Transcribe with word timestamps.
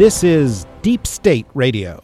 This 0.00 0.24
is 0.24 0.64
Deep 0.80 1.06
State 1.06 1.44
Radio, 1.52 2.02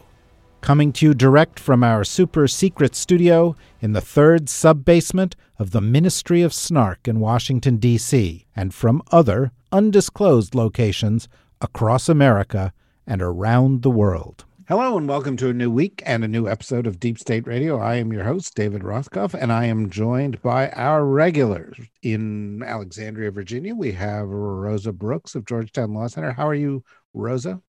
coming 0.61 0.93
to 0.93 1.07
you 1.07 1.15
direct 1.15 1.59
from 1.59 1.83
our 1.83 2.05
super 2.05 2.47
secret 2.47 2.95
studio 2.95 3.57
in 3.81 3.95
the 3.95 4.03
third 4.03 4.51
sub 4.51 4.85
basement 4.85 5.35
of 5.59 5.71
the 5.71 5.81
Ministry 5.81 6.43
of 6.43 6.53
Snark 6.53 7.09
in 7.09 7.21
Washington, 7.21 7.79
D.C., 7.79 8.45
and 8.55 8.75
from 8.75 9.01
other 9.13 9.51
undisclosed 9.73 10.55
locations 10.55 11.27
across 11.63 12.11
America 12.11 12.75
and 13.07 13.23
around 13.23 13.81
the 13.81 13.89
world. 13.89 14.45
Hello, 14.69 14.99
and 14.99 15.09
welcome 15.09 15.39
to 15.39 15.49
a 15.49 15.55
new 15.55 15.71
week 15.71 16.03
and 16.05 16.23
a 16.23 16.29
new 16.29 16.47
episode 16.47 16.87
of 16.87 17.01
Deep 17.01 17.19
State 17.19 17.47
Radio. 17.47 17.79
I 17.79 17.95
am 17.95 18.13
your 18.13 18.25
host, 18.25 18.55
David 18.55 18.83
Rothkopf, 18.83 19.33
and 19.33 19.51
I 19.51 19.65
am 19.65 19.89
joined 19.89 20.43
by 20.43 20.69
our 20.73 21.03
regulars. 21.07 21.79
In 22.03 22.63
Alexandria, 22.63 23.31
Virginia, 23.31 23.75
we 23.75 23.93
have 23.93 24.29
Rosa 24.29 24.93
Brooks 24.93 25.35
of 25.35 25.47
Georgetown 25.47 25.95
Law 25.95 26.09
Center. 26.09 26.33
How 26.33 26.47
are 26.47 26.55
you, 26.55 26.85
Rosa? 27.15 27.63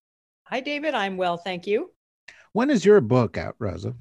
Hi, 0.50 0.62
David. 0.62 0.94
I'm 0.94 1.18
well, 1.18 1.38
thank 1.38 1.68
you. 1.68 1.92
When 2.54 2.70
is 2.70 2.86
your 2.86 3.02
book 3.02 3.38
out, 3.38 3.56
Rosa? 3.59 3.94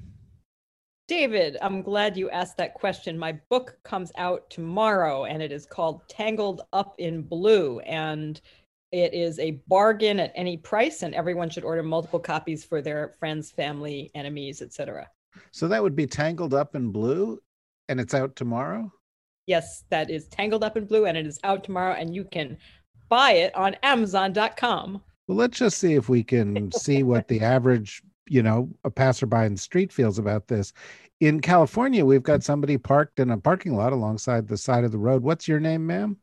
David, 1.09 1.57
I'm 1.61 1.81
glad 1.81 2.15
you 2.15 2.29
asked 2.29 2.57
that 2.57 2.73
question. 2.73 3.17
My 3.17 3.33
book 3.49 3.77
comes 3.83 4.11
out 4.17 4.49
tomorrow 4.49 5.25
and 5.25 5.41
it 5.41 5.51
is 5.51 5.65
called 5.65 6.07
Tangled 6.07 6.61
Up 6.71 6.95
in 6.99 7.21
Blue. 7.21 7.79
And 7.81 8.39
it 8.93 9.13
is 9.13 9.39
a 9.39 9.59
bargain 9.67 10.19
at 10.21 10.31
any 10.35 10.55
price, 10.55 11.03
and 11.03 11.13
everyone 11.13 11.49
should 11.49 11.65
order 11.65 11.83
multiple 11.83 12.19
copies 12.19 12.63
for 12.63 12.81
their 12.81 13.15
friends, 13.19 13.51
family, 13.51 14.09
enemies, 14.15 14.61
etc. 14.61 15.09
So 15.51 15.67
that 15.67 15.83
would 15.83 15.95
be 15.95 16.07
Tangled 16.07 16.53
Up 16.53 16.75
in 16.75 16.91
Blue, 16.91 17.39
and 17.89 17.99
it's 17.99 18.13
out 18.13 18.37
tomorrow? 18.37 18.89
Yes, 19.45 19.83
that 19.89 20.09
is 20.09 20.27
Tangled 20.29 20.63
Up 20.63 20.77
in 20.77 20.85
Blue, 20.85 21.05
and 21.05 21.17
it 21.17 21.27
is 21.27 21.39
out 21.43 21.65
tomorrow, 21.65 21.95
and 21.95 22.15
you 22.15 22.23
can 22.23 22.57
buy 23.09 23.31
it 23.31 23.53
on 23.55 23.75
Amazon.com. 23.83 25.01
Well, 25.27 25.37
let's 25.37 25.57
just 25.57 25.79
see 25.79 25.93
if 25.93 26.07
we 26.07 26.23
can 26.23 26.71
see 26.71 27.03
what 27.03 27.27
the 27.27 27.41
average, 27.41 28.01
you 28.27 28.41
know, 28.41 28.69
a 28.85 28.89
passerby 28.89 29.45
in 29.45 29.55
the 29.55 29.61
street 29.61 29.91
feels 29.91 30.17
about 30.17 30.47
this. 30.47 30.71
In 31.19 31.41
California, 31.41 32.05
we've 32.05 32.23
got 32.23 32.43
somebody 32.43 32.77
parked 32.77 33.19
in 33.19 33.31
a 33.31 33.37
parking 33.37 33.75
lot 33.75 33.91
alongside 33.91 34.47
the 34.47 34.57
side 34.57 34.83
of 34.83 34.91
the 34.91 34.97
road. 34.97 35.23
What's 35.23 35.47
your 35.47 35.59
name, 35.59 35.85
ma'am? 35.85 36.17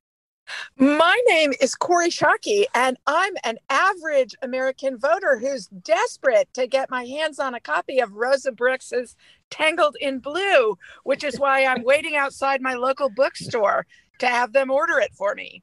My 0.77 1.19
name 1.27 1.52
is 1.61 1.74
Kori 1.74 2.11
Schake, 2.11 2.66
and 2.74 2.98
I'm 3.06 3.33
an 3.44 3.58
average 3.70 4.34
American 4.42 4.98
voter 4.98 5.39
who's 5.39 5.66
desperate 5.68 6.52
to 6.55 6.66
get 6.66 6.91
my 6.91 7.05
hands 7.05 7.39
on 7.39 7.55
a 7.55 7.61
copy 7.61 7.98
of 7.98 8.12
Rosa 8.12 8.52
Brooks's 8.52 9.16
Tangled 9.50 9.96
in 10.00 10.18
Blue, 10.18 10.78
which 11.05 11.24
is 11.24 11.41
why 11.41 11.64
I'm 11.64 11.83
waiting 11.83 12.16
outside 12.16 12.61
my 12.61 12.74
local 12.74 13.08
bookstore 13.08 13.86
to 14.18 14.27
have 14.27 14.52
them 14.52 14.70
order 14.70 14.98
it 14.98 15.14
for 15.14 15.34
me. 15.34 15.62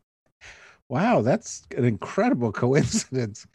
Wow, 0.92 1.22
that's 1.22 1.64
an 1.78 1.86
incredible 1.86 2.52
coincidence. 2.52 3.48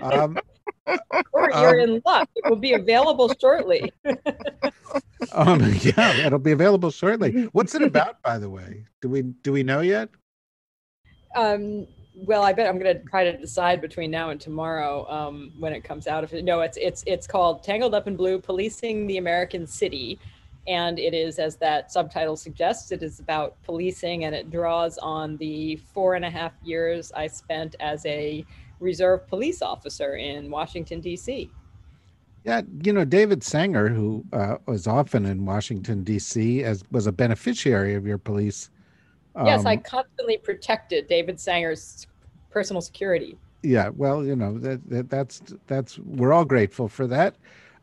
Um, 0.00 0.38
or 1.32 1.50
you're 1.50 1.80
um, 1.80 1.90
in 1.90 2.02
luck. 2.06 2.30
It 2.36 2.48
will 2.48 2.54
be 2.54 2.74
available 2.74 3.34
shortly. 3.40 3.92
um, 5.32 5.60
yeah, 5.80 6.24
it'll 6.24 6.38
be 6.38 6.52
available 6.52 6.92
shortly. 6.92 7.48
What's 7.52 7.74
it 7.74 7.82
about, 7.82 8.22
by 8.22 8.38
the 8.38 8.48
way? 8.48 8.84
Do 9.02 9.08
we 9.08 9.22
do 9.22 9.50
we 9.50 9.64
know 9.64 9.80
yet? 9.80 10.08
Um, 11.34 11.88
well, 12.14 12.44
I 12.44 12.52
bet 12.52 12.68
I'm 12.68 12.78
going 12.78 12.96
to 12.96 13.02
try 13.06 13.24
to 13.24 13.36
decide 13.36 13.80
between 13.80 14.12
now 14.12 14.30
and 14.30 14.40
tomorrow 14.40 15.04
um, 15.10 15.52
when 15.58 15.72
it 15.72 15.82
comes 15.82 16.06
out. 16.06 16.22
If 16.22 16.32
no, 16.32 16.60
it's 16.60 16.78
it's 16.80 17.02
it's 17.08 17.26
called 17.26 17.64
"Tangled 17.64 17.92
Up 17.92 18.06
in 18.06 18.14
Blue: 18.14 18.38
Policing 18.38 19.08
the 19.08 19.16
American 19.16 19.66
City," 19.66 20.20
and 20.68 20.98
it 20.98 21.14
is, 21.14 21.38
as 21.38 21.56
that 21.56 21.90
subtitle 21.90 22.36
suggests, 22.36 22.92
it 22.92 23.02
is 23.02 23.18
about 23.18 23.60
policing, 23.62 24.24
and 24.24 24.34
it 24.34 24.50
draws 24.50 24.98
on 24.98 25.36
the 25.38 25.76
four 25.76 26.14
and 26.14 26.24
a 26.24 26.30
half 26.30 26.52
years 26.62 27.10
I 27.12 27.26
spent 27.26 27.74
as 27.80 28.04
a 28.06 28.44
reserve 28.78 29.26
police 29.26 29.62
officer 29.62 30.16
in 30.16 30.50
Washington 30.50 31.00
D.C. 31.00 31.50
Yeah, 32.44 32.62
you 32.82 32.92
know, 32.92 33.04
David 33.04 33.42
Sanger, 33.42 33.88
who 33.88 34.24
uh, 34.32 34.58
was 34.66 34.86
often 34.86 35.26
in 35.26 35.44
Washington 35.44 36.04
D.C., 36.04 36.62
as 36.62 36.84
was 36.92 37.06
a 37.06 37.12
beneficiary 37.12 37.94
of 37.94 38.06
your 38.06 38.18
police 38.18 38.70
yes, 39.44 39.64
I 39.64 39.74
um, 39.74 39.82
constantly 39.82 40.38
protected 40.38 41.06
David 41.06 41.38
Sanger's 41.38 42.06
personal 42.50 42.80
security. 42.80 43.38
Yeah, 43.62 43.90
well, 43.90 44.24
you 44.24 44.36
know 44.36 44.58
that, 44.58 44.88
that 44.88 45.10
that's 45.10 45.42
that's 45.66 45.98
we're 45.98 46.32
all 46.32 46.44
grateful 46.44 46.88
for 46.88 47.06
that. 47.08 47.36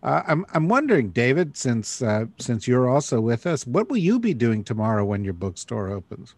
Uh, 0.06 0.22
I'm 0.28 0.46
I'm 0.54 0.68
wondering, 0.68 1.10
David, 1.10 1.58
since 1.58 2.04
uh, 2.04 2.26
since 2.38 2.68
you're 2.68 2.88
also 2.88 3.20
with 3.20 3.48
us, 3.48 3.66
what 3.66 3.90
will 3.90 3.98
you 3.98 4.20
be 4.20 4.36
doing 4.36 4.64
tomorrow 4.64 5.04
when 5.04 5.24
your 5.24 5.34
bookstore 5.34 5.90
opens? 5.90 6.36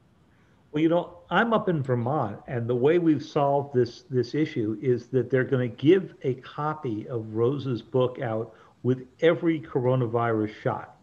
Well, 0.72 0.82
you 0.82 0.88
know, 0.88 1.18
I'm 1.30 1.52
up 1.52 1.68
in 1.68 1.84
Vermont, 1.84 2.40
and 2.48 2.66
the 2.66 2.76
way 2.76 2.98
we've 2.98 3.24
solved 3.24 3.76
this 3.76 4.04
this 4.10 4.34
issue 4.34 4.78
is 4.82 5.08
that 5.08 5.30
they're 5.30 5.44
going 5.44 5.70
to 5.70 5.76
give 5.76 6.14
a 6.24 6.36
copy 6.36 7.10
of 7.10 7.34
Rosa's 7.34 7.82
book 7.82 8.22
out 8.22 8.54
with 8.84 9.06
every 9.20 9.60
coronavirus 9.60 10.54
shot. 10.64 10.96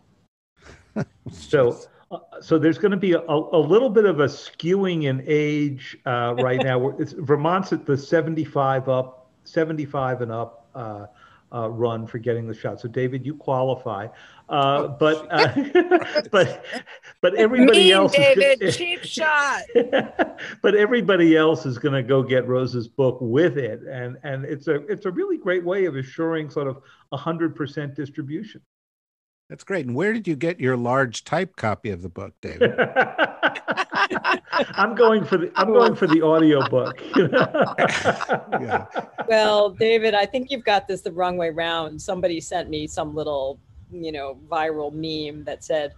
so 1.30 1.78
so 2.40 2.58
there's 2.58 2.78
going 2.78 2.92
to 2.92 2.96
be 2.96 3.12
a, 3.12 3.20
a, 3.20 3.58
little 3.58 3.90
bit 3.90 4.06
of 4.06 4.20
a 4.20 4.26
skewing 4.26 5.04
in 5.04 5.22
age 5.26 5.98
uh, 6.06 6.34
right 6.38 6.62
now. 6.62 6.90
It's, 6.90 7.12
Vermont's 7.12 7.74
at 7.74 7.84
the 7.84 7.98
75 7.98 8.88
up, 8.88 9.28
75 9.42 10.22
and 10.22 10.32
up 10.32 10.70
uh, 11.52 11.68
run 11.70 12.06
for 12.06 12.18
getting 12.18 12.46
the 12.46 12.54
shot. 12.54 12.80
So 12.80 12.88
David, 12.88 13.24
you 13.24 13.34
qualify, 13.34 14.08
uh, 14.48 14.88
but 14.88 15.26
uh, 15.30 16.22
but 16.30 16.64
but 17.20 17.34
everybody 17.34 17.84
mean, 17.84 17.92
else, 17.92 18.12
David, 18.12 18.62
is 18.62 18.76
gonna, 18.76 18.86
cheap 18.96 19.04
shot. 19.04 19.62
but 20.62 20.74
everybody 20.74 21.36
else 21.36 21.66
is 21.66 21.78
going 21.78 21.94
to 21.94 22.02
go 22.02 22.22
get 22.22 22.46
Rose's 22.46 22.88
book 22.88 23.18
with 23.20 23.58
it, 23.58 23.82
and 23.82 24.18
and 24.22 24.44
it's 24.44 24.68
a 24.68 24.76
it's 24.86 25.06
a 25.06 25.10
really 25.10 25.38
great 25.38 25.64
way 25.64 25.84
of 25.86 25.96
assuring 25.96 26.50
sort 26.50 26.68
of 26.68 26.82
hundred 27.12 27.54
percent 27.54 27.94
distribution. 27.94 28.60
That's 29.48 29.62
great. 29.62 29.86
And 29.86 29.94
where 29.94 30.12
did 30.12 30.26
you 30.26 30.36
get 30.36 30.58
your 30.58 30.76
large 30.76 31.24
type 31.24 31.54
copy 31.56 31.90
of 31.90 32.02
the 32.02 32.08
book, 32.08 32.34
David? 32.40 32.72
I'm 34.52 34.94
going 34.94 35.24
for 35.24 35.38
the 35.38 35.52
I'm 35.56 35.72
going 35.72 35.94
for 35.94 36.06
the 36.06 36.22
audio 36.22 36.66
book. 36.68 37.00
yeah. 38.60 38.86
Well, 39.28 39.70
David, 39.70 40.14
I 40.14 40.26
think 40.26 40.50
you've 40.50 40.64
got 40.64 40.86
this 40.88 41.02
the 41.02 41.12
wrong 41.12 41.36
way 41.36 41.50
round. 41.50 42.00
Somebody 42.00 42.40
sent 42.40 42.68
me 42.70 42.86
some 42.86 43.14
little, 43.14 43.58
you 43.90 44.12
know, 44.12 44.38
viral 44.48 44.92
meme 44.92 45.44
that 45.44 45.64
said, 45.64 45.92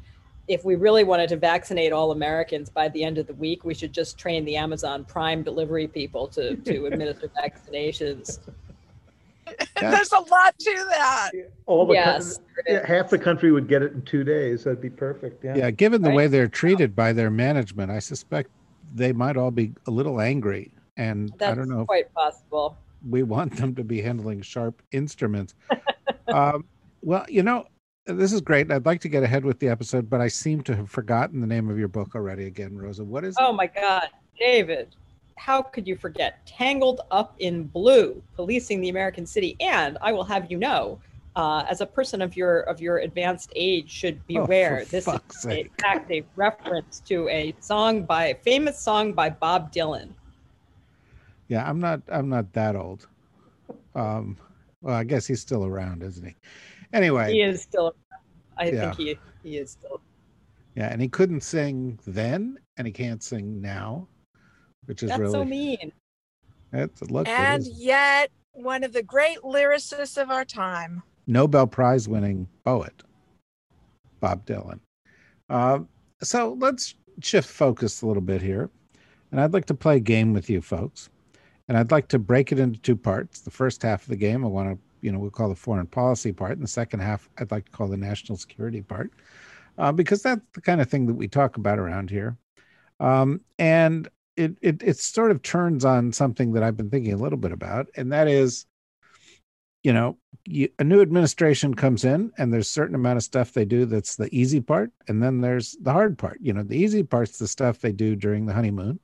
if 0.48 0.64
we 0.64 0.76
really 0.76 1.04
wanted 1.04 1.28
to 1.30 1.36
vaccinate 1.36 1.92
all 1.92 2.12
Americans 2.12 2.70
by 2.70 2.88
the 2.88 3.02
end 3.02 3.18
of 3.18 3.26
the 3.26 3.34
week, 3.34 3.64
we 3.64 3.74
should 3.74 3.92
just 3.92 4.16
train 4.16 4.44
the 4.44 4.56
Amazon 4.56 5.04
Prime 5.04 5.42
delivery 5.42 5.88
people 5.88 6.28
to 6.28 6.56
to 6.56 6.86
administer 6.86 7.28
vaccinations. 7.42 8.38
There's 9.80 10.12
a 10.12 10.20
lot 10.20 10.58
to 10.58 10.86
that. 10.90 11.30
All 11.66 11.86
the 11.86 11.94
yes, 11.94 12.40
half 12.84 13.10
the 13.10 13.18
country 13.18 13.52
would 13.52 13.68
get 13.68 13.82
it 13.82 13.92
in 13.92 14.02
two 14.02 14.24
days. 14.24 14.64
That'd 14.64 14.80
be 14.80 14.90
perfect. 14.90 15.44
Yeah. 15.44 15.56
Yeah. 15.56 15.70
Given 15.70 16.02
the 16.02 16.08
right. 16.08 16.16
way 16.16 16.26
they're 16.26 16.48
treated 16.48 16.96
by 16.96 17.12
their 17.12 17.30
management, 17.30 17.90
I 17.90 17.98
suspect 17.98 18.50
they 18.94 19.12
might 19.12 19.36
all 19.36 19.50
be 19.50 19.72
a 19.86 19.90
little 19.90 20.20
angry. 20.20 20.72
And 20.96 21.32
That's 21.38 21.52
I 21.52 21.54
don't 21.54 21.68
know. 21.68 21.84
Quite 21.84 22.12
possible. 22.14 22.76
We 23.08 23.22
want 23.22 23.56
them 23.56 23.74
to 23.74 23.84
be 23.84 24.00
handling 24.00 24.42
sharp 24.42 24.82
instruments. 24.92 25.54
um, 26.28 26.64
well, 27.02 27.24
you 27.28 27.42
know, 27.42 27.66
this 28.06 28.32
is 28.32 28.40
great. 28.40 28.70
I'd 28.70 28.86
like 28.86 29.00
to 29.02 29.08
get 29.08 29.22
ahead 29.22 29.44
with 29.44 29.58
the 29.58 29.68
episode, 29.68 30.08
but 30.08 30.20
I 30.20 30.28
seem 30.28 30.62
to 30.62 30.76
have 30.76 30.90
forgotten 30.90 31.40
the 31.40 31.46
name 31.46 31.68
of 31.68 31.78
your 31.78 31.88
book 31.88 32.14
already. 32.14 32.46
Again, 32.46 32.76
Rosa, 32.76 33.04
what 33.04 33.24
is? 33.24 33.36
Oh 33.38 33.50
it? 33.50 33.56
my 33.56 33.66
God, 33.66 34.08
David! 34.38 34.94
How 35.36 35.62
could 35.62 35.86
you 35.86 35.96
forget 35.96 36.44
Tangled 36.46 37.02
Up 37.10 37.36
in 37.38 37.64
Blue, 37.64 38.22
Policing 38.34 38.80
the 38.80 38.88
American 38.88 39.26
City? 39.26 39.56
And 39.60 39.98
I 40.00 40.12
will 40.12 40.24
have 40.24 40.50
you 40.50 40.58
know, 40.58 40.98
uh, 41.36 41.64
as 41.68 41.82
a 41.82 41.86
person 41.86 42.22
of 42.22 42.36
your 42.36 42.60
of 42.60 42.80
your 42.80 42.98
advanced 42.98 43.52
age 43.54 43.90
should 43.90 44.16
oh, 44.16 44.24
beware. 44.26 44.80
Oh, 44.82 44.84
this 44.86 45.06
is 45.06 45.44
in 45.44 45.68
fact 45.80 46.10
a 46.10 46.24
reference 46.34 47.00
to 47.00 47.28
a 47.28 47.54
song 47.60 48.04
by 48.04 48.26
a 48.26 48.34
famous 48.34 48.78
song 48.78 49.12
by 49.12 49.28
Bob 49.28 49.72
Dylan. 49.72 50.08
Yeah, 51.48 51.68
I'm 51.68 51.78
not 51.78 52.00
I'm 52.08 52.28
not 52.28 52.52
that 52.54 52.74
old. 52.74 53.06
Um, 53.94 54.36
well, 54.80 54.94
I 54.94 55.04
guess 55.04 55.26
he's 55.26 55.40
still 55.40 55.66
around, 55.66 56.02
isn't 56.02 56.24
he? 56.24 56.34
Anyway, 56.92 57.32
he 57.32 57.42
is 57.42 57.62
still. 57.62 57.94
I 58.56 58.70
yeah. 58.70 58.80
think 58.80 58.96
he 58.96 59.18
he 59.42 59.58
is 59.58 59.70
still. 59.70 60.00
Yeah, 60.74 60.88
and 60.90 61.00
he 61.00 61.08
couldn't 61.08 61.42
sing 61.42 61.98
then, 62.06 62.58
and 62.78 62.86
he 62.86 62.92
can't 62.92 63.22
sing 63.22 63.60
now 63.60 64.08
which 64.86 65.02
is 65.02 65.10
That's 65.10 65.20
really 65.20 65.32
so 65.32 65.44
mean. 65.44 65.92
That's 66.72 67.02
look. 67.02 67.28
And 67.28 67.66
yet 67.66 68.30
one 68.52 68.82
of 68.82 68.92
the 68.92 69.02
great 69.02 69.38
lyricists 69.42 70.20
of 70.20 70.30
our 70.30 70.44
time. 70.44 71.02
Nobel 71.26 71.66
Prize 71.66 72.08
winning 72.08 72.48
poet, 72.64 73.02
Bob 74.20 74.46
Dylan. 74.46 74.80
Uh, 75.50 75.80
so 76.22 76.56
let's 76.58 76.94
shift 77.20 77.48
focus 77.48 78.02
a 78.02 78.06
little 78.06 78.22
bit 78.22 78.40
here. 78.40 78.70
And 79.30 79.40
I'd 79.40 79.52
like 79.52 79.66
to 79.66 79.74
play 79.74 79.96
a 79.96 80.00
game 80.00 80.32
with 80.32 80.48
you 80.48 80.60
folks. 80.60 81.10
And 81.68 81.76
I'd 81.76 81.90
like 81.90 82.08
to 82.08 82.18
break 82.18 82.52
it 82.52 82.60
into 82.60 82.78
two 82.80 82.96
parts. 82.96 83.40
The 83.40 83.50
first 83.50 83.82
half 83.82 84.02
of 84.02 84.08
the 84.08 84.16
game, 84.16 84.44
I 84.44 84.48
want 84.48 84.70
to, 84.70 84.78
you 85.00 85.10
know, 85.10 85.18
we'll 85.18 85.30
call 85.30 85.48
the 85.48 85.56
foreign 85.56 85.86
policy 85.86 86.32
part. 86.32 86.52
And 86.52 86.62
the 86.62 86.68
second 86.68 87.00
half, 87.00 87.28
I'd 87.38 87.50
like 87.50 87.64
to 87.66 87.70
call 87.72 87.88
the 87.88 87.96
national 87.96 88.38
security 88.38 88.82
part, 88.82 89.10
uh, 89.78 89.90
because 89.90 90.22
that's 90.22 90.42
the 90.52 90.60
kind 90.60 90.80
of 90.80 90.88
thing 90.88 91.06
that 91.06 91.14
we 91.14 91.26
talk 91.26 91.56
about 91.56 91.78
around 91.78 92.08
here. 92.08 92.36
Um, 93.00 93.40
and 93.58 94.08
it, 94.36 94.56
it 94.60 94.82
it 94.82 94.98
sort 94.98 95.30
of 95.30 95.42
turns 95.42 95.84
on 95.84 96.12
something 96.12 96.52
that 96.52 96.62
I've 96.62 96.76
been 96.76 96.90
thinking 96.90 97.12
a 97.12 97.18
little 97.18 97.38
bit 97.38 97.52
about, 97.52 97.88
and 97.96 98.12
that 98.12 98.28
is, 98.28 98.66
you 99.82 99.92
know, 99.92 100.18
you, 100.44 100.68
a 100.78 100.84
new 100.84 101.00
administration 101.00 101.74
comes 101.74 102.04
in, 102.04 102.32
and 102.38 102.52
there's 102.52 102.68
a 102.68 102.70
certain 102.70 102.94
amount 102.94 103.16
of 103.16 103.22
stuff 103.24 103.52
they 103.52 103.64
do 103.64 103.86
that's 103.86 104.16
the 104.16 104.28
easy 104.34 104.60
part, 104.60 104.90
and 105.08 105.22
then 105.22 105.40
there's 105.40 105.76
the 105.80 105.92
hard 105.92 106.18
part. 106.18 106.38
You 106.40 106.52
know, 106.52 106.62
the 106.62 106.76
easy 106.76 107.02
part's 107.02 107.38
the 107.38 107.48
stuff 107.48 107.80
they 107.80 107.92
do 107.92 108.16
during 108.16 108.46
the 108.46 108.54
honeymoon. 108.54 109.00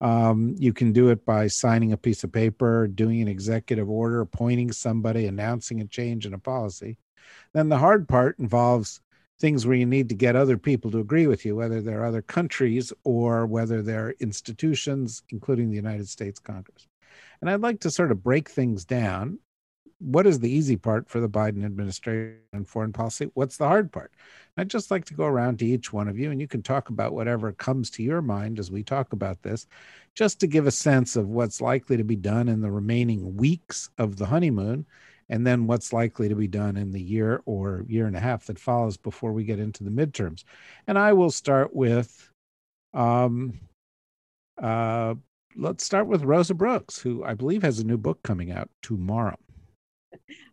Um, 0.00 0.54
you 0.58 0.72
can 0.72 0.92
do 0.92 1.08
it 1.08 1.24
by 1.24 1.46
signing 1.46 1.92
a 1.92 1.96
piece 1.96 2.24
of 2.24 2.32
paper, 2.32 2.86
doing 2.88 3.22
an 3.22 3.28
executive 3.28 3.88
order, 3.88 4.20
appointing 4.20 4.72
somebody, 4.72 5.26
announcing 5.26 5.80
a 5.80 5.86
change 5.86 6.26
in 6.26 6.34
a 6.34 6.38
policy. 6.38 6.98
Then 7.54 7.68
the 7.68 7.78
hard 7.78 8.08
part 8.08 8.38
involves 8.38 9.00
things 9.44 9.66
where 9.66 9.76
you 9.76 9.84
need 9.84 10.08
to 10.08 10.14
get 10.14 10.36
other 10.36 10.56
people 10.56 10.90
to 10.90 11.00
agree 11.00 11.26
with 11.26 11.44
you, 11.44 11.54
whether 11.54 11.82
they're 11.82 12.06
other 12.06 12.22
countries 12.22 12.94
or 13.04 13.44
whether 13.44 13.82
they're 13.82 14.14
institutions, 14.18 15.22
including 15.28 15.68
the 15.68 15.76
United 15.76 16.08
States 16.08 16.38
Congress. 16.38 16.88
And 17.42 17.50
I'd 17.50 17.60
like 17.60 17.80
to 17.80 17.90
sort 17.90 18.10
of 18.10 18.22
break 18.22 18.48
things 18.48 18.86
down. 18.86 19.38
What 19.98 20.26
is 20.26 20.40
the 20.40 20.50
easy 20.50 20.78
part 20.78 21.10
for 21.10 21.20
the 21.20 21.28
Biden 21.28 21.62
administration 21.62 22.38
and 22.54 22.66
foreign 22.66 22.94
policy? 22.94 23.30
What's 23.34 23.58
the 23.58 23.68
hard 23.68 23.92
part? 23.92 24.12
I'd 24.56 24.70
just 24.70 24.90
like 24.90 25.04
to 25.06 25.14
go 25.14 25.26
around 25.26 25.58
to 25.58 25.66
each 25.66 25.92
one 25.92 26.08
of 26.08 26.18
you 26.18 26.30
and 26.30 26.40
you 26.40 26.48
can 26.48 26.62
talk 26.62 26.88
about 26.88 27.12
whatever 27.12 27.52
comes 27.52 27.90
to 27.90 28.02
your 28.02 28.22
mind 28.22 28.58
as 28.58 28.70
we 28.70 28.82
talk 28.82 29.12
about 29.12 29.42
this, 29.42 29.66
just 30.14 30.40
to 30.40 30.46
give 30.46 30.66
a 30.66 30.70
sense 30.70 31.16
of 31.16 31.28
what's 31.28 31.60
likely 31.60 31.98
to 31.98 32.04
be 32.04 32.16
done 32.16 32.48
in 32.48 32.62
the 32.62 32.70
remaining 32.70 33.36
weeks 33.36 33.90
of 33.98 34.16
the 34.16 34.24
honeymoon 34.24 34.86
and 35.28 35.46
then 35.46 35.66
what's 35.66 35.92
likely 35.92 36.28
to 36.28 36.34
be 36.34 36.46
done 36.46 36.76
in 36.76 36.92
the 36.92 37.00
year 37.00 37.42
or 37.46 37.84
year 37.88 38.06
and 38.06 38.16
a 38.16 38.20
half 38.20 38.46
that 38.46 38.58
follows 38.58 38.96
before 38.96 39.32
we 39.32 39.44
get 39.44 39.58
into 39.58 39.84
the 39.84 39.90
midterms. 39.90 40.44
And 40.86 40.98
I 40.98 41.12
will 41.12 41.30
start 41.30 41.74
with, 41.74 42.30
um, 42.92 43.58
uh, 44.62 45.14
let's 45.56 45.84
start 45.84 46.06
with 46.06 46.24
Rosa 46.24 46.54
Brooks, 46.54 46.98
who 46.98 47.24
I 47.24 47.34
believe 47.34 47.62
has 47.62 47.78
a 47.78 47.84
new 47.84 47.96
book 47.96 48.22
coming 48.22 48.52
out 48.52 48.68
tomorrow. 48.82 49.38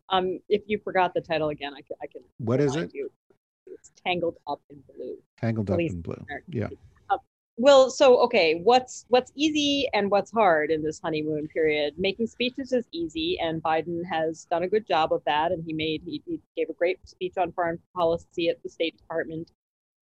Um, 0.09 0.39
if 0.49 0.63
you 0.67 0.79
forgot 0.83 1.13
the 1.13 1.21
title 1.21 1.49
again, 1.49 1.73
I 1.73 1.81
can. 1.81 1.95
I 2.01 2.07
can 2.07 2.21
what 2.39 2.59
is 2.59 2.75
it? 2.75 2.91
You. 2.93 3.09
It's 3.67 3.91
Tangled 4.05 4.35
Up 4.45 4.59
in 4.69 4.83
Blue. 4.93 5.17
Tangled 5.39 5.71
Up 5.71 5.79
in 5.79 6.01
Blue. 6.01 6.25
Yeah 6.49 6.67
well 7.61 7.89
so 7.89 8.19
okay 8.19 8.59
what's 8.63 9.05
what's 9.09 9.31
easy 9.35 9.87
and 9.93 10.09
what's 10.09 10.31
hard 10.31 10.71
in 10.71 10.81
this 10.81 10.99
honeymoon 10.99 11.47
period? 11.47 11.93
Making 11.97 12.27
speeches 12.27 12.73
is 12.73 12.85
easy 12.91 13.39
and 13.39 13.61
biden 13.61 14.01
has 14.05 14.45
done 14.49 14.63
a 14.63 14.67
good 14.67 14.87
job 14.87 15.13
of 15.13 15.21
that 15.25 15.51
and 15.51 15.63
he 15.65 15.73
made 15.73 16.01
he, 16.05 16.21
he 16.25 16.39
gave 16.57 16.69
a 16.69 16.73
great 16.73 16.97
speech 17.07 17.33
on 17.37 17.51
foreign 17.51 17.79
policy 17.95 18.49
at 18.49 18.61
the 18.63 18.69
state 18.69 18.97
department 18.97 19.51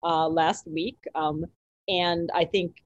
uh, 0.04 0.28
last 0.28 0.68
week 0.68 0.98
um, 1.16 1.46
and 1.88 2.30
i 2.34 2.46
think 2.46 2.78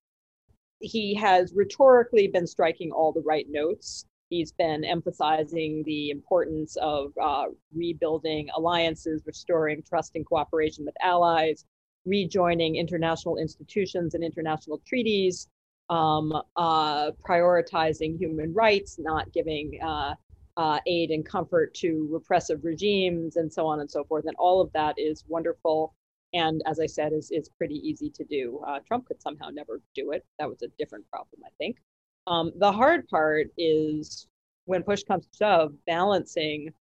he 0.84 1.16
has 1.16 1.54
rhetorically 1.56 2.28
been 2.28 2.46
striking 2.46 2.92
all 2.92 3.14
the 3.14 3.22
right 3.22 3.46
notes. 3.50 4.06
He's 4.30 4.52
been 4.52 4.84
emphasizing 4.84 5.84
the 5.86 6.10
importance 6.10 6.76
of 6.82 7.14
uh, 7.22 7.46
rebuilding 7.74 8.50
alliances 8.56 9.24
restoring 9.26 9.82
trust 9.88 10.16
and 10.16 10.26
cooperation 10.26 10.86
with 10.86 10.96
allies 11.02 11.66
rejoining 12.06 12.76
international 12.76 13.38
institutions 13.38 14.14
and 14.14 14.24
international 14.24 14.82
treaties, 14.86 15.48
um, 15.90 16.34
uh, 16.56 17.12
prioritizing 17.28 18.18
human 18.18 18.54
rights, 18.54 18.98
not 19.00 19.32
giving 19.32 19.80
uh, 19.82 20.16
uh, 20.58 20.80
aid 20.86 21.12
and 21.12 21.26
comfort 21.26 21.74
to 21.74 22.08
repressive 22.12 22.64
regimes, 22.64 23.38
and 23.38 23.52
so 23.52 23.66
on 23.66 23.80
and 23.80 23.90
so 23.90 24.04
forth. 24.04 24.26
And 24.26 24.36
all 24.38 24.62
of 24.62 24.72
that 24.74 24.96
is 24.98 25.24
wonderful. 25.28 25.94
And 26.34 26.62
as 26.66 26.80
I 26.80 26.88
said, 26.88 27.14
is, 27.14 27.30
is 27.32 27.50
pretty 27.50 27.76
easy 27.88 28.10
to 28.10 28.24
do. 28.24 28.60
Uh, 28.66 28.80
Trump 28.88 29.08
could 29.08 29.22
somehow 29.22 29.50
never 29.50 29.82
do 29.96 30.12
it. 30.12 30.26
That 30.40 30.50
was 30.50 30.62
a 30.64 30.68
different 30.80 31.08
problem, 31.10 31.42
I 31.46 31.50
think. 31.58 31.78
Um, 32.26 32.52
the 32.58 32.72
hard 32.72 33.08
part 33.08 33.48
is 33.58 34.28
when 34.66 34.84
push 34.84 35.04
comes 35.04 35.28
to 35.28 35.38
shove, 35.38 35.74
balancing 35.86 36.74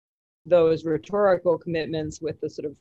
those 0.46 0.84
rhetorical 0.84 1.58
commitments 1.58 2.20
with 2.20 2.40
the 2.40 2.50
sort 2.50 2.67
of 2.67 2.76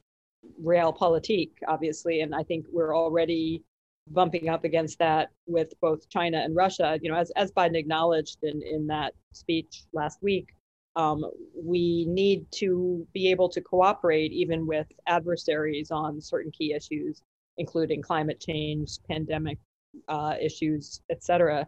realpolitik, 0.64 1.52
obviously, 1.68 2.22
and 2.22 2.34
I 2.34 2.44
think 2.44 2.66
we're 2.72 2.96
already 2.96 3.64
bumping 4.12 4.50
up 4.50 4.64
against 4.64 4.98
that 5.00 5.30
with 5.46 5.74
both 5.82 6.10
China 6.10 6.40
and 6.40 6.56
Russia. 6.56 6.98
You 7.02 7.12
know, 7.12 7.18
as 7.18 7.32
as 7.32 7.52
Biden 7.52 7.76
acknowledged 7.76 8.40
in 8.44 8.62
in 8.62 8.88
that 8.88 9.14
speech 9.34 9.84
last 9.94 10.22
week, 10.22 10.50
um, 10.96 11.24
we 11.56 12.06
need 12.08 12.46
to 12.54 13.06
be 13.14 13.30
able 13.32 13.50
to 13.50 13.62
cooperate 13.62 14.32
even 14.32 14.66
with 14.68 14.88
adversaries 15.08 15.92
on 15.92 16.22
certain 16.22 16.52
key 16.52 16.74
issues, 16.74 17.22
including 17.58 18.02
climate 18.02 18.40
change, 18.40 18.98
pandemic 19.08 19.60
uh, 20.08 20.36
issues, 20.42 21.02
etc. 21.10 21.68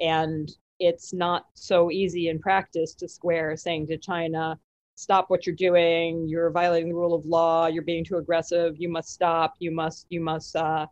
And 0.00 0.50
it's 0.80 1.12
not 1.12 1.46
so 1.54 1.90
easy 1.90 2.28
in 2.28 2.38
practice 2.40 2.94
to 2.94 3.08
square 3.08 3.56
saying 3.56 3.86
to 3.88 3.98
China, 3.98 4.58
stop 4.94 5.26
what 5.28 5.46
you're 5.46 5.56
doing 5.56 6.26
you're 6.28 6.50
violating 6.50 6.88
the 6.88 6.94
rule 6.94 7.14
of 7.14 7.24
law 7.26 7.66
you're 7.66 7.82
being 7.82 8.04
too 8.04 8.16
aggressive 8.16 8.74
you 8.78 8.88
must 8.88 9.10
stop 9.10 9.54
you 9.58 9.70
must 9.70 10.06
you 10.08 10.20
must 10.20 10.54
uh, 10.56 10.86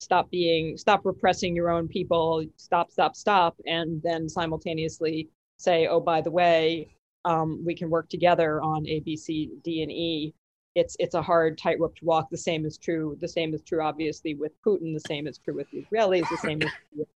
stop 0.00 0.30
being 0.30 0.76
stop 0.76 1.00
repressing 1.04 1.54
your 1.54 1.70
own 1.70 1.86
people 1.88 2.44
stop 2.56 2.90
stop 2.90 3.14
stop 3.14 3.56
and 3.66 4.02
then 4.02 4.28
simultaneously 4.28 5.28
say 5.56 5.86
oh 5.86 6.00
by 6.00 6.20
the 6.20 6.30
way 6.30 6.88
um, 7.24 7.62
we 7.64 7.74
can 7.74 7.90
work 7.90 8.08
together 8.08 8.60
on 8.62 8.86
a 8.86 9.00
b 9.00 9.16
c 9.16 9.50
d 9.62 9.82
and 9.82 9.90
e. 9.90 10.34
It's 10.74 10.96
it's 10.98 11.14
a 11.14 11.22
hard 11.22 11.56
tightrope 11.56 11.96
to 11.96 12.04
walk. 12.04 12.28
The 12.30 12.36
same 12.36 12.66
is 12.66 12.76
true 12.76 13.16
the 13.20 13.28
same 13.28 13.54
is 13.54 13.62
true 13.62 13.82
obviously 13.82 14.34
with 14.34 14.52
putin 14.62 14.92
the 14.92 15.04
same 15.06 15.26
is 15.26 15.38
true 15.38 15.54
with 15.54 15.70
the 15.70 15.84
israelis 15.84 16.28
the 16.28 16.36
same 16.38 16.60
is 16.62 16.68
true 16.68 16.98
with 16.98 17.08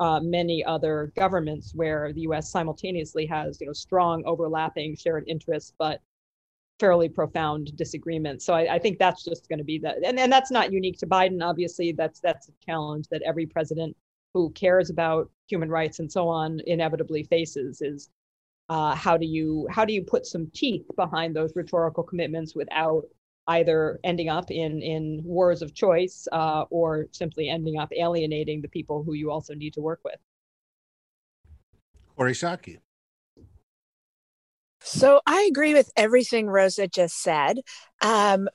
uh, 0.00 0.18
many 0.20 0.64
other 0.64 1.12
governments 1.14 1.72
where 1.74 2.12
the 2.12 2.22
U.S. 2.22 2.50
simultaneously 2.50 3.26
has 3.26 3.60
you 3.60 3.66
know 3.66 3.72
strong 3.72 4.22
overlapping 4.26 4.96
shared 4.96 5.24
interests, 5.28 5.72
but 5.78 6.00
fairly 6.80 7.08
profound 7.08 7.76
disagreements. 7.76 8.44
So 8.46 8.54
I, 8.54 8.74
I 8.74 8.78
think 8.78 8.98
that's 8.98 9.22
just 9.22 9.48
going 9.48 9.58
to 9.58 9.64
be 9.64 9.78
that, 9.80 9.98
and, 10.04 10.18
and 10.18 10.32
that's 10.32 10.50
not 10.50 10.72
unique 10.72 10.98
to 10.98 11.06
Biden. 11.06 11.42
Obviously, 11.42 11.92
that's 11.92 12.18
that's 12.20 12.48
a 12.48 12.52
challenge 12.64 13.06
that 13.10 13.22
every 13.22 13.46
president 13.46 13.96
who 14.32 14.50
cares 14.50 14.90
about 14.90 15.30
human 15.46 15.68
rights 15.68 15.98
and 15.98 16.10
so 16.10 16.28
on 16.28 16.60
inevitably 16.66 17.24
faces 17.24 17.82
is 17.82 18.08
uh, 18.70 18.94
how 18.94 19.16
do 19.16 19.26
you 19.26 19.66
how 19.70 19.84
do 19.84 19.92
you 19.92 20.02
put 20.02 20.24
some 20.24 20.46
teeth 20.54 20.86
behind 20.96 21.36
those 21.36 21.54
rhetorical 21.56 22.04
commitments 22.04 22.54
without 22.54 23.02
either 23.46 23.98
ending 24.04 24.28
up 24.28 24.50
in 24.50 24.82
in 24.82 25.22
wars 25.24 25.62
of 25.62 25.74
choice 25.74 26.28
uh, 26.32 26.64
or 26.70 27.06
simply 27.12 27.48
ending 27.48 27.78
up 27.78 27.90
alienating 27.96 28.60
the 28.60 28.68
people 28.68 29.02
who 29.02 29.14
you 29.14 29.30
also 29.30 29.54
need 29.54 29.74
to 29.74 29.80
work 29.80 30.00
with. 30.04 30.18
Kori 32.16 32.32
Schake. 32.32 32.78
So 34.82 35.20
I 35.26 35.46
agree 35.50 35.74
with 35.74 35.90
everything 35.96 36.46
Rosa 36.46 36.88
just 36.88 37.22
said, 37.22 37.60
um, 38.00 38.48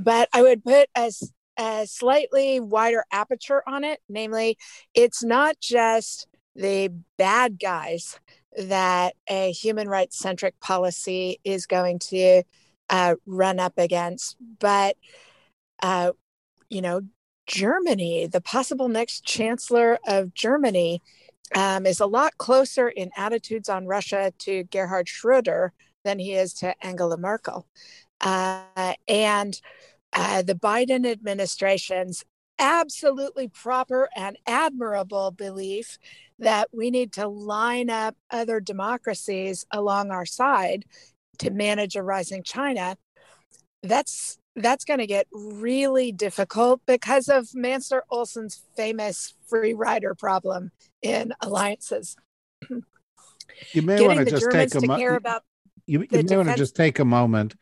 but 0.00 0.28
I 0.32 0.42
would 0.42 0.64
put 0.64 0.88
a, 0.96 1.12
a 1.58 1.86
slightly 1.86 2.60
wider 2.60 3.04
aperture 3.12 3.62
on 3.66 3.84
it. 3.84 4.00
Namely, 4.08 4.58
it's 4.94 5.22
not 5.22 5.56
just 5.60 6.26
the 6.54 6.92
bad 7.16 7.58
guys 7.60 8.18
that 8.56 9.14
a 9.28 9.52
human 9.52 9.88
rights 9.88 10.18
centric 10.18 10.58
policy 10.60 11.40
is 11.44 11.66
going 11.66 11.98
to 11.98 12.42
uh, 12.90 13.16
run 13.26 13.58
up 13.58 13.74
against. 13.76 14.36
But, 14.58 14.96
uh, 15.82 16.12
you 16.68 16.80
know, 16.80 17.02
Germany, 17.46 18.26
the 18.26 18.40
possible 18.40 18.88
next 18.88 19.24
chancellor 19.24 19.98
of 20.06 20.34
Germany, 20.34 21.02
um, 21.54 21.86
is 21.86 22.00
a 22.00 22.06
lot 22.06 22.38
closer 22.38 22.88
in 22.88 23.10
attitudes 23.16 23.68
on 23.68 23.86
Russia 23.86 24.32
to 24.38 24.64
Gerhard 24.64 25.08
Schroeder 25.08 25.72
than 26.04 26.18
he 26.18 26.32
is 26.32 26.54
to 26.54 26.74
Angela 26.84 27.16
Merkel. 27.16 27.66
Uh, 28.20 28.94
and 29.08 29.60
uh, 30.12 30.42
the 30.42 30.54
Biden 30.54 31.06
administration's 31.06 32.24
absolutely 32.58 33.48
proper 33.48 34.08
and 34.14 34.38
admirable 34.46 35.30
belief 35.30 35.98
that 36.38 36.68
we 36.72 36.90
need 36.90 37.12
to 37.12 37.26
line 37.26 37.90
up 37.90 38.16
other 38.30 38.60
democracies 38.60 39.64
along 39.70 40.10
our 40.10 40.26
side 40.26 40.84
to 41.42 41.50
manage 41.50 41.96
a 41.96 42.02
rising 42.02 42.42
China, 42.42 42.96
that's 43.82 44.38
that's 44.54 44.84
going 44.84 44.98
to 44.98 45.06
get 45.06 45.26
really 45.32 46.12
difficult 46.12 46.82
because 46.86 47.28
of 47.28 47.48
Mancur 47.56 48.00
Olson's 48.10 48.62
famous 48.76 49.34
free 49.48 49.72
rider 49.72 50.14
problem 50.14 50.70
in 51.00 51.32
alliances. 51.40 52.16
You 53.72 53.82
may 53.82 54.06
want 54.06 54.18
to 54.18 54.24
just 54.26 54.50
Germans 54.50 54.72
take 54.72 54.88
a 54.88 55.14
about 55.14 55.42
you, 55.86 56.00
you 56.00 56.06
the 56.08 56.22
may 56.22 56.36
want 56.36 56.48
to 56.50 56.56
just 56.56 56.76
take 56.76 56.98
a 56.98 57.04
moment 57.04 57.54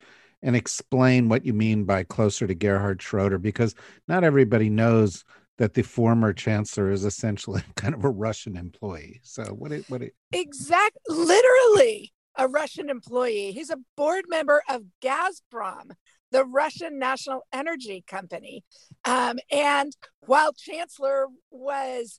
and 0.43 0.57
explain 0.57 1.29
what 1.29 1.45
you 1.45 1.53
mean 1.53 1.85
by 1.85 2.03
closer 2.03 2.47
to 2.47 2.55
Gerhard 2.55 3.03
Schroeder, 3.03 3.39
because 3.39 3.75
not 4.09 4.25
everybody 4.25 4.71
knows 4.71 5.25
that 5.59 5.75
the 5.75 5.83
former 5.83 6.33
chancellor 6.33 6.91
is 6.91 7.05
essentially 7.05 7.63
kind 7.77 7.95
of 7.95 8.05
a 8.05 8.11
Russian 8.11 8.57
employee. 8.57 9.21
So 9.23 9.45
what 9.45 9.73
it 9.73 9.85
what 9.89 10.03
it 10.03 10.15
exact 10.33 10.97
literally 11.09 12.13
a 12.37 12.49
Russian 12.49 12.91
employee. 12.91 13.53
He's 13.53 13.71
a 13.71 13.79
board 13.97 14.25
member 14.29 14.63
of 14.69 14.85
Gazprom, 15.03 15.91
the 16.31 16.45
Russian 16.45 16.99
national 16.99 17.43
energy 17.53 18.05
company. 18.07 18.65
Um, 19.05 19.39
and 19.51 19.95
while 20.21 20.53
Chancellor 20.53 21.27
was 21.51 22.19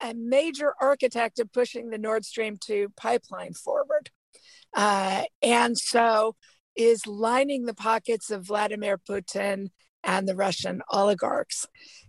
a 0.00 0.14
major 0.14 0.74
architect 0.80 1.38
of 1.38 1.52
pushing 1.52 1.90
the 1.90 1.98
Nord 1.98 2.24
Stream 2.24 2.56
2 2.60 2.88
pipeline 2.96 3.54
forward. 3.54 4.10
Uh, 4.74 5.22
and 5.42 5.78
so 5.78 6.34
is 6.74 7.06
lining 7.06 7.66
the 7.66 7.74
pockets 7.74 8.30
of 8.30 8.46
Vladimir 8.46 8.98
Putin 8.98 9.68
and 10.02 10.26
the 10.26 10.34
Russian 10.34 10.82
oligarchs. 10.90 11.66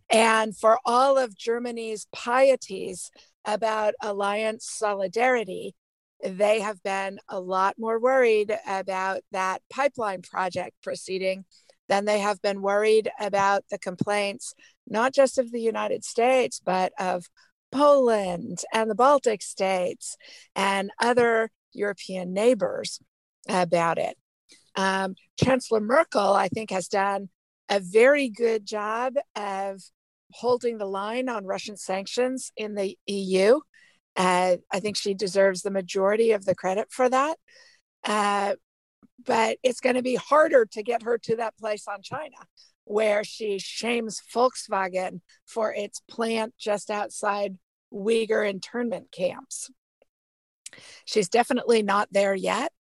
And 0.09 0.57
for 0.57 0.79
all 0.85 1.17
of 1.17 1.37
Germany's 1.37 2.07
pieties 2.15 3.11
about 3.45 3.93
alliance 4.01 4.65
solidarity, 4.69 5.75
they 6.23 6.61
have 6.61 6.81
been 6.83 7.19
a 7.27 7.39
lot 7.39 7.75
more 7.77 7.99
worried 7.99 8.57
about 8.67 9.21
that 9.31 9.61
pipeline 9.69 10.21
project 10.21 10.75
proceeding 10.81 11.45
than 11.89 12.05
they 12.05 12.19
have 12.19 12.41
been 12.41 12.61
worried 12.61 13.09
about 13.19 13.63
the 13.69 13.77
complaints, 13.77 14.53
not 14.87 15.13
just 15.13 15.37
of 15.37 15.51
the 15.51 15.61
United 15.61 16.03
States, 16.03 16.61
but 16.63 16.93
of 16.97 17.25
Poland 17.71 18.59
and 18.73 18.89
the 18.89 18.95
Baltic 18.95 19.41
states 19.41 20.15
and 20.55 20.91
other 20.99 21.49
European 21.73 22.33
neighbors 22.33 22.99
about 23.49 23.97
it. 23.97 24.15
Um, 24.75 25.15
Chancellor 25.37 25.81
Merkel, 25.81 26.33
I 26.33 26.47
think, 26.47 26.71
has 26.71 26.87
done 26.87 27.29
a 27.69 27.79
very 27.79 28.29
good 28.29 28.65
job 28.65 29.15
of 29.35 29.81
holding 30.31 30.77
the 30.77 30.85
line 30.85 31.29
on 31.29 31.45
Russian 31.45 31.77
sanctions 31.77 32.51
in 32.55 32.75
the 32.75 32.97
EU. 33.07 33.59
Uh, 34.15 34.57
I 34.71 34.79
think 34.79 34.95
she 34.95 35.13
deserves 35.13 35.61
the 35.61 35.71
majority 35.71 36.31
of 36.31 36.45
the 36.45 36.55
credit 36.55 36.87
for 36.91 37.09
that. 37.09 37.37
Uh, 38.03 38.55
but 39.25 39.57
it's 39.63 39.79
going 39.79 39.95
to 39.95 40.01
be 40.01 40.15
harder 40.15 40.65
to 40.65 40.83
get 40.83 41.03
her 41.03 41.17
to 41.19 41.37
that 41.37 41.57
place 41.57 41.87
on 41.87 42.01
China, 42.01 42.35
where 42.83 43.23
she 43.23 43.59
shames 43.59 44.21
Volkswagen 44.33 45.21
for 45.45 45.73
its 45.73 46.01
plant 46.09 46.53
just 46.59 46.89
outside 46.89 47.57
Uyghur 47.93 48.47
internment 48.47 49.11
camps. 49.11 49.69
She's 51.05 51.29
definitely 51.29 51.83
not 51.83 52.09
there 52.11 52.35
yet. 52.35 52.71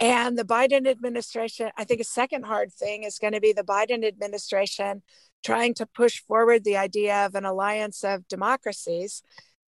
And 0.00 0.38
the 0.38 0.44
Biden 0.44 0.86
administration, 0.86 1.70
I 1.76 1.84
think 1.84 2.00
a 2.00 2.04
second 2.04 2.44
hard 2.44 2.72
thing 2.72 3.02
is 3.02 3.18
going 3.18 3.32
to 3.32 3.40
be 3.40 3.52
the 3.52 3.64
Biden 3.64 4.06
administration 4.06 5.02
trying 5.44 5.74
to 5.74 5.86
push 5.86 6.20
forward 6.20 6.64
the 6.64 6.76
idea 6.76 7.26
of 7.26 7.34
an 7.34 7.44
alliance 7.44 8.04
of 8.04 8.26
democracies 8.28 9.22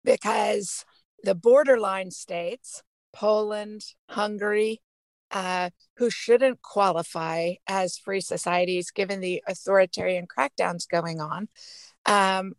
because 0.04 0.84
the 1.22 1.34
borderline 1.34 2.10
states, 2.10 2.82
Poland, 3.12 3.82
Hungary, 4.08 4.80
uh, 5.30 5.70
who 5.96 6.10
shouldn't 6.10 6.62
qualify 6.62 7.54
as 7.66 7.98
free 7.98 8.20
societies 8.20 8.90
given 8.90 9.20
the 9.20 9.42
authoritarian 9.46 10.26
crackdowns 10.26 10.88
going 10.88 11.20
on, 11.20 11.48
um, 12.06 12.54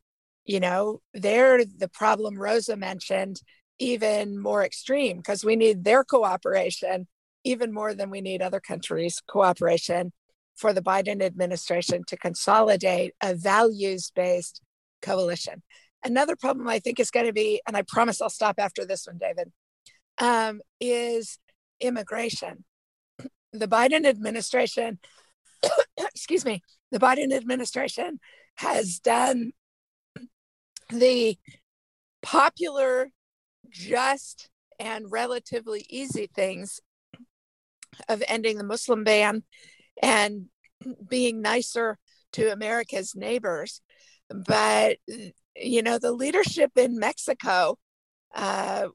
you 0.46 0.60
know, 0.60 1.02
they're 1.14 1.64
the 1.66 1.90
problem 1.90 2.40
Rosa 2.40 2.76
mentioned 2.76 3.42
even 3.80 4.38
more 4.38 4.64
extreme 4.64 5.18
because 5.18 5.44
we 5.44 5.56
need 5.56 5.84
their 5.84 6.04
cooperation 6.04 7.08
even 7.44 7.74
more 7.74 7.94
than 7.94 8.10
we 8.10 8.22
need 8.22 8.42
other 8.42 8.60
countries' 8.60 9.22
cooperation 9.28 10.12
for 10.56 10.74
the 10.74 10.82
Biden 10.82 11.22
administration 11.22 12.04
to 12.08 12.18
consolidate 12.18 13.14
a 13.22 13.34
values 13.34 14.12
based 14.14 14.62
coalition. 15.02 15.64
Another 16.04 16.36
problem 16.36 16.68
I 16.68 16.80
think 16.80 17.00
is 17.00 17.12
going 17.12 17.26
to 17.26 17.34
be, 17.34 17.62
and 17.68 17.76
I 17.76 17.82
promise 17.82 18.22
I'll 18.22 18.30
stop 18.30 18.56
after 18.58 18.86
this 18.86 19.06
one, 19.06 19.18
David, 19.18 19.52
um, 20.20 20.62
is 20.80 21.40
immigration. 21.82 22.64
The 23.52 23.68
Biden 23.68 24.06
administration, 24.06 25.00
excuse 25.98 26.46
me, 26.46 26.62
the 26.92 27.00
Biden 27.00 27.34
administration 27.34 28.20
has 28.56 29.00
done 29.00 29.52
the 30.90 31.38
popular, 32.22 33.10
just, 33.70 34.50
and 34.80 35.12
relatively 35.12 35.86
easy 35.90 36.30
things 36.34 36.80
of 38.08 38.24
ending 38.28 38.58
the 38.58 38.64
Muslim 38.64 39.04
ban 39.04 39.44
and 40.02 40.46
being 41.08 41.42
nicer 41.42 41.98
to 42.34 42.52
America's 42.52 43.16
neighbors. 43.16 43.82
But, 44.30 44.98
you 45.60 45.82
know, 45.82 46.00
the 46.00 46.12
leadership 46.12 46.72
in 46.76 46.98
Mexico 46.98 47.78
uh, 48.36 48.88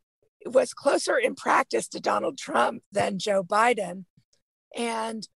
was 0.47 0.75
closer 0.75 1.17
in 1.17 1.35
practice 1.35 1.89
to 1.89 2.01
Donald 2.01 2.39
Trump 2.39 2.83
than 2.93 3.19
Joe 3.19 3.43
Biden. 3.43 4.05
And 4.77 5.27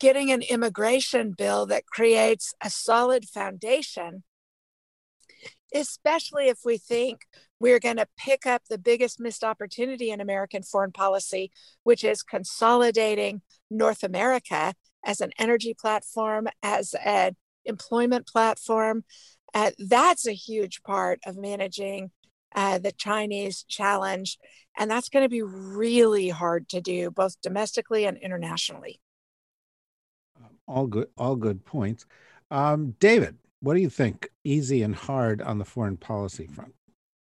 getting 0.00 0.30
an 0.30 0.42
immigration 0.42 1.32
bill 1.36 1.66
that 1.66 1.86
creates 1.86 2.54
a 2.62 2.70
solid 2.70 3.26
foundation, 3.26 4.24
especially 5.74 6.48
if 6.48 6.60
we 6.64 6.78
think 6.78 7.22
we're 7.60 7.80
going 7.80 7.96
to 7.96 8.06
pick 8.16 8.46
up 8.46 8.62
the 8.68 8.78
biggest 8.78 9.20
missed 9.20 9.44
opportunity 9.44 10.10
in 10.10 10.20
American 10.20 10.62
foreign 10.62 10.92
policy, 10.92 11.50
which 11.82 12.02
is 12.04 12.22
consolidating 12.22 13.42
North 13.70 14.02
America 14.02 14.72
as 15.04 15.20
an 15.20 15.30
energy 15.38 15.74
platform, 15.74 16.48
as 16.62 16.94
an 17.04 17.36
employment 17.64 18.26
platform. 18.26 19.04
Uh, 19.54 19.70
that's 19.78 20.26
a 20.26 20.32
huge 20.32 20.82
part 20.82 21.20
of 21.24 21.36
managing 21.36 22.10
uh, 22.54 22.78
the 22.78 22.92
Chinese 22.92 23.64
challenge. 23.68 24.38
And 24.76 24.90
that's 24.90 25.08
going 25.08 25.24
to 25.24 25.28
be 25.28 25.42
really 25.42 26.28
hard 26.28 26.68
to 26.70 26.80
do, 26.80 27.10
both 27.10 27.40
domestically 27.40 28.04
and 28.04 28.18
internationally. 28.18 29.00
all 30.66 30.86
good 30.86 31.08
all 31.16 31.36
good 31.36 31.64
points. 31.64 32.06
Um, 32.50 32.94
David, 33.00 33.36
what 33.60 33.74
do 33.74 33.80
you 33.80 33.90
think? 33.90 34.28
Easy 34.44 34.82
and 34.82 34.94
hard 34.94 35.40
on 35.42 35.58
the 35.58 35.64
foreign 35.64 35.96
policy 35.96 36.46
front. 36.46 36.74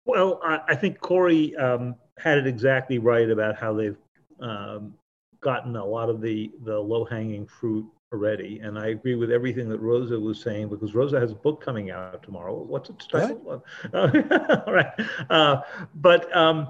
Well, 0.04 0.40
I, 0.42 0.60
I 0.68 0.74
think 0.74 1.00
Kori 1.00 1.54
um, 1.56 1.94
had 2.18 2.38
it 2.38 2.46
exactly 2.46 2.98
right 2.98 3.30
about 3.30 3.56
how 3.56 3.74
they've 3.74 3.96
um, 4.40 4.94
gotten 5.40 5.76
a 5.76 5.84
lot 5.84 6.08
of 6.08 6.20
the 6.20 6.50
the 6.64 6.78
low 6.78 7.04
hanging 7.04 7.46
fruit 7.46 7.86
already, 8.12 8.60
and 8.60 8.78
I 8.78 8.88
agree 8.88 9.14
with 9.14 9.30
everything 9.30 9.68
that 9.70 9.80
Rosa 9.80 10.18
was 10.18 10.40
saying 10.40 10.68
because 10.68 10.94
Rosa 10.94 11.18
has 11.18 11.32
a 11.32 11.36
book 11.36 11.64
coming 11.64 11.90
out 11.90 12.22
tomorrow. 12.22 12.54
What's 12.62 12.90
its 12.90 13.06
title? 13.06 13.64
all 13.94 14.72
right, 14.72 14.92
uh, 15.30 15.62
but 15.96 16.34
um, 16.36 16.68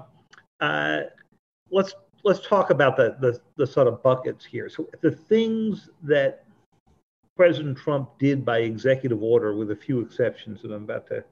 uh, 0.59 1.01
let's 1.71 1.93
let's 2.23 2.45
talk 2.45 2.69
about 2.69 2.95
the, 2.95 3.17
the 3.19 3.39
the 3.57 3.67
sort 3.67 3.87
of 3.87 4.01
buckets 4.01 4.45
here. 4.45 4.69
So 4.69 4.87
the 5.01 5.11
things 5.11 5.89
that 6.03 6.45
President 7.35 7.77
Trump 7.77 8.09
did 8.19 8.45
by 8.45 8.59
executive 8.59 9.23
order, 9.23 9.55
with 9.55 9.71
a 9.71 9.75
few 9.75 9.99
exceptions 9.99 10.61
that 10.61 10.71
I'm 10.71 10.83
about 10.83 11.07
to 11.07 11.23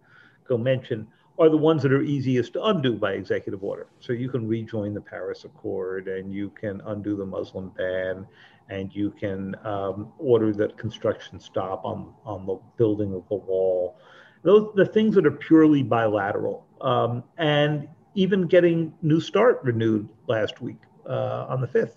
go 0.48 0.58
mention, 0.58 1.08
are 1.39 1.50
the 1.50 1.58
ones 1.58 1.82
that 1.84 1.94
are 1.94 2.01
easiest 2.01 2.53
to 2.53 2.63
undo 2.65 2.96
by 2.96 3.13
executive 3.13 3.63
order. 3.63 3.88
So 4.00 4.13
you 4.13 4.30
can 4.30 4.48
rejoin 4.48 4.94
the 4.94 5.01
Paris 5.01 5.46
Accord 5.46 6.08
and 6.08 6.32
you 6.32 6.50
can 6.50 6.82
undo 6.86 7.15
the 7.15 7.25
Muslim 7.25 7.70
ban 7.70 8.27
and 8.70 8.94
you 8.96 9.12
can 9.12 9.56
um, 9.65 10.12
order 10.18 10.53
that 10.53 10.77
construction 10.77 11.39
stop 11.39 11.84
on, 11.84 12.13
on 12.25 12.46
the 12.46 12.58
building 12.77 13.13
of 13.13 13.27
the 13.30 13.36
wall. 13.36 13.98
Those 14.44 14.72
the 14.75 14.86
things 14.86 15.15
that 15.15 15.25
are 15.25 15.32
purely 15.32 15.84
bilateral. 15.84 16.65
Um, 16.82 17.24
and 17.38 17.88
even 18.15 18.48
getting 18.48 18.94
New 19.01 19.20
START 19.20 19.63
renewed 19.63 20.10
last 20.27 20.62
week 20.62 20.80
uh, 21.08 21.46
on 21.48 21.62
the 21.62 21.68
5th, 21.68 21.96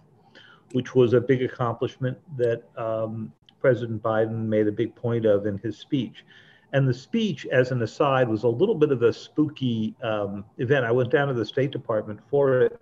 which 0.72 0.94
was 0.94 1.12
a 1.12 1.20
big 1.20 1.42
accomplishment 1.42 2.18
that 2.36 2.64
um, 2.76 3.32
President 3.60 4.02
Biden 4.02 4.46
made 4.46 4.68
a 4.68 4.72
big 4.72 4.94
point 4.94 5.24
of 5.24 5.46
in 5.46 5.58
his 5.58 5.78
speech. 5.78 6.24
And 6.72 6.88
the 6.88 6.94
speech, 6.94 7.46
as 7.46 7.70
an 7.70 7.80
aside, 7.82 8.28
was 8.28 8.42
a 8.42 8.48
little 8.48 8.74
bit 8.74 8.90
of 8.90 9.02
a 9.02 9.12
spooky 9.12 9.94
um, 10.02 10.44
event. 10.58 10.84
I 10.84 10.90
went 10.90 11.10
down 11.10 11.28
to 11.28 11.34
the 11.34 11.46
State 11.46 11.70
Department 11.70 12.20
for 12.28 12.62
it. 12.62 12.80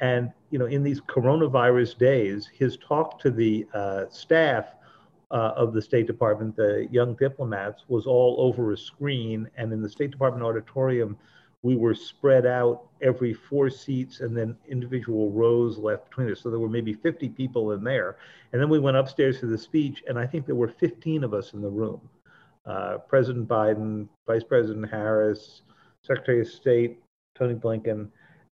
And, 0.00 0.32
you 0.50 0.58
know, 0.58 0.66
in 0.66 0.82
these 0.82 1.00
coronavirus 1.00 1.98
days, 1.98 2.48
his 2.52 2.76
talk 2.76 3.18
to 3.20 3.30
the 3.30 3.66
uh, 3.74 4.04
staff 4.10 4.66
uh, 5.30 5.52
of 5.56 5.72
the 5.72 5.82
State 5.82 6.06
Department, 6.06 6.56
the 6.56 6.88
young 6.90 7.14
diplomats, 7.14 7.84
was 7.88 8.06
all 8.06 8.36
over 8.38 8.72
a 8.72 8.76
screen. 8.76 9.48
And 9.56 9.72
in 9.72 9.82
the 9.82 9.88
State 9.88 10.10
Department 10.10 10.44
auditorium, 10.44 11.16
we 11.62 11.76
were 11.76 11.94
spread 11.94 12.44
out 12.44 12.88
every 13.00 13.32
four 13.32 13.70
seats 13.70 14.20
and 14.20 14.36
then 14.36 14.54
individual 14.68 15.30
rows 15.30 15.78
left 15.78 16.10
between 16.10 16.30
us. 16.30 16.42
So 16.42 16.50
there 16.50 16.58
were 16.58 16.68
maybe 16.68 16.92
50 16.92 17.30
people 17.30 17.72
in 17.72 17.82
there. 17.82 18.16
And 18.52 18.60
then 18.60 18.68
we 18.68 18.78
went 18.78 18.98
upstairs 18.98 19.40
to 19.40 19.46
the 19.46 19.56
speech, 19.56 20.04
and 20.06 20.18
I 20.18 20.26
think 20.26 20.44
there 20.44 20.54
were 20.54 20.68
15 20.68 21.24
of 21.24 21.32
us 21.32 21.54
in 21.54 21.62
the 21.62 21.70
room. 21.70 22.00
Uh, 22.66 22.98
President 23.08 23.48
Biden, 23.48 24.08
Vice 24.26 24.44
President 24.44 24.90
Harris, 24.90 25.62
Secretary 26.02 26.42
of 26.42 26.48
State 26.48 26.98
Tony 27.34 27.54
Blinken, 27.54 28.08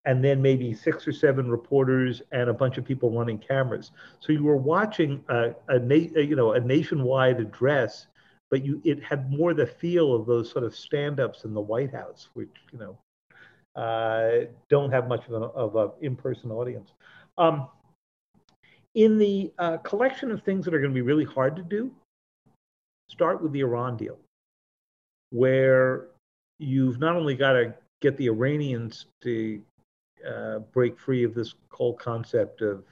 and 0.05 0.24
then 0.24 0.41
maybe 0.41 0.74
six 0.74 1.08
or 1.08 1.12
seven 1.12 1.50
reporters 1.50 2.22
and 2.31 2.50
a 2.50 2.53
bunch 2.53 2.77
of 2.77 2.86
people 2.86 3.12
running 3.12 3.38
cameras. 3.38 3.91
So 4.20 4.34
you 4.34 4.43
were 4.43 4.58
watching 4.58 5.24
a, 5.29 5.53
a, 5.67 5.79
na- 5.79 6.12
a 6.15 6.22
you 6.22 6.36
know 6.36 6.53
a 6.53 6.60
nationwide 6.60 7.39
address, 7.39 8.08
but 8.50 8.65
you 8.65 8.81
it 8.84 9.03
had 9.03 9.31
more 9.31 9.53
the 9.53 9.67
feel 9.67 10.13
of 10.13 10.25
those 10.25 10.50
sort 10.50 10.63
of 10.63 10.75
stand-ups 10.75 11.43
in 11.43 11.53
the 11.53 11.62
White 11.62 11.93
House, 11.93 12.29
which 12.34 12.50
you 12.72 12.79
know 12.79 12.98
uh, 13.81 14.48
don't 14.70 14.91
have 14.91 15.08
much 15.08 15.27
of 15.27 15.34
an 15.34 15.43
of 15.43 15.75
a 15.75 15.91
in-person 16.01 16.51
audience. 16.51 16.91
Um, 17.38 17.67
in 18.96 19.17
the 19.17 19.53
uh, 19.58 19.77
collection 19.77 20.31
of 20.31 20.43
things 20.43 20.65
that 20.65 20.74
are 20.74 20.79
going 20.79 20.91
to 20.91 20.96
be 20.96 21.01
really 21.01 21.24
hard 21.24 21.55
to 21.55 21.62
do, 21.62 21.91
start 23.10 23.41
with 23.41 23.53
the 23.53 23.62
Iran 23.62 23.96
deal, 23.96 24.17
where 25.29 26.08
you've 26.60 27.00
not 27.00 27.15
only 27.15 27.36
got 27.36 27.53
to 27.53 27.74
get 28.01 28.17
the 28.17 28.27
Iranians 28.27 29.05
to 29.22 29.62
uh, 30.28 30.60
break 30.60 31.00
free 31.00 31.24
of 31.24 31.34
this 31.34 31.56
whole 31.70 31.94
concept 31.94 32.62
of 32.62 32.84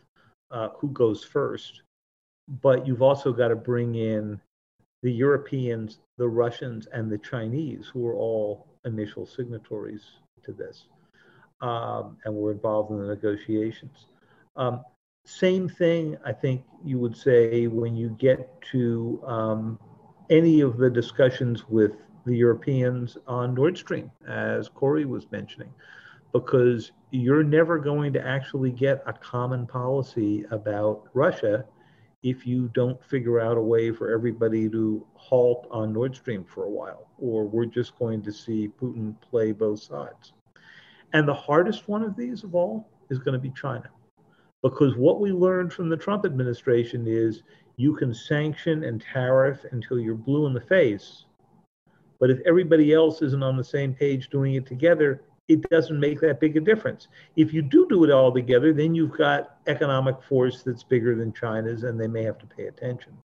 uh, 0.51 0.69
who 0.77 0.89
goes 0.89 1.23
first, 1.23 1.83
but 2.61 2.85
you've 2.87 3.01
also 3.01 3.31
got 3.31 3.49
to 3.49 3.55
bring 3.55 3.95
in 3.95 4.39
the 5.01 5.11
Europeans, 5.11 5.99
the 6.17 6.27
Russians, 6.27 6.87
and 6.91 7.11
the 7.11 7.17
Chinese, 7.17 7.89
who 7.93 8.07
are 8.07 8.15
all 8.15 8.67
initial 8.85 9.25
signatories 9.25 10.03
to 10.43 10.51
this 10.51 10.85
um, 11.61 12.17
and 12.25 12.33
were 12.33 12.51
involved 12.51 12.91
in 12.91 12.99
the 12.99 13.07
negotiations. 13.07 14.07
Um, 14.55 14.83
same 15.25 15.69
thing, 15.69 16.17
I 16.25 16.31
think 16.33 16.63
you 16.83 16.97
would 16.99 17.15
say 17.15 17.67
when 17.67 17.95
you 17.95 18.09
get 18.19 18.61
to 18.71 19.21
um, 19.25 19.79
any 20.29 20.61
of 20.61 20.77
the 20.77 20.89
discussions 20.89 21.67
with 21.69 21.91
the 22.25 22.35
Europeans 22.35 23.17
on 23.27 23.53
Nord 23.53 23.77
Stream, 23.77 24.11
as 24.27 24.69
Kori 24.69 25.05
was 25.05 25.31
mentioning, 25.31 25.73
because 26.33 26.91
you're 27.11 27.43
never 27.43 27.79
going 27.79 28.13
to 28.13 28.25
actually 28.25 28.71
get 28.71 29.03
a 29.05 29.13
common 29.13 29.65
policy 29.65 30.45
about 30.51 31.09
Russia 31.13 31.65
if 32.21 32.45
you 32.45 32.69
don't 32.73 33.03
figure 33.03 33.39
out 33.39 33.57
a 33.57 33.61
way 33.61 33.91
for 33.91 34.11
everybody 34.11 34.69
to 34.69 35.05
halt 35.15 35.67
on 35.71 35.93
Nord 35.93 36.15
Stream 36.15 36.43
for 36.43 36.65
a 36.65 36.69
while, 36.69 37.07
or 37.17 37.45
we're 37.45 37.65
just 37.65 37.97
going 37.97 38.21
to 38.23 38.31
see 38.31 38.69
Putin 38.81 39.15
play 39.21 39.51
both 39.53 39.81
sides. 39.81 40.33
And 41.13 41.27
the 41.27 41.33
hardest 41.33 41.87
one 41.87 42.03
of 42.03 42.15
these 42.15 42.43
of 42.43 42.55
all 42.55 42.87
is 43.09 43.19
going 43.19 43.33
to 43.33 43.39
be 43.39 43.51
China. 43.51 43.89
Because 44.61 44.95
what 44.97 45.21
we 45.21 45.31
learned 45.31 45.71
from 45.71 45.89
the 45.89 45.97
Trump 45.97 46.25
administration 46.25 47.05
is 47.07 47.43
you 47.77 47.95
can 47.95 48.13
sanction 48.13 48.83
and 48.83 49.01
tariff 49.01 49.65
until 49.71 49.99
you're 49.99 50.15
blue 50.15 50.45
in 50.45 50.53
the 50.53 50.61
face. 50.61 51.25
But 52.19 52.29
if 52.29 52.39
everybody 52.45 52.93
else 52.93 53.21
isn't 53.21 53.41
on 53.41 53.55
the 53.55 53.63
same 53.63 53.93
page 53.93 54.29
doing 54.29 54.55
it 54.55 54.65
together, 54.65 55.23
it 55.49 55.67
doesn't 55.69 55.99
make 55.99 56.21
that 56.21 56.39
big 56.39 56.55
a 56.55 56.61
difference. 56.61 57.07
If 57.35 57.53
you 57.53 57.63
do 57.63 57.87
do 57.89 58.03
it 58.03 58.11
all 58.11 58.31
together, 58.31 58.71
then 58.71 58.93
you've 58.93 59.17
got 59.17 59.57
economic 59.67 60.21
force 60.21 60.61
that's 60.63 60.83
bigger 60.83 61.15
than 61.15 61.33
China's, 61.33 61.83
and 61.83 61.99
they 61.99 62.07
may 62.07 62.23
have 62.23 62.37
to 62.37 62.45
pay 62.45 62.67
attention. 62.67 63.17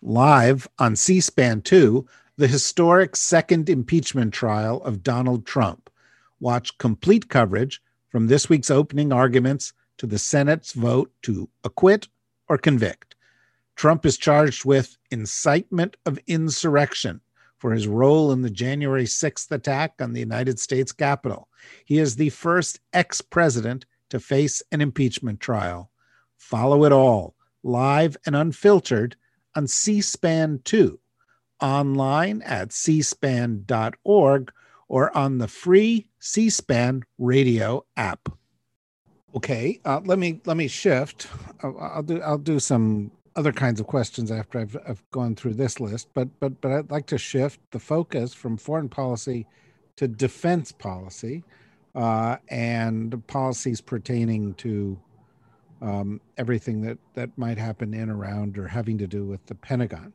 Live 0.00 0.68
on 0.78 0.96
C 0.96 1.20
SPAN 1.20 1.60
2, 1.62 2.06
the 2.36 2.46
historic 2.46 3.16
second 3.16 3.68
impeachment 3.68 4.32
trial 4.32 4.80
of 4.84 5.02
Donald 5.02 5.44
Trump. 5.44 5.90
Watch 6.38 6.78
complete 6.78 7.28
coverage 7.28 7.82
from 8.08 8.28
this 8.28 8.48
week's 8.48 8.70
opening 8.70 9.12
arguments 9.12 9.72
to 9.98 10.06
the 10.06 10.18
Senate's 10.18 10.72
vote 10.72 11.12
to 11.22 11.50
acquit 11.64 12.08
or 12.48 12.56
convict. 12.56 13.16
Trump 13.74 14.06
is 14.06 14.16
charged 14.16 14.64
with 14.64 14.96
incitement 15.10 15.96
of 16.06 16.18
insurrection 16.26 17.20
for 17.60 17.72
his 17.72 17.86
role 17.86 18.32
in 18.32 18.40
the 18.42 18.50
January 18.50 19.04
6th 19.04 19.50
attack 19.52 19.92
on 20.00 20.12
the 20.12 20.20
United 20.20 20.58
States 20.58 20.92
Capitol. 20.92 21.46
He 21.84 21.98
is 21.98 22.16
the 22.16 22.30
first 22.30 22.80
ex 22.92 23.20
president 23.20 23.84
to 24.08 24.18
face 24.18 24.62
an 24.72 24.80
impeachment 24.80 25.40
trial. 25.40 25.90
Follow 26.38 26.84
it 26.84 26.90
all, 26.90 27.34
live 27.62 28.16
and 28.26 28.34
unfiltered, 28.34 29.14
on 29.54 29.66
C 29.66 30.00
SPAN 30.00 30.60
2, 30.64 30.98
online 31.60 32.40
at 32.42 32.70
cspan.org, 32.70 34.52
or 34.88 35.16
on 35.16 35.38
the 35.38 35.48
free 35.48 36.06
C 36.18 36.48
SPAN 36.48 37.02
radio 37.18 37.84
app. 37.96 38.28
Okay, 39.36 39.80
uh, 39.84 40.00
let 40.04 40.18
me 40.18 40.40
let 40.46 40.56
me 40.56 40.66
shift. 40.66 41.28
I'll, 41.62 41.78
I'll 41.78 42.02
do 42.02 42.20
I'll 42.22 42.38
do 42.38 42.58
some 42.58 43.12
other 43.36 43.52
kinds 43.52 43.80
of 43.80 43.86
questions 43.86 44.30
after 44.30 44.58
I've, 44.58 44.76
I've 44.86 45.02
gone 45.10 45.34
through 45.34 45.54
this 45.54 45.80
list, 45.80 46.08
but 46.14 46.28
but 46.40 46.60
but 46.60 46.72
I'd 46.72 46.90
like 46.90 47.06
to 47.06 47.18
shift 47.18 47.60
the 47.70 47.78
focus 47.78 48.34
from 48.34 48.56
foreign 48.56 48.88
policy 48.88 49.46
to 49.96 50.08
defense 50.08 50.72
policy 50.72 51.44
uh, 51.94 52.36
and 52.48 53.26
policies 53.26 53.80
pertaining 53.80 54.54
to 54.54 54.98
um, 55.82 56.20
everything 56.38 56.80
that 56.82 56.98
that 57.14 57.36
might 57.36 57.58
happen 57.58 57.94
in, 57.94 58.10
around, 58.10 58.58
or 58.58 58.66
having 58.66 58.98
to 58.98 59.06
do 59.06 59.24
with 59.24 59.44
the 59.46 59.54
Pentagon. 59.54 60.12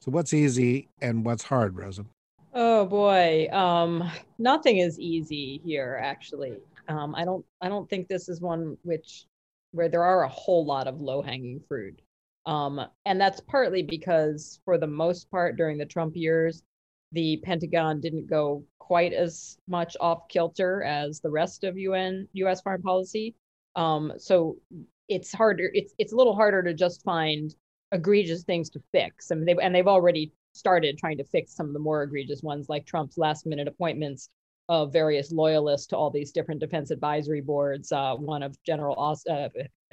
So, 0.00 0.10
what's 0.10 0.32
easy 0.32 0.88
and 1.00 1.24
what's 1.24 1.42
hard, 1.42 1.76
Rosa? 1.76 2.04
Oh 2.52 2.86
boy, 2.86 3.48
um, 3.52 4.10
nothing 4.38 4.78
is 4.78 4.98
easy 4.98 5.60
here. 5.64 6.00
Actually, 6.02 6.58
um, 6.88 7.14
I 7.14 7.24
don't. 7.24 7.44
I 7.60 7.68
don't 7.68 7.88
think 7.88 8.08
this 8.08 8.28
is 8.28 8.40
one 8.40 8.76
which 8.82 9.26
where 9.72 9.88
there 9.88 10.02
are 10.02 10.24
a 10.24 10.28
whole 10.28 10.64
lot 10.64 10.88
of 10.88 11.00
low 11.00 11.22
hanging 11.22 11.60
fruit. 11.68 12.00
Um, 12.46 12.80
and 13.04 13.20
that's 13.20 13.40
partly 13.40 13.82
because, 13.82 14.60
for 14.64 14.78
the 14.78 14.86
most 14.86 15.30
part, 15.30 15.56
during 15.56 15.78
the 15.78 15.86
Trump 15.86 16.16
years, 16.16 16.62
the 17.12 17.38
Pentagon 17.42 18.00
didn't 18.00 18.28
go 18.28 18.64
quite 18.78 19.12
as 19.12 19.56
much 19.68 19.96
off 20.00 20.28
kilter 20.28 20.82
as 20.82 21.20
the 21.20 21.30
rest 21.30 21.64
of 21.64 21.78
UN 21.78 22.28
U.S. 22.32 22.60
foreign 22.60 22.82
policy. 22.82 23.34
Um, 23.76 24.12
so 24.18 24.56
it's 25.08 25.32
harder. 25.32 25.70
It's 25.74 25.94
it's 25.98 26.12
a 26.12 26.16
little 26.16 26.34
harder 26.34 26.62
to 26.62 26.74
just 26.74 27.02
find 27.02 27.54
egregious 27.92 28.44
things 28.44 28.70
to 28.70 28.82
fix. 28.92 29.30
I 29.30 29.34
mean, 29.34 29.44
they 29.44 29.62
and 29.62 29.74
they've 29.74 29.86
already 29.86 30.32
started 30.52 30.98
trying 30.98 31.18
to 31.18 31.24
fix 31.24 31.54
some 31.54 31.66
of 31.66 31.72
the 31.72 31.78
more 31.78 32.02
egregious 32.02 32.42
ones, 32.42 32.68
like 32.68 32.86
Trump's 32.86 33.18
last 33.18 33.46
minute 33.46 33.68
appointments 33.68 34.28
of 34.68 34.92
various 34.92 35.32
loyalists 35.32 35.88
to 35.88 35.96
all 35.96 36.10
these 36.10 36.32
different 36.32 36.60
defense 36.60 36.90
advisory 36.90 37.40
boards. 37.40 37.90
Uh, 37.92 38.14
one 38.14 38.42
of 38.42 38.60
General, 38.62 39.16
uh, 39.28 39.48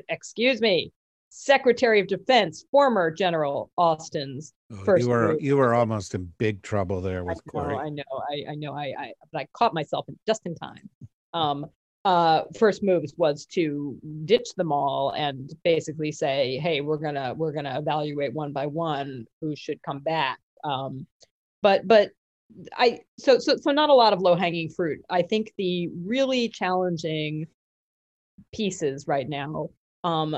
excuse 0.09 0.61
me, 0.61 0.91
Secretary 1.29 1.99
of 1.99 2.07
Defense, 2.07 2.65
former 2.71 3.11
General 3.11 3.71
Austin's 3.77 4.53
Oh, 4.71 4.83
first. 4.83 5.03
you 5.03 5.09
were 5.09 5.39
you 5.39 5.55
were 5.57 5.73
almost 5.73 6.13
in 6.15 6.31
big 6.37 6.61
trouble 6.61 6.99
there 7.01 7.19
I 7.19 7.21
with 7.21 7.37
know, 7.37 7.51
Kori. 7.51 7.75
I 7.75 7.89
know, 7.89 8.03
I, 8.29 8.51
I 8.51 8.55
know, 8.55 8.73
I, 8.73 8.93
I, 8.97 9.13
but 9.31 9.39
I 9.41 9.47
caught 9.53 9.73
myself 9.73 10.05
in, 10.09 10.17
just 10.27 10.45
in 10.45 10.55
time. 10.55 10.89
Um, 11.33 11.67
uh, 12.05 12.43
first 12.57 12.83
moves 12.83 13.13
was 13.17 13.45
to 13.45 13.97
ditch 14.25 14.53
them 14.55 14.71
all 14.71 15.11
and 15.11 15.53
basically 15.63 16.11
say, 16.11 16.57
hey, 16.57 16.81
we're 16.81 16.97
gonna 16.97 17.33
we're 17.33 17.51
gonna 17.51 17.77
evaluate 17.77 18.33
one 18.33 18.53
by 18.53 18.65
one 18.65 19.25
who 19.41 19.55
should 19.55 19.81
come 19.83 19.99
back. 19.99 20.39
Um, 20.63 21.05
but 21.61 21.87
but 21.87 22.11
I 22.77 23.01
so 23.19 23.39
so 23.39 23.57
so 23.57 23.71
not 23.71 23.89
a 23.89 23.93
lot 23.93 24.13
of 24.13 24.21
low 24.21 24.35
hanging 24.35 24.69
fruit. 24.69 24.99
I 25.09 25.21
think 25.21 25.51
the 25.57 25.89
really 26.05 26.49
challenging 26.49 27.47
pieces 28.53 29.07
right 29.07 29.27
now. 29.27 29.69
Um, 30.03 30.37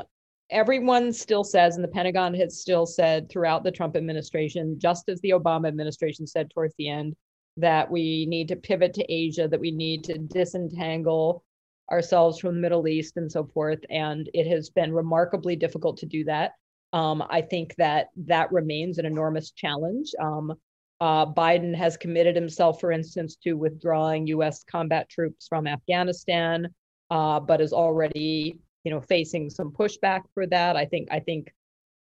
everyone 0.50 1.14
still 1.14 1.44
says, 1.44 1.76
and 1.76 1.84
the 1.84 1.90
Pentagon 1.90 2.34
has 2.36 2.60
still 2.60 2.86
said 2.86 3.30
throughout 3.30 3.64
the 3.64 3.72
Trump 3.72 3.96
administration, 3.96 4.80
just 4.80 5.10
as 5.10 5.22
the 5.22 5.32
Obama 5.32 5.68
administration 5.68 6.26
said 6.26 6.50
towards 6.50 6.74
the 6.78 6.90
end, 6.90 7.16
that 7.58 7.90
we 7.90 8.26
need 8.26 8.48
to 8.48 8.56
pivot 8.56 8.94
to 8.94 9.14
Asia, 9.14 9.48
that 9.48 9.60
we 9.60 9.72
need 9.72 10.04
to 10.06 10.18
disentangle 10.18 11.44
ourselves 11.92 12.40
from 12.40 12.56
the 12.56 12.62
Middle 12.62 12.88
East 12.88 13.18
and 13.18 13.32
so 13.32 13.44
forth. 13.44 13.80
And 13.90 14.30
it 14.34 14.48
has 14.48 14.70
been 14.70 14.94
remarkably 14.94 15.56
difficult 15.56 15.98
to 15.98 16.06
do 16.06 16.24
that. 16.26 16.52
Um, 16.94 17.24
I 17.30 17.42
think 17.42 17.76
that 17.76 18.08
that 18.26 18.52
remains 18.52 18.98
an 18.98 19.06
enormous 19.06 19.52
challenge. 19.52 20.12
Um, 20.20 20.54
uh, 21.02 21.26
Biden 21.26 21.76
has 21.76 21.96
committed 21.98 22.36
himself, 22.36 22.80
for 22.80 22.92
instance, 22.92 23.38
to 23.44 23.54
withdrawing 23.54 24.28
U.S. 24.28 24.64
combat 24.64 25.08
troops 25.10 25.48
from 25.48 25.66
Afghanistan, 25.68 26.68
uh, 27.10 27.40
but 27.40 27.62
is 27.62 27.74
already, 27.74 28.60
you 28.84 28.92
know, 28.92 29.02
facing 29.02 29.50
some 29.50 29.72
pushback 29.72 30.22
for 30.34 30.48
that. 30.48 30.76
I 30.76 30.86
think. 30.86 31.10
I 31.12 31.20
think 31.20 31.54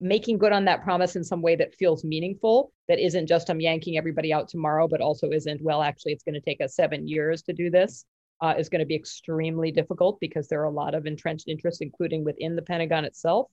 making 0.02 0.36
good 0.36 0.52
on 0.52 0.64
that 0.64 0.82
promise 0.82 1.14
in 1.14 1.22
some 1.22 1.40
way 1.40 1.54
that 1.54 1.74
feels 1.76 2.02
meaningful, 2.02 2.72
that 2.88 2.98
isn't 2.98 3.28
just 3.28 3.48
I'm 3.48 3.60
yanking 3.60 3.96
everybody 3.96 4.32
out 4.32 4.48
tomorrow, 4.48 4.88
but 4.88 5.00
also 5.00 5.30
isn't 5.30 5.62
well. 5.62 5.80
Actually, 5.80 6.12
it's 6.12 6.24
going 6.24 6.34
to 6.34 6.40
take 6.40 6.60
us 6.60 6.74
seven 6.74 7.06
years 7.06 7.42
to 7.42 7.52
do 7.52 7.70
this. 7.70 8.04
Uh, 8.40 8.54
is 8.58 8.68
going 8.68 8.80
to 8.80 8.86
be 8.86 8.96
extremely 8.96 9.70
difficult 9.70 10.18
because 10.18 10.48
there 10.48 10.60
are 10.60 10.64
a 10.64 10.70
lot 10.70 10.96
of 10.96 11.06
entrenched 11.06 11.46
interests, 11.46 11.80
including 11.80 12.24
within 12.24 12.56
the 12.56 12.62
Pentagon 12.62 13.04
itself, 13.04 13.46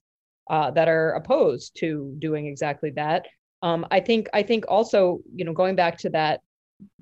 uh, 0.50 0.68
that 0.72 0.88
are 0.88 1.12
opposed 1.12 1.76
to 1.78 2.12
doing 2.18 2.46
exactly 2.46 2.90
that. 2.90 3.26
Um, 3.62 3.86
I 3.92 4.00
think 4.00 4.28
I 4.32 4.42
think 4.42 4.64
also 4.68 5.20
you 5.32 5.44
know 5.44 5.52
going 5.52 5.76
back 5.76 5.98
to 5.98 6.10
that 6.10 6.40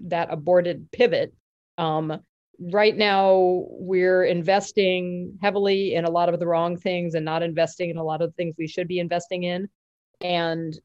that 0.05 0.29
aborted 0.31 0.91
pivot. 0.93 1.33
Um, 1.79 2.21
right 2.61 2.97
now 2.97 3.67
we're 3.71 4.25
investing 4.25 5.39
heavily 5.41 5.95
in 5.95 6.05
a 6.05 6.11
lot 6.11 6.29
of 6.33 6.41
the 6.41 6.47
wrong 6.47 6.77
things 6.77 7.15
and 7.15 7.25
not 7.25 7.43
investing 7.43 7.91
in 7.91 7.97
a 7.97 8.05
lot 8.05 8.21
of 8.21 8.31
the 8.31 8.35
things 8.35 8.55
we 8.59 8.67
should 8.67 8.89
be 8.89 8.99
investing 8.99 9.45
in. 9.45 9.69
And 10.21 10.79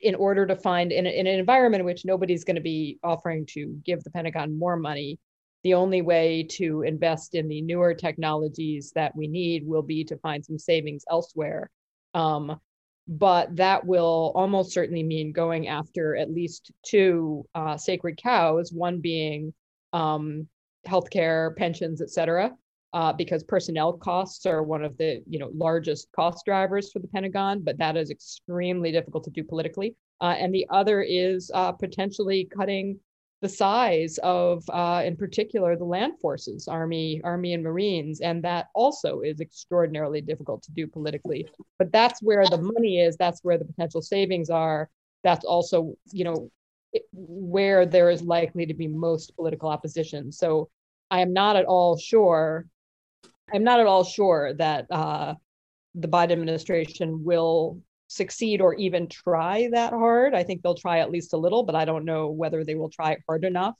in 0.00 0.14
order 0.16 0.46
to 0.46 0.56
find 0.56 0.92
in, 0.92 1.06
in 1.06 1.26
an 1.26 1.38
environment 1.38 1.80
in 1.80 1.86
which 1.86 2.04
nobody's 2.04 2.44
going 2.44 2.56
to 2.56 2.62
be 2.62 2.98
offering 3.02 3.46
to 3.46 3.80
give 3.84 4.02
the 4.02 4.10
Pentagon 4.10 4.58
more 4.58 4.76
money, 4.76 5.18
the 5.62 5.74
only 5.74 6.02
way 6.02 6.46
to 6.50 6.82
invest 6.82 7.34
in 7.34 7.48
the 7.48 7.62
newer 7.62 7.94
technologies 7.94 8.92
that 8.94 9.16
we 9.16 9.26
need 9.26 9.66
will 9.66 9.82
be 9.82 10.04
to 10.04 10.18
find 10.18 10.44
some 10.44 10.58
savings 10.58 11.04
elsewhere. 11.10 11.70
Um, 12.12 12.60
but 13.06 13.54
that 13.56 13.86
will 13.86 14.32
almost 14.34 14.72
certainly 14.72 15.02
mean 15.02 15.32
going 15.32 15.68
after 15.68 16.16
at 16.16 16.32
least 16.32 16.72
two 16.84 17.46
uh, 17.54 17.76
sacred 17.76 18.16
cows, 18.16 18.72
one 18.72 19.00
being 19.00 19.54
um, 19.92 20.48
healthcare, 20.86 21.56
pensions, 21.56 22.00
et 22.00 22.10
cetera, 22.10 22.52
uh, 22.92 23.12
because 23.12 23.42
personnel 23.42 23.92
costs 23.92 24.46
are 24.46 24.62
one 24.62 24.84
of 24.84 24.96
the 24.98 25.22
you 25.28 25.38
know 25.38 25.50
largest 25.54 26.08
cost 26.14 26.44
drivers 26.44 26.92
for 26.92 27.00
the 27.00 27.08
Pentagon, 27.08 27.60
but 27.62 27.78
that 27.78 27.96
is 27.96 28.10
extremely 28.10 28.92
difficult 28.92 29.24
to 29.24 29.30
do 29.30 29.42
politically. 29.42 29.94
Uh, 30.20 30.34
and 30.38 30.54
the 30.54 30.66
other 30.70 31.02
is 31.02 31.50
uh, 31.54 31.72
potentially 31.72 32.48
cutting 32.56 32.98
the 33.42 33.48
size 33.48 34.18
of, 34.22 34.64
uh, 34.70 35.02
in 35.04 35.16
particular, 35.16 35.76
the 35.76 35.84
land 35.84 36.14
forces, 36.18 36.66
Army, 36.66 37.20
Army 37.24 37.52
and 37.52 37.62
Marines, 37.62 38.22
and 38.22 38.42
that 38.42 38.68
also 38.74 39.20
is 39.20 39.40
extraordinarily 39.40 40.22
difficult 40.22 40.62
to 40.62 40.72
do 40.72 40.86
politically. 40.86 41.46
But 41.78 41.92
that's 41.92 42.22
where 42.22 42.46
the 42.46 42.56
money 42.56 43.00
is. 43.00 43.18
That's 43.18 43.40
where 43.42 43.58
the 43.58 43.66
potential 43.66 44.00
savings 44.00 44.48
are. 44.48 44.88
That's 45.24 45.44
also, 45.44 45.94
you 46.10 46.24
know, 46.24 46.50
where 47.12 47.86
there 47.86 48.10
is 48.10 48.22
likely 48.22 48.66
to 48.66 48.74
be 48.74 48.88
most 48.88 49.34
political 49.36 49.68
opposition. 49.68 50.32
So 50.32 50.68
I 51.10 51.20
am 51.20 51.32
not 51.32 51.56
at 51.56 51.64
all 51.64 51.96
sure. 51.96 52.66
I'm 53.52 53.64
not 53.64 53.80
at 53.80 53.86
all 53.86 54.04
sure 54.04 54.54
that 54.54 54.86
uh, 54.90 55.34
the 55.94 56.08
Biden 56.08 56.32
administration 56.32 57.24
will 57.24 57.80
succeed 58.08 58.60
or 58.60 58.74
even 58.74 59.08
try 59.08 59.68
that 59.72 59.92
hard. 59.92 60.34
I 60.34 60.42
think 60.44 60.62
they'll 60.62 60.74
try 60.74 61.00
at 61.00 61.10
least 61.10 61.32
a 61.32 61.36
little, 61.36 61.62
but 61.62 61.74
I 61.74 61.84
don't 61.84 62.04
know 62.04 62.30
whether 62.30 62.64
they 62.64 62.74
will 62.74 62.90
try 62.90 63.16
hard 63.28 63.44
enough 63.44 63.74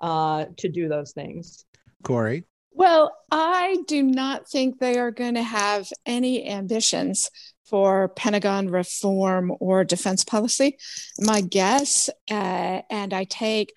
uh, 0.00 0.46
to 0.58 0.68
do 0.68 0.88
those 0.88 1.12
things. 1.12 1.64
Kori? 2.02 2.44
Well, 2.72 3.16
I 3.30 3.78
do 3.86 4.02
not 4.02 4.48
think 4.48 4.78
they 4.78 4.98
are 4.98 5.10
going 5.10 5.34
to 5.34 5.42
have 5.42 5.90
any 6.06 6.48
ambitions 6.48 7.30
for 7.70 8.08
Pentagon 8.08 8.68
reform 8.68 9.52
or 9.60 9.84
defense 9.84 10.24
policy. 10.24 10.76
My 11.18 11.40
guess, 11.40 12.10
uh, 12.30 12.82
and 12.90 13.14
I 13.14 13.24
take 13.24 13.72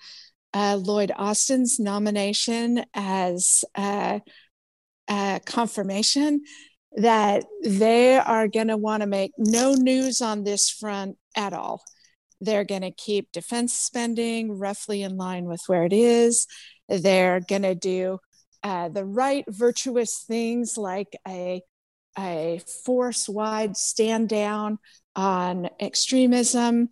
uh, 0.53 0.77
Lloyd 0.81 1.11
Austin's 1.15 1.79
nomination 1.79 2.83
as 2.93 3.63
uh, 3.75 4.19
confirmation 5.45 6.41
that 6.95 7.43
they 7.63 8.17
are 8.17 8.47
going 8.47 8.67
to 8.67 8.77
want 8.77 9.01
to 9.01 9.07
make 9.07 9.31
no 9.37 9.73
news 9.73 10.21
on 10.21 10.43
this 10.43 10.69
front 10.69 11.17
at 11.35 11.53
all. 11.53 11.83
They're 12.41 12.65
going 12.65 12.81
to 12.81 12.91
keep 12.91 13.31
defense 13.31 13.73
spending 13.73 14.59
roughly 14.59 15.01
in 15.01 15.17
line 15.17 15.45
with 15.45 15.61
where 15.67 15.85
it 15.85 15.93
is. 15.93 16.45
They're 16.89 17.39
going 17.39 17.61
to 17.63 17.75
do 17.75 18.19
uh, 18.63 18.89
the 18.89 19.05
right 19.05 19.45
virtuous 19.47 20.23
things 20.27 20.77
like 20.77 21.17
a, 21.27 21.61
a 22.17 22.61
force 22.85 23.27
wide 23.27 23.77
stand 23.77 24.29
down 24.29 24.79
on 25.15 25.69
extremism. 25.79 26.89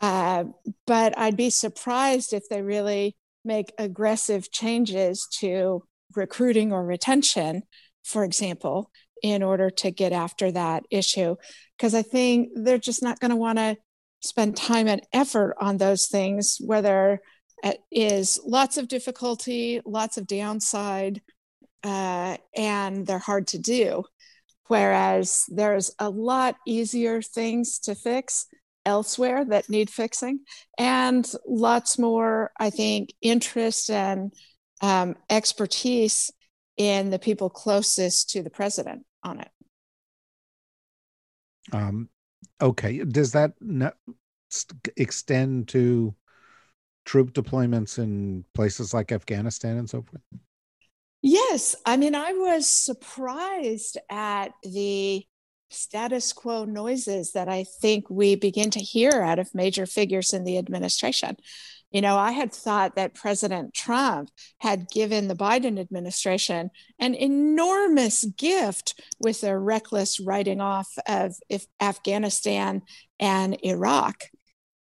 Uh, 0.00 0.44
but 0.86 1.16
I'd 1.18 1.36
be 1.36 1.50
surprised 1.50 2.32
if 2.32 2.48
they 2.48 2.62
really 2.62 3.16
make 3.44 3.72
aggressive 3.78 4.50
changes 4.50 5.26
to 5.40 5.82
recruiting 6.14 6.72
or 6.72 6.84
retention, 6.84 7.62
for 8.04 8.24
example, 8.24 8.90
in 9.22 9.42
order 9.42 9.70
to 9.70 9.90
get 9.90 10.12
after 10.12 10.52
that 10.52 10.84
issue. 10.90 11.36
Because 11.76 11.94
I 11.94 12.02
think 12.02 12.50
they're 12.54 12.78
just 12.78 13.02
not 13.02 13.20
going 13.20 13.30
to 13.30 13.36
want 13.36 13.58
to 13.58 13.76
spend 14.22 14.56
time 14.56 14.88
and 14.88 15.02
effort 15.12 15.54
on 15.60 15.76
those 15.76 16.08
things 16.08 16.58
where 16.60 16.82
there 16.82 17.20
is 17.90 18.38
lots 18.44 18.76
of 18.76 18.88
difficulty, 18.88 19.80
lots 19.84 20.16
of 20.16 20.26
downside, 20.26 21.22
uh, 21.82 22.36
and 22.54 23.06
they're 23.06 23.18
hard 23.18 23.46
to 23.48 23.58
do. 23.58 24.04
Whereas 24.68 25.44
there's 25.48 25.92
a 25.98 26.10
lot 26.10 26.56
easier 26.66 27.22
things 27.22 27.78
to 27.80 27.94
fix 27.94 28.46
elsewhere 28.84 29.44
that 29.44 29.68
need 29.68 29.90
fixing, 29.90 30.40
and 30.78 31.30
lots 31.46 31.98
more, 31.98 32.52
I 32.58 32.70
think, 32.70 33.12
interest 33.20 33.90
and 33.90 34.32
um, 34.80 35.16
expertise 35.28 36.30
in 36.76 37.10
the 37.10 37.18
people 37.18 37.50
closest 37.50 38.30
to 38.30 38.42
the 38.42 38.50
president 38.50 39.04
on 39.22 39.40
it. 39.40 39.48
Um, 41.72 42.08
okay. 42.60 42.98
Does 42.98 43.32
that 43.32 43.54
extend 44.96 45.68
to 45.68 46.14
troop 47.04 47.32
deployments 47.32 47.98
in 47.98 48.44
places 48.54 48.92
like 48.94 49.12
Afghanistan 49.12 49.78
and 49.78 49.88
so 49.88 50.02
forth? 50.02 50.22
Yes. 51.22 51.74
I 51.84 51.96
mean, 51.96 52.14
I 52.14 52.32
was 52.32 52.68
surprised 52.68 53.98
at 54.10 54.52
the 54.62 55.26
status 55.70 56.32
quo 56.32 56.64
noises 56.64 57.32
that 57.32 57.48
I 57.48 57.64
think 57.80 58.08
we 58.08 58.36
begin 58.36 58.70
to 58.70 58.80
hear 58.80 59.22
out 59.22 59.38
of 59.38 59.54
major 59.54 59.86
figures 59.86 60.32
in 60.32 60.44
the 60.44 60.58
administration. 60.58 61.36
You 61.90 62.00
know, 62.00 62.16
I 62.16 62.32
had 62.32 62.52
thought 62.52 62.96
that 62.96 63.14
President 63.14 63.72
Trump 63.72 64.30
had 64.58 64.88
given 64.90 65.28
the 65.28 65.36
Biden 65.36 65.78
administration 65.78 66.70
an 66.98 67.14
enormous 67.14 68.24
gift 68.24 69.00
with 69.18 69.40
their 69.40 69.58
reckless 69.58 70.20
writing 70.20 70.60
off 70.60 70.88
of 71.08 71.34
Afghanistan 71.80 72.82
and 73.18 73.56
Iraq. 73.64 74.24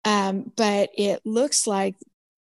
Um, 0.04 0.52
but 0.56 0.90
it 0.96 1.20
looks 1.24 1.66
like 1.66 1.96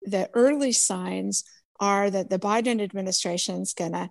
the 0.04 0.30
early 0.34 0.72
signs 0.72 1.44
are 1.80 2.10
that 2.10 2.30
the 2.30 2.40
Biden 2.40 2.82
administration 2.82 3.62
is 3.62 3.74
going 3.74 3.94
to 3.94 4.10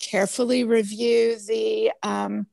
carefully 0.00 0.64
review 0.64 1.36
the 1.46 1.92
um, 2.02 2.46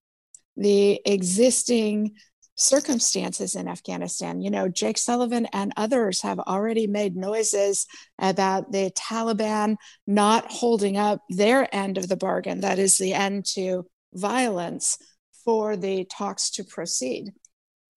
the 0.57 1.01
existing 1.05 2.15
circumstances 2.55 3.55
in 3.55 3.67
Afghanistan. 3.67 4.41
You 4.41 4.51
know, 4.51 4.67
Jake 4.67 4.97
Sullivan 4.97 5.47
and 5.53 5.73
others 5.77 6.21
have 6.21 6.39
already 6.39 6.85
made 6.85 7.15
noises 7.15 7.87
about 8.19 8.71
the 8.71 8.91
Taliban 8.91 9.77
not 10.05 10.51
holding 10.51 10.97
up 10.97 11.21
their 11.29 11.73
end 11.73 11.97
of 11.97 12.07
the 12.07 12.17
bargain, 12.17 12.61
that 12.61 12.77
is, 12.77 12.97
the 12.97 13.13
end 13.13 13.45
to 13.53 13.87
violence, 14.13 14.97
for 15.43 15.75
the 15.75 16.05
talks 16.05 16.51
to 16.51 16.63
proceed. 16.63 17.31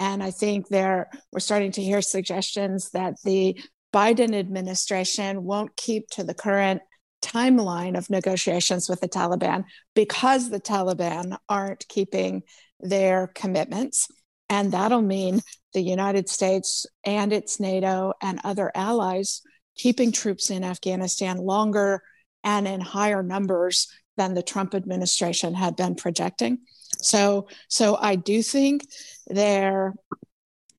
And 0.01 0.23
I 0.23 0.31
think 0.31 0.69
there 0.69 1.11
we're 1.31 1.40
starting 1.40 1.73
to 1.73 1.83
hear 1.83 2.01
suggestions 2.01 2.90
that 2.90 3.14
the 3.25 3.61
Biden 3.95 4.35
administration 4.35 5.45
won't 5.45 5.77
keep 5.77 6.09
to 6.11 6.25
the 6.25 6.35
current 6.35 6.83
timeline 7.23 7.97
of 7.97 8.11
negotiations 8.11 8.89
with 8.89 9.01
the 9.01 9.09
Taliban 9.09 9.65
because 9.95 10.51
the 10.51 10.61
Taliban 10.61 11.39
aren't 11.49 11.87
keeping 11.89 12.43
their 12.81 13.29
commitments. 13.29 14.09
And 14.51 14.73
that'll 14.73 15.01
mean 15.01 15.41
the 15.73 15.81
United 15.81 16.29
States 16.29 16.87
and 17.05 17.33
its 17.33 17.61
NATO 17.61 18.13
and 18.21 18.41
other 18.43 18.73
allies 18.75 19.43
keeping 19.77 20.11
troops 20.11 20.51
in 20.51 20.65
Afghanistan 20.65 21.39
longer 21.39 22.03
and 22.43 22.67
in 22.67 22.81
higher 22.81 23.23
numbers 23.23 23.89
than 24.17 24.35
the 24.35 24.43
Trump 24.43 24.75
administration 24.75 25.55
had 25.55 25.77
been 25.77 25.95
projecting. 25.95 26.59
So, 27.01 27.49
so 27.69 27.97
I 27.97 28.17
do 28.17 28.43
think 28.43 28.87
they're 29.29 29.95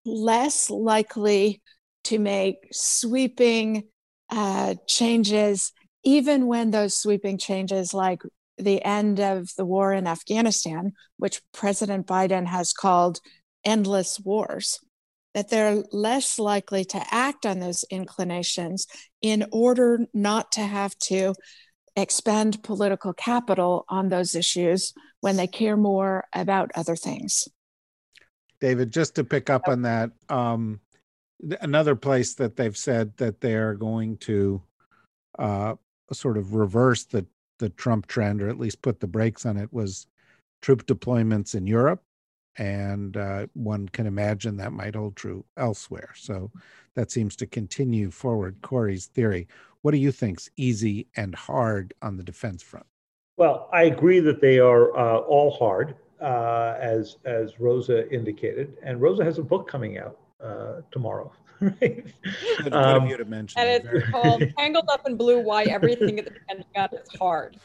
less 0.05 0.69
likely 0.69 1.61
to 2.05 2.19
make 2.19 2.67
sweeping 2.71 3.83
uh, 4.29 4.75
changes, 4.87 5.71
even 6.03 6.47
when 6.47 6.71
those 6.71 6.97
sweeping 6.97 7.37
changes, 7.37 7.93
like 7.93 8.21
the 8.57 8.83
end 8.83 9.19
of 9.19 9.49
the 9.57 9.65
war 9.65 9.93
in 9.93 10.07
Afghanistan, 10.07 10.93
which 11.17 11.41
President 11.53 12.07
Biden 12.07 12.45
has 12.45 12.73
called 12.73 13.19
endless 13.63 14.19
wars, 14.19 14.79
that 15.33 15.49
they're 15.49 15.83
less 15.91 16.39
likely 16.39 16.85
to 16.85 17.03
act 17.11 17.45
on 17.45 17.59
those 17.59 17.83
inclinations 17.89 18.87
in 19.21 19.45
order 19.51 19.99
not 20.13 20.51
to 20.53 20.61
have 20.61 20.97
to 20.99 21.33
expend 21.95 22.63
political 22.63 23.13
capital 23.13 23.85
on 23.89 24.09
those 24.09 24.35
issues 24.35 24.93
when 25.21 25.37
they 25.37 25.47
care 25.47 25.77
more 25.77 26.25
about 26.33 26.71
other 26.75 26.95
things. 26.95 27.47
David, 28.61 28.91
just 28.91 29.15
to 29.15 29.23
pick 29.23 29.49
up 29.49 29.67
on 29.67 29.81
that, 29.83 30.11
um, 30.29 30.79
another 31.61 31.95
place 31.95 32.33
that 32.35 32.55
they've 32.55 32.77
said 32.77 33.17
that 33.17 33.41
they're 33.41 33.75
going 33.75 34.17
to 34.17 34.61
uh, 35.37 35.75
sort 36.11 36.37
of 36.37 36.53
reverse 36.53 37.05
the 37.05 37.25
the 37.59 37.69
Trump 37.69 38.07
trend, 38.07 38.41
or 38.41 38.49
at 38.49 38.59
least 38.59 38.81
put 38.81 38.99
the 38.99 39.07
brakes 39.07 39.45
on 39.45 39.55
it, 39.55 39.71
was 39.71 40.07
troop 40.61 40.85
deployments 40.85 41.55
in 41.55 41.65
Europe 41.65 42.03
and 42.57 43.17
uh, 43.17 43.47
one 43.53 43.87
can 43.89 44.07
imagine 44.07 44.57
that 44.57 44.71
might 44.71 44.95
hold 44.95 45.15
true 45.15 45.45
elsewhere. 45.57 46.11
So 46.15 46.51
that 46.95 47.11
seems 47.11 47.35
to 47.37 47.47
continue 47.47 48.11
forward 48.11 48.61
Kori's 48.61 49.07
theory. 49.07 49.47
What 49.81 49.91
do 49.91 49.97
you 49.97 50.11
think's 50.11 50.49
easy 50.55 51.07
and 51.15 51.35
hard 51.35 51.93
on 52.01 52.17
the 52.17 52.23
defense 52.23 52.63
front? 52.63 52.85
Well, 53.37 53.69
I 53.73 53.83
agree 53.83 54.21
that 54.21 54.41
they 54.41 54.59
are 54.59 54.97
uh, 54.97 55.17
all 55.19 55.51
hard, 55.51 55.95
uh, 56.21 56.75
as 56.79 57.17
as 57.25 57.59
Rosa 57.59 58.09
indicated, 58.09 58.77
and 58.81 59.01
Rosa 59.01 59.25
has 59.25 59.37
a 59.37 59.43
book 59.43 59.67
coming 59.67 59.97
out 59.97 60.17
uh, 60.43 60.81
tomorrow. 60.91 61.31
right? 61.61 62.05
Good, 62.63 62.73
Um, 62.73 63.03
of 63.03 63.09
you 63.09 63.17
to 63.17 63.25
mention. 63.25 63.59
And 63.61 63.69
it. 63.69 63.75
it's 63.75 63.85
Very- 63.85 64.11
called 64.11 64.43
Tangled 64.57 64.89
Up 64.89 65.07
in 65.07 65.15
Blue 65.15 65.39
Why 65.39 65.63
Everything 65.63 66.19
at 66.19 66.25
the 66.25 66.33
Pentagon 66.47 66.89
is 67.01 67.09
Hard. 67.19 67.57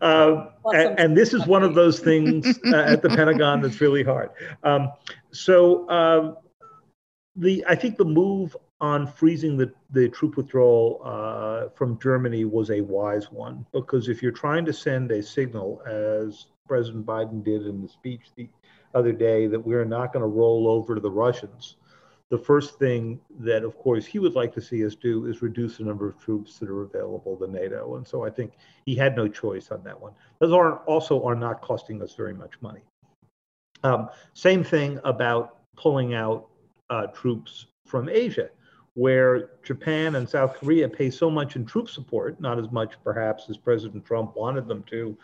Um, 0.00 0.50
Plus 0.62 0.74
and, 0.76 1.00
and 1.00 1.16
this 1.16 1.34
is 1.34 1.46
one 1.46 1.62
of 1.62 1.74
those 1.74 1.98
things 2.00 2.58
uh, 2.66 2.76
at 2.76 3.02
the 3.02 3.08
Pentagon 3.08 3.60
that's 3.60 3.80
really 3.80 4.04
hard. 4.04 4.30
Um, 4.62 4.92
so 5.32 5.88
um, 5.90 6.36
the 7.34 7.64
I 7.68 7.74
think 7.74 7.96
the 7.96 8.04
move 8.04 8.56
on 8.80 9.06
freezing 9.06 9.56
the, 9.56 9.72
the 9.90 10.08
troop 10.08 10.36
withdrawal 10.36 11.00
uh, 11.04 11.68
from 11.74 11.98
Germany 11.98 12.44
was 12.44 12.70
a 12.70 12.80
wise 12.82 13.32
one 13.32 13.66
because 13.72 14.08
if 14.08 14.22
you're 14.22 14.30
trying 14.30 14.64
to 14.66 14.72
send 14.72 15.10
a 15.10 15.20
signal, 15.22 15.82
as 15.88 16.46
President 16.68 17.04
Biden 17.04 17.42
did 17.42 17.66
in 17.66 17.82
the 17.82 17.88
speech 17.88 18.30
the 18.36 18.48
other 18.94 19.12
day, 19.12 19.46
that 19.48 19.58
we're 19.58 19.84
not 19.84 20.12
going 20.12 20.22
to 20.22 20.28
roll 20.28 20.68
over 20.68 20.94
to 20.94 21.00
the 21.00 21.10
Russians, 21.10 21.76
the 22.30 22.38
first 22.38 22.78
thing 22.78 23.20
that, 23.40 23.64
of 23.64 23.76
course, 23.78 24.04
he 24.04 24.18
would 24.18 24.34
like 24.34 24.52
to 24.54 24.60
see 24.60 24.84
us 24.84 24.94
do 24.94 25.26
is 25.26 25.40
reduce 25.40 25.78
the 25.78 25.84
number 25.84 26.06
of 26.06 26.18
troops 26.18 26.58
that 26.58 26.68
are 26.68 26.82
available 26.82 27.36
to 27.36 27.46
NATO. 27.46 27.96
And 27.96 28.06
so 28.06 28.24
I 28.24 28.30
think 28.30 28.52
he 28.84 28.94
had 28.94 29.16
no 29.16 29.28
choice 29.28 29.70
on 29.70 29.82
that 29.84 29.98
one. 29.98 30.12
Those 30.38 30.52
are 30.52 30.78
also 30.80 31.24
are 31.24 31.34
not 31.34 31.62
costing 31.62 32.02
us 32.02 32.14
very 32.14 32.34
much 32.34 32.52
money. 32.60 32.82
Um, 33.82 34.10
same 34.34 34.62
thing 34.62 35.00
about 35.04 35.60
pulling 35.76 36.14
out 36.14 36.48
uh, 36.90 37.06
troops 37.08 37.66
from 37.86 38.08
Asia, 38.08 38.50
where 38.94 39.50
Japan 39.62 40.16
and 40.16 40.28
South 40.28 40.54
Korea 40.56 40.88
pay 40.88 41.10
so 41.10 41.30
much 41.30 41.56
in 41.56 41.64
troop 41.64 41.88
support, 41.88 42.38
not 42.40 42.58
as 42.58 42.70
much 42.70 42.94
perhaps 43.04 43.48
as 43.48 43.56
President 43.56 44.04
Trump 44.04 44.36
wanted 44.36 44.68
them 44.68 44.82
to 44.90 45.16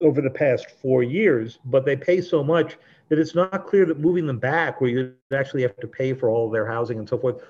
over 0.00 0.20
the 0.20 0.30
past 0.30 0.70
four 0.82 1.02
years, 1.02 1.58
but 1.64 1.84
they 1.84 1.96
pay 1.96 2.20
so 2.20 2.42
much 2.42 2.76
that 3.08 3.18
it's 3.18 3.34
not 3.34 3.66
clear 3.66 3.84
that 3.86 3.98
moving 3.98 4.26
them 4.26 4.38
back, 4.38 4.80
where 4.80 4.90
you 4.90 5.14
actually 5.32 5.62
have 5.62 5.76
to 5.76 5.86
pay 5.86 6.14
for 6.14 6.30
all 6.30 6.46
of 6.46 6.52
their 6.52 6.66
housing 6.66 6.98
and 6.98 7.08
so 7.08 7.18
forth, 7.18 7.42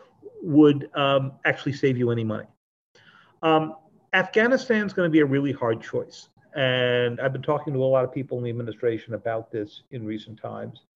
would 0.42 0.90
um, 0.94 1.32
actually 1.44 1.72
save 1.72 1.96
you 1.96 2.10
any 2.10 2.24
money. 2.24 2.46
Um, 3.42 3.76
Afghanistan 4.12 4.86
is 4.86 4.92
going 4.92 5.06
to 5.06 5.12
be 5.12 5.20
a 5.20 5.26
really 5.26 5.52
hard 5.52 5.82
choice. 5.82 6.28
And 6.56 7.20
I've 7.20 7.32
been 7.32 7.42
talking 7.42 7.72
to 7.74 7.78
a 7.78 7.84
lot 7.84 8.04
of 8.04 8.12
people 8.12 8.38
in 8.38 8.44
the 8.44 8.50
administration 8.50 9.14
about 9.14 9.52
this 9.52 9.82
in 9.92 10.04
recent 10.04 10.40
times. 10.40 10.86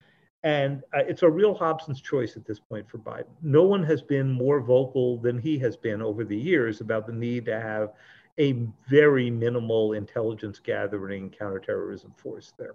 And 0.42 0.82
uh, 0.92 1.04
it's 1.06 1.22
a 1.22 1.30
real 1.30 1.54
Hobson's 1.54 2.00
choice 2.00 2.36
at 2.36 2.44
this 2.44 2.58
point 2.58 2.90
for 2.90 2.98
Biden. 2.98 3.30
No 3.42 3.62
one 3.62 3.82
has 3.84 4.02
been 4.02 4.30
more 4.30 4.60
vocal 4.60 5.18
than 5.18 5.38
he 5.38 5.58
has 5.60 5.76
been 5.76 6.02
over 6.02 6.24
the 6.24 6.36
years 6.36 6.80
about 6.80 7.06
the 7.06 7.12
need 7.12 7.46
to 7.46 7.58
have 7.60 7.92
a 8.38 8.66
very 8.88 9.30
minimal 9.30 9.92
intelligence 9.92 10.58
gathering 10.58 11.30
counterterrorism 11.30 12.12
force 12.16 12.52
there. 12.58 12.74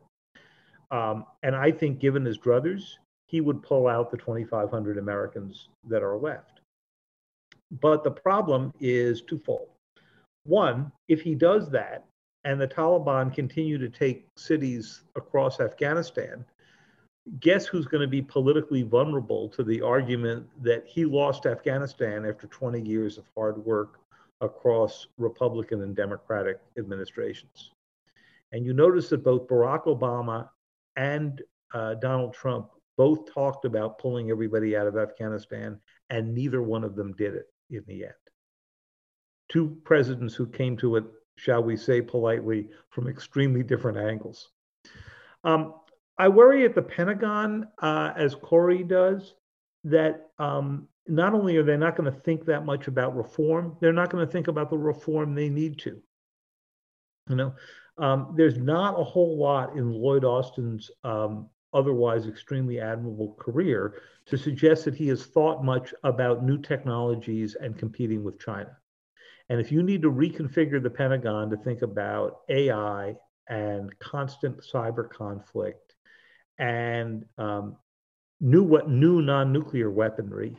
Um, 0.92 1.26
and 1.44 1.56
I 1.56 1.72
think, 1.72 2.00
given 2.00 2.26
his 2.26 2.38
druthers, 2.38 2.96
he 3.28 3.42
would 3.42 3.62
pull 3.62 3.88
out 3.88 4.10
the 4.10 4.18
2,500 4.18 4.98
Americans 4.98 5.70
that 5.88 6.02
are 6.02 6.18
left. 6.18 6.62
But 7.82 8.04
the 8.04 8.12
problem 8.12 8.74
is 8.80 9.22
twofold. 9.22 9.70
One, 10.46 10.92
if 11.08 11.22
he 11.22 11.36
does 11.36 11.70
that 11.70 12.06
and 12.44 12.60
the 12.60 12.68
Taliban 12.68 13.34
continue 13.34 13.78
to 13.78 13.90
take 13.90 14.26
cities 14.36 15.04
across 15.16 15.60
Afghanistan, 15.60 16.44
guess 17.40 17.68
who's 17.68 17.86
going 17.86 18.02
to 18.02 18.08
be 18.08 18.22
politically 18.22 18.82
vulnerable 18.82 19.48
to 19.50 19.64
the 19.64 19.82
argument 19.82 20.48
that 20.64 20.88
he 20.88 21.06
lost 21.06 21.46
Afghanistan 21.46 22.26
after 22.26 22.48
20 22.48 22.82
years 22.82 23.18
of 23.18 23.26
hard 23.36 23.64
work 23.64 24.00
across 24.42 25.08
Republican 25.18 25.82
and 25.84 25.96
Democratic 25.96 26.60
administrations? 26.78 27.72
And 28.52 28.66
you 28.66 28.74
notice 28.74 29.10
that 29.10 29.24
both 29.24 29.48
Barack 29.48 29.86
Obama 29.86 30.50
and 30.96 31.42
uh, 31.74 31.96
Donald 31.96 32.34
Trump 32.34 32.70
both 32.98 33.32
talked 33.34 33.66
about 33.66 33.98
pulling 34.00 34.30
everybody 34.30 34.76
out 34.76 34.88
of 34.88 34.98
Afghanistan, 34.98 35.80
and 36.10 36.34
neither 36.34 36.62
one 36.62 36.84
of 36.84 36.96
them 36.96 37.14
did 37.14 37.34
it 37.34 37.46
in 37.70 37.84
the 37.88 38.04
end. 38.04 38.14
Two 39.48 39.78
presidents 39.84 40.36
who 40.36 40.46
came 40.46 40.76
to 40.78 40.98
it, 40.98 41.06
shall 41.38 41.64
we 41.64 41.78
say 41.78 42.02
politely, 42.02 42.68
from 42.90 43.08
extremely 43.08 43.64
different 43.64 43.98
angles. 43.98 44.50
Um, 45.44 45.76
I 46.18 46.28
worry 46.28 46.66
at 46.66 46.76
the 46.76 46.82
Pentagon, 46.82 47.68
uh, 47.82 48.12
as 48.18 48.36
Kori 48.36 48.84
does, 48.84 49.36
that 49.86 50.32
um, 50.38 50.88
not 51.10 51.34
only 51.34 51.58
are 51.58 51.64
they 51.64 51.78
not 51.78 51.96
going 51.96 52.12
to 52.12 52.20
think 52.20 52.46
that 52.46 52.66
much 52.66 52.88
about 52.88 53.16
reform, 53.16 53.76
they're 53.82 53.94
not 53.94 54.10
going 54.10 54.26
to 54.26 54.32
think 54.32 54.48
about 54.48 54.70
the 54.70 54.78
reform 54.78 55.34
they 55.34 55.50
need 55.50 55.80
to. 55.80 56.02
You 57.30 57.36
know, 57.36 57.54
um, 57.98 58.34
there's 58.36 58.58
not 58.58 59.00
a 59.00 59.04
whole 59.04 59.38
lot 59.38 59.76
in 59.76 59.92
Lloyd 59.92 60.24
Austin's 60.24 60.90
um, 61.04 61.50
otherwise 61.74 62.28
extremely 62.28 62.80
admirable 62.80 63.36
career 63.40 64.02
to 64.26 64.38
suggest 64.38 64.86
that 64.86 64.96
he 64.96 65.08
has 65.08 65.26
thought 65.26 65.64
much 65.64 65.94
about 66.04 66.44
new 66.44 66.58
technologies 66.58 67.56
and 67.56 67.78
competing 67.78 68.24
with 68.24 68.40
China. 68.40 68.76
And 69.50 69.60
if 69.60 69.72
you 69.72 69.84
need 69.84 70.02
to 70.04 70.12
reconfigure 70.12 70.82
the 70.82 70.90
Pentagon 70.90 71.50
to 71.50 71.58
think 71.58 71.82
about 71.82 72.42
AI 72.50 73.16
and 73.48 73.98
constant 74.00 74.62
cyber 74.62 75.10
conflict 75.10 75.96
and 76.60 77.26
um, 77.38 77.76
new 78.40 78.64
what 78.64 78.90
new 78.90 79.22
non-nuclear 79.22 79.90
weaponry, 79.90 80.56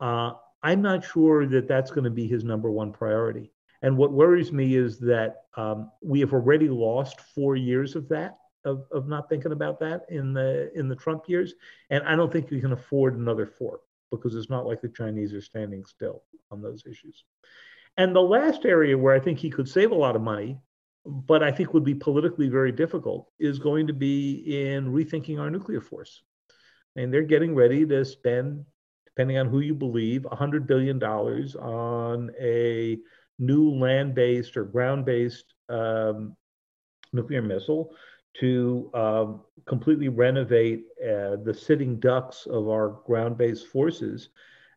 uh, 0.00 0.32
I'm 0.62 0.82
not 0.82 1.04
sure 1.04 1.46
that 1.46 1.68
that's 1.68 1.90
going 1.90 2.04
to 2.04 2.10
be 2.10 2.26
his 2.26 2.44
number 2.44 2.70
one 2.70 2.92
priority. 2.92 3.52
And 3.82 3.96
what 3.96 4.12
worries 4.12 4.52
me 4.52 4.74
is 4.74 4.98
that 5.00 5.42
um, 5.56 5.90
we 6.02 6.20
have 6.20 6.32
already 6.32 6.68
lost 6.68 7.20
four 7.20 7.54
years 7.54 7.94
of 7.94 8.08
that, 8.08 8.38
of, 8.64 8.84
of 8.90 9.06
not 9.06 9.28
thinking 9.28 9.52
about 9.52 9.78
that 9.80 10.02
in 10.08 10.32
the 10.32 10.70
in 10.74 10.88
the 10.88 10.96
Trump 10.96 11.24
years. 11.28 11.54
And 11.90 12.02
I 12.04 12.16
don't 12.16 12.32
think 12.32 12.50
we 12.50 12.60
can 12.60 12.72
afford 12.72 13.16
another 13.16 13.46
four 13.46 13.80
because 14.10 14.34
it's 14.34 14.50
not 14.50 14.66
like 14.66 14.80
the 14.80 14.88
Chinese 14.88 15.32
are 15.32 15.40
standing 15.40 15.84
still 15.84 16.22
on 16.50 16.60
those 16.60 16.84
issues. 16.86 17.24
And 17.96 18.14
the 18.14 18.20
last 18.20 18.64
area 18.64 18.96
where 18.96 19.14
I 19.14 19.20
think 19.20 19.38
he 19.38 19.50
could 19.50 19.68
save 19.68 19.90
a 19.90 19.94
lot 19.96 20.16
of 20.16 20.22
money, 20.22 20.58
but 21.04 21.42
I 21.42 21.52
think 21.52 21.74
would 21.74 21.84
be 21.84 21.94
politically 21.94 22.48
very 22.48 22.72
difficult, 22.72 23.30
is 23.38 23.58
going 23.58 23.86
to 23.88 23.92
be 23.92 24.66
in 24.66 24.92
rethinking 24.92 25.40
our 25.40 25.50
nuclear 25.50 25.80
force. 25.80 26.22
And 26.96 27.12
they're 27.12 27.22
getting 27.22 27.54
ready 27.54 27.86
to 27.86 28.04
spend, 28.04 28.64
depending 29.18 29.38
on 29.38 29.48
who 29.48 29.58
you 29.58 29.74
believe, 29.74 30.22
$100 30.22 30.68
billion 30.68 31.02
on 31.02 32.30
a 32.40 32.96
new 33.40 33.68
land 33.70 34.14
based 34.14 34.56
or 34.56 34.62
ground 34.62 35.04
based 35.04 35.54
um, 35.68 36.36
nuclear 37.12 37.42
missile 37.42 37.90
to 38.38 38.88
um, 38.94 39.40
completely 39.66 40.08
renovate 40.08 40.84
uh, 41.02 41.34
the 41.42 41.52
sitting 41.52 41.98
ducks 41.98 42.46
of 42.46 42.68
our 42.68 43.00
ground 43.06 43.36
based 43.36 43.66
forces. 43.66 44.28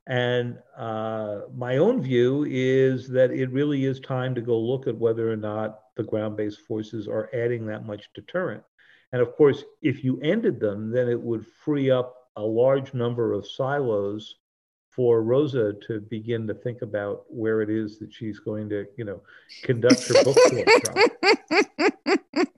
And 0.08 0.58
uh, 0.76 1.42
my 1.56 1.78
own 1.78 2.02
view 2.02 2.48
is 2.50 3.08
that 3.10 3.30
it 3.30 3.52
really 3.52 3.86
is 3.86 4.00
time 4.00 4.34
to 4.34 4.42
go 4.42 4.60
look 4.60 4.88
at 4.88 4.98
whether 4.98 5.32
or 5.32 5.38
not 5.38 5.82
the 5.96 6.04
ground 6.04 6.36
based 6.36 6.62
forces 6.62 7.08
are 7.08 7.30
adding 7.32 7.68
that 7.68 7.86
much 7.86 8.10
deterrent. 8.16 8.64
And 9.12 9.22
of 9.22 9.36
course, 9.36 9.64
if 9.84 10.04
you 10.04 10.20
ended 10.22 10.60
them, 10.60 10.90
then 10.90 11.10
it 11.10 11.22
would 11.22 11.46
free 11.46 11.92
up 11.92 12.21
a 12.36 12.42
large 12.42 12.94
number 12.94 13.34
of 13.34 13.48
silos 13.48 14.36
for 14.90 15.24
Rosa 15.24 15.74
to 15.88 16.02
begin 16.02 16.48
to 16.48 16.54
think 16.54 16.82
about 16.82 17.24
where 17.30 17.62
it 17.62 17.70
is 17.70 17.98
that 18.00 18.14
she's 18.14 18.40
going 18.40 18.70
to, 18.70 18.86
you 18.98 19.06
know, 19.06 19.22
conduct 19.64 20.08
her 20.08 20.24
book 20.24 20.38
tour 20.50 20.66
from. 20.86 22.48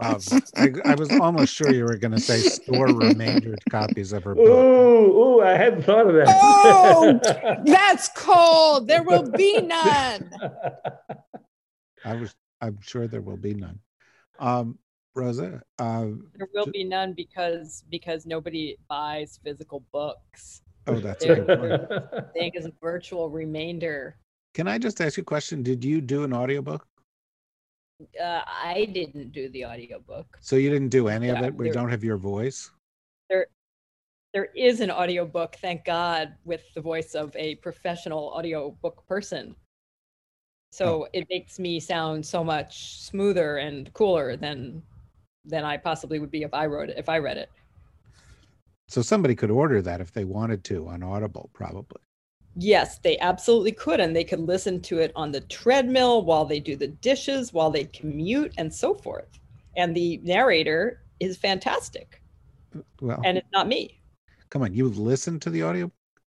Wow. 0.00 0.18
I, 0.56 0.72
I 0.84 0.94
was 0.94 1.10
almost 1.10 1.52
sure 1.54 1.72
you 1.72 1.84
were 1.84 1.96
going 1.96 2.12
to 2.12 2.20
say 2.20 2.38
store 2.38 2.86
remaindered 2.86 3.58
copies 3.68 4.12
of 4.12 4.22
her 4.24 4.34
book. 4.34 4.46
Ooh, 4.46 5.18
ooh, 5.38 5.42
I 5.42 5.52
hadn't 5.52 5.82
thought 5.82 6.06
of 6.06 6.14
that. 6.14 6.26
Oh, 6.28 7.18
That's 7.64 8.08
cold. 8.14 8.86
There 8.86 9.02
will 9.02 9.28
be 9.30 9.60
none. 9.60 10.30
I 12.04 12.14
was. 12.14 12.34
I'm 12.60 12.78
sure 12.80 13.08
there 13.08 13.20
will 13.20 13.36
be 13.36 13.54
none. 13.54 13.80
Um, 14.38 14.78
Rosa, 15.14 15.62
uh, 15.78 16.06
There 16.34 16.48
will 16.54 16.66
be 16.66 16.84
none 16.84 17.12
because 17.12 17.84
because 17.90 18.26
nobody 18.26 18.76
buys 18.88 19.40
physical 19.42 19.84
books. 19.92 20.62
oh, 20.86 21.00
that's 21.00 21.24
a 21.24 21.34
good 21.34 21.58
point. 21.58 22.32
Thing 22.34 22.52
is 22.54 22.66
a 22.66 22.72
virtual 22.80 23.28
remainder. 23.28 24.16
Can 24.54 24.68
I 24.68 24.78
just 24.78 25.00
ask 25.00 25.16
you 25.16 25.22
a 25.22 25.24
question? 25.24 25.62
Did 25.62 25.84
you 25.84 26.00
do 26.00 26.24
an 26.24 26.32
audiobook? 26.32 26.86
Uh, 28.20 28.42
I 28.46 28.88
didn't 28.92 29.32
do 29.32 29.48
the 29.50 29.66
audiobook. 29.66 30.38
So 30.40 30.56
you 30.56 30.70
didn't 30.70 30.90
do 30.90 31.08
any 31.08 31.30
of 31.30 31.42
it? 31.42 31.54
We 31.54 31.66
there- 31.66 31.74
don't 31.74 31.90
have 31.90 32.04
your 32.04 32.16
voice. 32.16 32.70
There 33.28 33.46
there 34.34 34.46
is 34.54 34.80
an 34.80 34.90
audiobook, 34.90 35.56
thank 35.56 35.84
God, 35.84 36.34
with 36.44 36.62
the 36.74 36.80
voice 36.80 37.14
of 37.14 37.34
a 37.34 37.56
professional 37.56 38.24
audiobook 38.36 39.06
person. 39.08 39.56
So 40.70 41.08
it 41.14 41.26
makes 41.30 41.58
me 41.58 41.80
sound 41.80 42.24
so 42.24 42.44
much 42.44 43.00
smoother 43.00 43.56
and 43.56 43.90
cooler 43.94 44.36
than 44.36 44.82
than 45.44 45.64
I 45.64 45.76
possibly 45.76 46.18
would 46.18 46.30
be 46.30 46.42
if 46.42 46.52
I 46.52 46.66
wrote 46.66 46.90
it 46.90 46.98
if 46.98 47.08
I 47.08 47.18
read 47.18 47.36
it. 47.36 47.50
So 48.88 49.02
somebody 49.02 49.34
could 49.34 49.50
order 49.50 49.82
that 49.82 50.00
if 50.00 50.12
they 50.12 50.24
wanted 50.24 50.64
to 50.64 50.88
on 50.88 51.02
Audible, 51.02 51.50
probably. 51.52 52.00
Yes, 52.56 52.98
they 52.98 53.18
absolutely 53.18 53.72
could. 53.72 54.00
And 54.00 54.16
they 54.16 54.24
could 54.24 54.40
listen 54.40 54.80
to 54.82 54.98
it 54.98 55.12
on 55.14 55.30
the 55.30 55.42
treadmill 55.42 56.24
while 56.24 56.44
they 56.44 56.58
do 56.58 56.74
the 56.74 56.88
dishes, 56.88 57.52
while 57.52 57.70
they 57.70 57.84
commute, 57.84 58.52
and 58.56 58.72
so 58.72 58.94
forth. 58.94 59.38
And 59.76 59.94
the 59.94 60.18
narrator 60.24 61.02
is 61.20 61.36
fantastic. 61.36 62.22
Well, 63.00 63.20
And 63.24 63.38
it's 63.38 63.52
not 63.52 63.68
me. 63.68 64.00
Come 64.50 64.62
on, 64.62 64.72
you 64.72 64.88
listened 64.88 65.42
to 65.42 65.50
the 65.50 65.62
audio? 65.62 65.92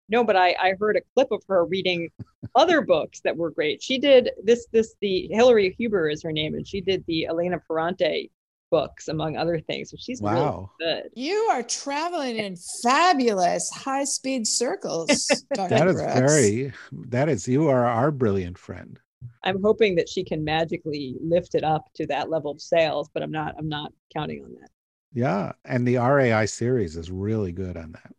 No, 0.09 0.23
but 0.25 0.35
I, 0.35 0.53
I 0.61 0.73
heard 0.77 0.97
a 0.97 1.01
clip 1.15 1.31
of 1.31 1.41
her 1.47 1.65
reading 1.65 2.09
other 2.55 2.81
books 2.85 3.21
that 3.21 3.35
were 3.35 3.49
great. 3.49 3.81
She 3.81 3.97
did 3.97 4.31
this 4.43 4.67
this 4.73 4.95
the 4.99 5.29
Hillary 5.31 5.73
Huber 5.77 6.09
is 6.09 6.21
her 6.23 6.33
name, 6.33 6.53
and 6.53 6.67
she 6.67 6.81
did 6.81 7.05
the 7.07 7.27
Elena 7.27 7.61
Ferrante 7.65 8.29
books 8.71 9.07
among 9.07 9.37
other 9.37 9.59
things. 9.59 9.91
So 9.91 9.97
she's 9.99 10.21
Wow. 10.21 10.71
really 10.79 10.93
good. 11.03 11.11
You 11.15 11.35
are 11.51 11.61
traveling 11.61 12.37
in 12.37 12.55
fabulous 12.81 13.69
high 13.69 14.05
speed 14.05 14.47
circles, 14.47 15.45
Dr. 15.53 15.69
That 15.69 15.87
is 15.87 15.95
Brooks. 15.95 16.13
very 16.13 16.73
that 17.09 17.29
is 17.29 17.47
you 17.47 17.67
are 17.67 17.85
our 17.85 18.09
brilliant 18.11 18.57
friend. 18.57 18.99
I'm 19.43 19.61
hoping 19.61 19.95
that 19.95 20.09
she 20.09 20.23
can 20.23 20.43
magically 20.43 21.15
lift 21.21 21.55
it 21.55 21.63
up 21.63 21.85
to 21.95 22.07
that 22.07 22.29
level 22.29 22.51
of 22.51 22.61
sales, 22.61 23.09
but 23.13 23.21
I'm 23.21 23.31
not 23.31 23.55
I'm 23.59 23.69
not 23.69 23.91
counting 24.13 24.43
on 24.43 24.53
that. 24.61 24.69
Yeah, 25.13 25.51
and 25.65 25.85
the 25.87 25.97
RAI 25.97 26.45
series 26.45 26.95
is 26.95 27.11
really 27.11 27.51
good 27.51 27.75
on 27.77 27.91
that. 27.93 28.13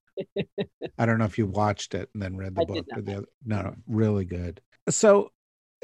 I 0.99 1.07
don't 1.07 1.19
know 1.19 1.25
if 1.25 1.39
you 1.39 1.47
watched 1.47 1.95
it 1.95 2.11
and 2.13 2.23
then 2.23 2.37
read 2.37 2.55
the 2.55 2.61
I 2.63 2.65
book. 2.65 2.77
did 2.77 2.87
or 2.93 2.97
not. 2.97 3.05
the 3.07 3.13
other, 3.17 3.27
no, 3.47 3.63
no, 3.63 3.75
really 3.87 4.25
good. 4.27 4.61
So, 4.91 5.31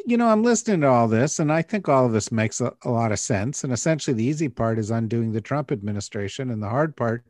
you 0.08 0.16
know, 0.16 0.28
I'm 0.28 0.42
listening 0.42 0.80
to 0.80 0.88
all 0.88 1.06
this, 1.06 1.38
and 1.38 1.52
I 1.52 1.60
think 1.60 1.86
all 1.86 2.06
of 2.06 2.12
this 2.12 2.32
makes 2.32 2.62
a, 2.62 2.72
a 2.82 2.90
lot 2.90 3.12
of 3.12 3.18
sense. 3.18 3.62
And 3.62 3.72
essentially, 3.74 4.14
the 4.14 4.24
easy 4.24 4.48
part 4.48 4.78
is 4.78 4.90
undoing 4.90 5.32
the 5.32 5.40
Trump 5.42 5.70
administration, 5.70 6.50
and 6.50 6.62
the 6.62 6.68
hard 6.68 6.96
part 6.96 7.26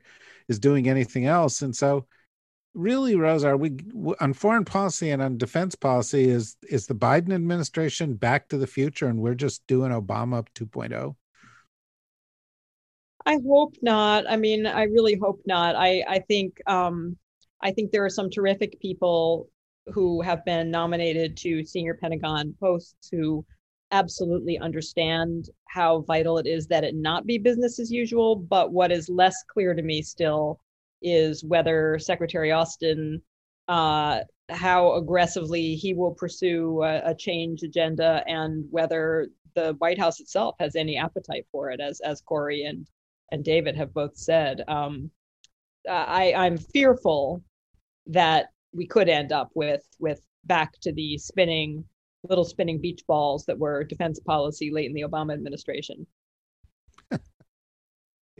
is 0.49 0.61
doing 0.61 0.89
anything 0.89 1.27
else. 1.27 1.63
And 1.63 1.75
so, 1.75 2.07
really, 2.75 3.17
Rose, 3.17 3.43
are 3.43 3.57
we 3.57 3.77
on 4.21 4.33
foreign 4.33 4.65
policy 4.65 5.11
and 5.11 5.21
on 5.21 5.39
defense 5.39 5.75
policy? 5.75 6.29
Is 6.29 6.57
is 6.69 6.87
the 6.87 6.95
Biden 6.95 7.33
administration 7.33 8.15
back 8.15 8.49
to 8.51 8.59
the 8.59 8.67
future, 8.67 9.09
and 9.09 9.19
we're 9.19 9.35
just 9.35 9.67
doing 9.67 9.91
Obama 9.91 10.39
oh? 10.39 10.65
2.0? 10.65 11.17
I 13.27 13.39
hope 13.45 13.75
not. 13.83 14.25
I 14.31 14.37
mean, 14.37 14.67
I 14.67 14.85
really 14.85 15.17
hope 15.21 15.41
not. 15.47 15.75
I 15.75 16.05
I 16.09 16.21
think 16.21 16.59
um, 16.69 17.17
I 17.61 17.73
think 17.73 17.91
there 17.91 18.05
are 18.05 18.11
some 18.11 18.31
terrific 18.31 18.81
people 18.81 19.49
who 19.93 20.21
have 20.23 20.45
been 20.45 20.71
nominated 20.71 21.37
to 21.39 21.65
senior 21.65 21.95
Pentagon 21.95 22.55
posts 22.61 23.09
who 23.11 23.45
absolutely 23.91 24.59
understand 24.59 25.49
how 25.67 26.01
vital 26.03 26.39
it 26.39 26.47
is 26.47 26.67
that 26.67 26.85
it 26.85 26.95
not 26.95 27.27
be 27.27 27.39
business 27.39 27.79
as 27.79 27.91
usual. 27.91 28.37
But 28.37 28.73
what 28.73 28.93
is 28.93 29.09
less 29.09 29.37
clear 29.51 29.75
to 29.75 29.83
me 29.83 30.03
still 30.03 30.61
is 31.01 31.45
whether 31.45 31.99
Secretary 31.99 32.53
Austin, 32.53 33.23
uh, 33.69 34.21
how 34.51 34.95
aggressively 34.95 35.75
he 35.75 35.95
will 35.95 36.15
pursue 36.15 36.83
a, 36.83 37.11
a 37.11 37.15
change 37.15 37.63
agenda, 37.63 38.23
and 38.27 38.67
whether 38.71 39.29
the 39.55 39.75
White 39.79 39.99
House 39.99 40.21
itself 40.21 40.55
has 40.59 40.77
any 40.77 40.97
appetite 40.97 41.47
for 41.53 41.71
it, 41.71 41.81
as 41.81 42.01
as 42.01 42.21
Kori 42.21 42.65
and 42.65 42.87
and 43.31 43.45
David 43.45 43.77
have 43.77 43.93
both 43.93 44.17
said. 44.17 44.63
Um, 44.69 45.11
I, 45.89 46.33
I'm 46.35 46.59
fearful 46.59 47.43
that 48.07 48.47
we 48.79 48.87
could 48.87 49.09
end 49.09 49.33
up 49.33 49.51
with 49.55 49.83
with 49.99 50.21
back 50.45 50.73
to 50.81 50.93
the 50.93 51.19
spinning 51.19 51.85
little 52.23 52.45
spinning 52.45 52.81
beach 52.81 53.03
balls 53.07 53.45
that 53.47 53.59
were 53.59 53.85
defense 53.85 54.19
policy 54.21 54.71
late 54.71 54.87
in 54.87 54.95
the 54.95 55.03
Obama 55.03 55.35
administration. 55.35 56.07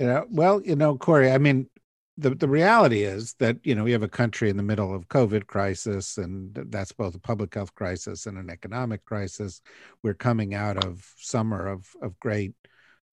You 0.01 0.07
know, 0.07 0.27
well, 0.31 0.63
you 0.63 0.77
know, 0.77 0.97
Kori, 0.97 1.29
I 1.29 1.39
mean, 1.39 1.69
the, 2.17 2.31
the 2.31 2.47
reality 2.47 3.03
is 3.03 3.35
that, 3.41 3.57
you 3.65 3.75
know, 3.75 3.83
we 3.83 3.91
have 3.91 4.05
a 4.05 4.09
country 4.09 4.49
in 4.49 4.57
the 4.57 4.63
middle 4.63 4.95
of 4.95 5.09
COVID 5.09 5.49
crisis, 5.49 6.19
and 6.19 6.55
that's 6.71 6.93
both 6.93 7.17
a 7.17 7.19
public 7.19 7.53
health 7.53 7.75
crisis 7.75 8.27
and 8.27 8.39
an 8.39 8.49
economic 8.49 9.05
crisis. 9.05 9.61
We're 10.05 10.15
coming 10.15 10.55
out 10.55 10.85
of 10.85 11.05
summer 11.17 11.67
of, 11.67 11.89
of 12.01 12.17
great 12.21 12.55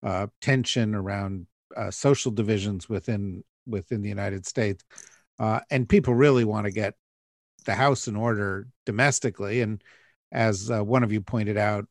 uh, 0.03 0.27
tension 0.41 0.93
around 0.93 1.47
uh, 1.75 1.89
social 1.89 2.31
divisions 2.31 2.87
within 2.87 3.43
within 3.65 4.03
the 4.03 4.09
United 4.09 4.45
States. 4.45 4.83
Uh, 5.39 5.61
and 5.71 5.89
people 5.89 6.13
really 6.13 6.45
want 6.45 6.65
to 6.65 6.71
get 6.71 6.93
the 7.65 7.75
house 7.75 8.07
in 8.07 8.15
order 8.15 8.67
domestically. 8.85 9.61
And 9.61 9.83
as 10.31 10.71
uh, 10.71 10.83
one 10.83 11.03
of 11.03 11.11
you 11.11 11.21
pointed 11.21 11.57
out, 11.57 11.85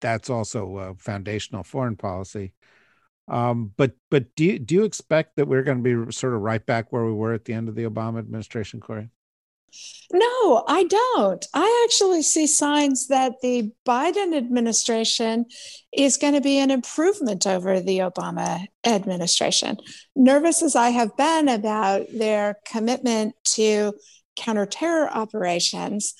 that's 0.00 0.30
also 0.30 0.76
uh, 0.76 0.94
foundational 0.98 1.62
foreign 1.62 1.96
policy. 1.96 2.52
Um, 3.28 3.72
but 3.76 3.92
but 4.10 4.34
do 4.36 4.44
you, 4.44 4.58
do 4.58 4.74
you 4.76 4.84
expect 4.84 5.36
that 5.36 5.48
we're 5.48 5.64
going 5.64 5.82
to 5.82 6.06
be 6.06 6.12
sort 6.12 6.34
of 6.34 6.42
right 6.42 6.64
back 6.64 6.92
where 6.92 7.04
we 7.04 7.12
were 7.12 7.32
at 7.32 7.44
the 7.44 7.54
end 7.54 7.68
of 7.68 7.74
the 7.74 7.84
Obama 7.84 8.18
administration, 8.18 8.80
Kori? 8.80 9.10
No, 10.12 10.64
I 10.68 10.84
don't. 10.84 11.44
I 11.52 11.86
actually 11.86 12.22
see 12.22 12.46
signs 12.46 13.08
that 13.08 13.40
the 13.42 13.72
Biden 13.86 14.34
administration 14.36 15.46
is 15.92 16.16
going 16.16 16.34
to 16.34 16.40
be 16.40 16.58
an 16.58 16.70
improvement 16.70 17.46
over 17.46 17.80
the 17.80 17.98
Obama 17.98 18.66
administration. 18.84 19.76
Nervous 20.14 20.62
as 20.62 20.76
I 20.76 20.90
have 20.90 21.16
been 21.16 21.48
about 21.48 22.06
their 22.16 22.58
commitment 22.64 23.34
to 23.54 23.94
counterterror 24.36 25.10
operations, 25.10 26.14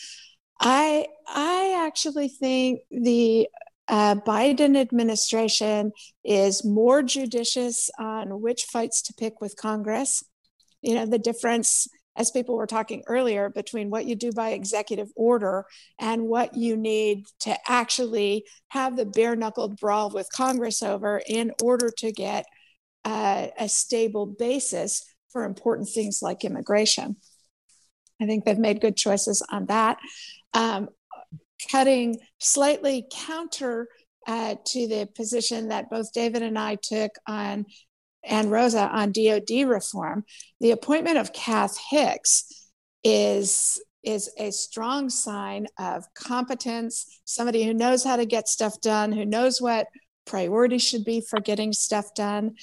I 0.61 1.07
I 1.29 1.85
actually 1.87 2.29
think 2.29 2.81
the 2.91 3.49
uh, 3.89 4.17
Biden 4.27 4.77
administration 4.77 5.93
is 6.25 6.65
more 6.65 7.03
judicious 7.03 7.91
on 7.99 8.41
which 8.41 8.65
fights 8.65 9.03
to 9.03 9.15
pick 9.15 9.41
with 9.41 9.57
Congress. 9.57 10.25
You 10.83 10.95
know, 10.95 11.07
the 11.07 11.19
difference, 11.19 11.87
as 12.17 12.31
people 12.31 12.57
were 12.57 12.67
talking 12.67 13.05
earlier, 13.07 13.49
between 13.49 13.91
what 13.91 14.07
you 14.07 14.17
do 14.17 14.33
by 14.33 14.51
executive 14.51 15.09
order 15.15 15.67
and 16.01 16.23
what 16.23 16.57
you 16.57 16.77
need 16.77 17.27
to 17.41 17.57
actually 17.71 18.45
have 18.69 18.97
the 18.97 19.07
bare 19.07 19.37
knuckled 19.37 19.79
brawl 19.79 20.11
with 20.11 20.29
Congress 20.33 20.83
over 20.83 21.21
in 21.29 21.53
order 21.63 21.91
to 21.99 22.13
get 22.13 22.45
uh, 23.05 23.49
a 23.59 23.69
stable 23.69 24.27
basis 24.27 25.05
for 25.31 25.45
important 25.45 25.89
things 25.89 26.21
like 26.23 26.45
immigration. 26.45 27.17
I 28.21 28.27
think 28.27 28.45
they've 28.45 28.59
made 28.59 28.81
good 28.81 28.97
choices 28.97 29.45
on 29.51 29.67
that. 29.67 29.99
Um, 30.55 30.89
cutting 31.71 32.19
slightly 32.39 33.07
counter 33.13 33.89
uh, 34.27 34.57
to 34.67 34.89
the 34.89 35.09
position 35.15 35.69
that 35.69 35.91
both 35.91 36.13
David 36.13 36.43
and 36.43 36.59
I 36.59 36.77
took 36.83 37.13
on 37.27 37.67
and 38.25 38.51
Rosa 38.51 38.89
on 38.89 39.13
DoD 39.13 39.69
reform, 39.69 40.25
the 40.61 40.73
appointment 40.73 41.19
of 41.19 41.33
Kath 41.33 41.79
Hicks 41.91 42.71
is 43.05 43.81
is 44.03 44.31
a 44.39 44.53
strong 44.53 45.11
sign 45.11 45.67
of 45.81 46.05
competence, 46.15 47.21
somebody 47.25 47.65
who 47.65 47.75
knows 47.75 48.05
how 48.05 48.15
to 48.17 48.25
get 48.25 48.47
stuff 48.47 48.81
done, 48.81 49.11
who 49.11 49.25
knows 49.25 49.61
what 49.61 49.89
priorities 50.27 50.83
should 50.83 51.05
be 51.05 51.21
for 51.21 51.41
getting 51.41 51.73
stuff 51.73 52.15
done. 52.15 52.55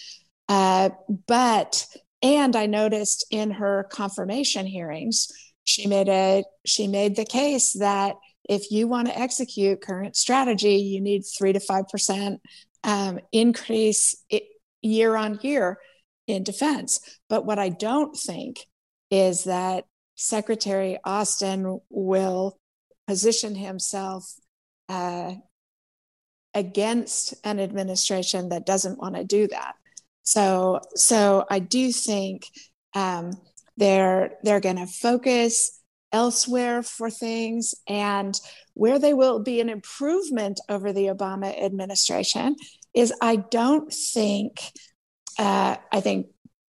Uh, 0.48 0.90
but 1.28 1.86
and 2.24 2.56
I 2.56 2.66
noticed 2.66 3.26
in 3.30 3.52
her 3.52 3.86
confirmation 3.92 4.66
hearings, 4.66 5.28
she 5.66 5.86
made 5.88 6.10
a 6.10 6.44
she 6.66 6.88
made 6.88 7.16
the 7.16 7.26
case 7.26 7.74
that 7.74 8.16
if 8.50 8.72
you 8.72 8.88
want 8.88 9.08
to 9.08 9.18
execute 9.18 9.82
current 9.82 10.16
strategy, 10.16 10.76
you 10.78 11.02
need 11.02 11.24
three 11.24 11.54
to 11.54 11.60
five 11.60 11.88
percent 11.90 12.42
um, 12.84 13.20
increase 13.32 14.16
it, 14.30 14.44
year 14.82 15.16
on 15.16 15.40
year 15.42 15.78
in 16.28 16.44
defense. 16.44 17.00
But 17.30 17.46
what 17.46 17.60
I 17.60 17.70
don't 17.70 18.16
think 18.16 18.60
is 19.12 19.44
that 19.44 19.86
Secretary 20.16 20.98
Austin 21.04 21.80
will 21.90 22.58
position 23.08 23.56
himself 23.56 24.34
uh, 24.90 25.34
against 26.54 27.34
an 27.44 27.60
administration 27.60 28.50
that 28.50 28.66
doesn't 28.66 29.00
want 29.00 29.16
to 29.16 29.24
do 29.24 29.48
that. 29.48 29.76
So, 30.24 30.80
so 30.96 31.46
I 31.50 31.60
do 31.60 31.92
think 31.92 32.48
um, 32.94 33.34
they're 33.78 34.38
they're 34.44 34.60
going 34.60 34.78
to 34.78 34.88
focus 34.88 35.80
elsewhere 36.12 36.84
for 36.84 37.10
things, 37.10 37.76
and 37.88 38.40
where 38.74 39.00
they 39.00 39.14
will 39.14 39.40
be 39.40 39.60
an 39.60 39.70
improvement 39.70 40.60
over 40.70 40.94
the 40.94 41.08
Obama 41.08 41.60
administration 41.62 42.56
is 42.94 43.14
I 43.22 43.38
don't 43.38 43.92
think 43.92 44.72
uh, 45.40 45.78
I 45.92 46.02
think 46.02 46.28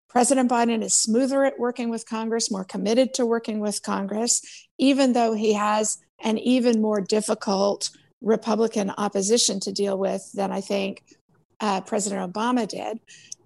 President 0.10 0.50
Biden 0.50 0.84
is 0.84 0.94
smoother 0.94 1.44
at 1.44 1.60
working 1.60 1.90
with 1.90 2.08
Congress, 2.08 2.52
more 2.52 2.64
committed 2.64 3.16
to 3.16 3.26
working 3.26 3.60
with 3.60 3.82
Congress, 3.82 4.42
even 4.78 5.14
though 5.14 5.34
he 5.34 5.54
has 5.54 5.98
an 6.24 6.38
even 6.38 6.82
more 6.82 7.02
difficult 7.02 7.90
Republican 8.22 8.92
opposition 8.98 9.60
to 9.60 9.72
deal 9.72 9.98
with 9.98 10.32
than 10.34 10.52
I 10.52 10.62
think 10.62 11.04
uh, 11.60 11.82
President 11.82 12.32
Obama 12.32 12.68
did. 12.68 13.00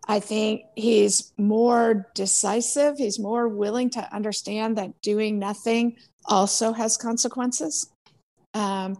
I 0.08 0.20
think 0.20 0.64
he's 0.76 1.34
more 1.38 2.08
decisive. 2.16 2.98
He's 2.98 3.20
more 3.20 3.48
willing 3.48 3.90
to 3.92 4.16
understand 4.16 4.78
that 4.78 5.02
doing 5.02 5.38
nothing 5.38 5.98
also 6.26 6.72
has 6.72 6.96
consequences. 6.98 7.90
Um, 8.54 8.98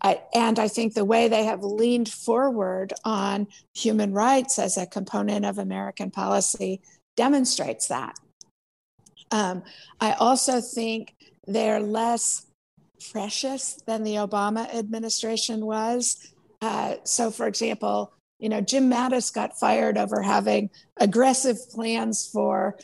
I, 0.00 0.22
and 0.34 0.58
I 0.58 0.68
think 0.68 0.94
the 0.94 1.04
way 1.04 1.28
they 1.28 1.44
have 1.44 1.62
leaned 1.62 2.08
forward 2.08 2.92
on 3.04 3.48
human 3.74 4.12
rights 4.12 4.58
as 4.58 4.76
a 4.76 4.86
component 4.86 5.44
of 5.44 5.58
American 5.58 6.10
policy 6.10 6.80
demonstrates 7.16 7.88
that. 7.88 8.14
Um, 9.30 9.62
I 10.00 10.12
also 10.12 10.60
think 10.60 11.14
they're 11.46 11.80
less 11.80 12.46
precious 13.10 13.78
than 13.86 14.04
the 14.04 14.16
Obama 14.16 14.72
administration 14.74 15.64
was. 15.64 16.32
Uh, 16.60 16.96
so, 17.04 17.30
for 17.30 17.46
example, 17.46 18.12
you 18.38 18.48
know, 18.48 18.60
Jim 18.60 18.90
Mattis 18.90 19.32
got 19.32 19.58
fired 19.58 19.96
over 19.96 20.22
having 20.22 20.70
aggressive 20.98 21.56
plans 21.70 22.28
for 22.30 22.78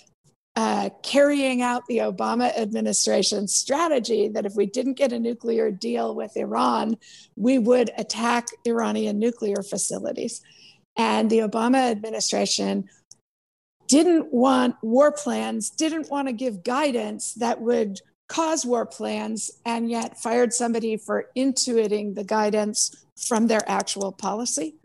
uh, 0.54 0.90
carrying 1.02 1.62
out 1.62 1.86
the 1.86 1.98
Obama 1.98 2.54
administration's 2.58 3.54
strategy 3.54 4.28
that 4.28 4.44
if 4.44 4.54
we 4.54 4.66
didn't 4.66 4.94
get 4.94 5.12
a 5.12 5.18
nuclear 5.18 5.70
deal 5.70 6.14
with 6.14 6.36
Iran, 6.36 6.96
we 7.36 7.58
would 7.58 7.90
attack 7.96 8.48
Iranian 8.66 9.18
nuclear 9.18 9.62
facilities. 9.62 10.42
And 10.96 11.30
the 11.30 11.38
Obama 11.38 11.90
administration 11.90 12.88
didn't 13.88 14.32
want 14.32 14.76
war 14.82 15.10
plans, 15.12 15.70
didn't 15.70 16.10
want 16.10 16.28
to 16.28 16.32
give 16.32 16.64
guidance 16.64 17.34
that 17.34 17.60
would 17.60 18.00
cause 18.28 18.64
war 18.64 18.86
plans, 18.86 19.50
and 19.66 19.90
yet 19.90 20.20
fired 20.20 20.52
somebody 20.52 20.96
for 20.96 21.26
intuiting 21.36 22.14
the 22.14 22.24
guidance 22.24 23.04
from 23.26 23.46
their 23.46 23.62
actual 23.66 24.12
policy. 24.12 24.76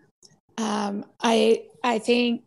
Um, 0.57 1.05
I, 1.21 1.65
I 1.83 1.99
think 1.99 2.43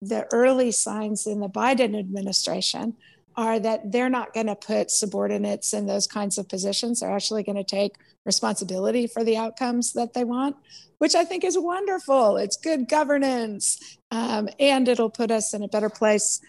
the 0.00 0.26
early 0.32 0.70
signs 0.70 1.26
in 1.26 1.40
the 1.40 1.48
Biden 1.48 1.98
administration 1.98 2.94
are 3.36 3.60
that 3.60 3.92
they're 3.92 4.10
not 4.10 4.34
going 4.34 4.46
to 4.46 4.56
put 4.56 4.90
subordinates 4.90 5.72
in 5.72 5.86
those 5.86 6.06
kinds 6.06 6.38
of 6.38 6.48
positions. 6.48 7.00
They're 7.00 7.14
actually 7.14 7.44
going 7.44 7.56
to 7.56 7.64
take 7.64 7.94
responsibility 8.26 9.06
for 9.06 9.22
the 9.22 9.36
outcomes 9.36 9.92
that 9.92 10.12
they 10.12 10.24
want, 10.24 10.56
which 10.98 11.14
I 11.14 11.24
think 11.24 11.44
is 11.44 11.56
wonderful. 11.56 12.36
It's 12.36 12.56
good 12.56 12.88
governance, 12.88 13.78
um, 14.10 14.48
and 14.58 14.88
it'll 14.88 15.10
put 15.10 15.30
us 15.30 15.54
in 15.54 15.62
a 15.62 15.68
better 15.68 15.88
place 15.88 16.40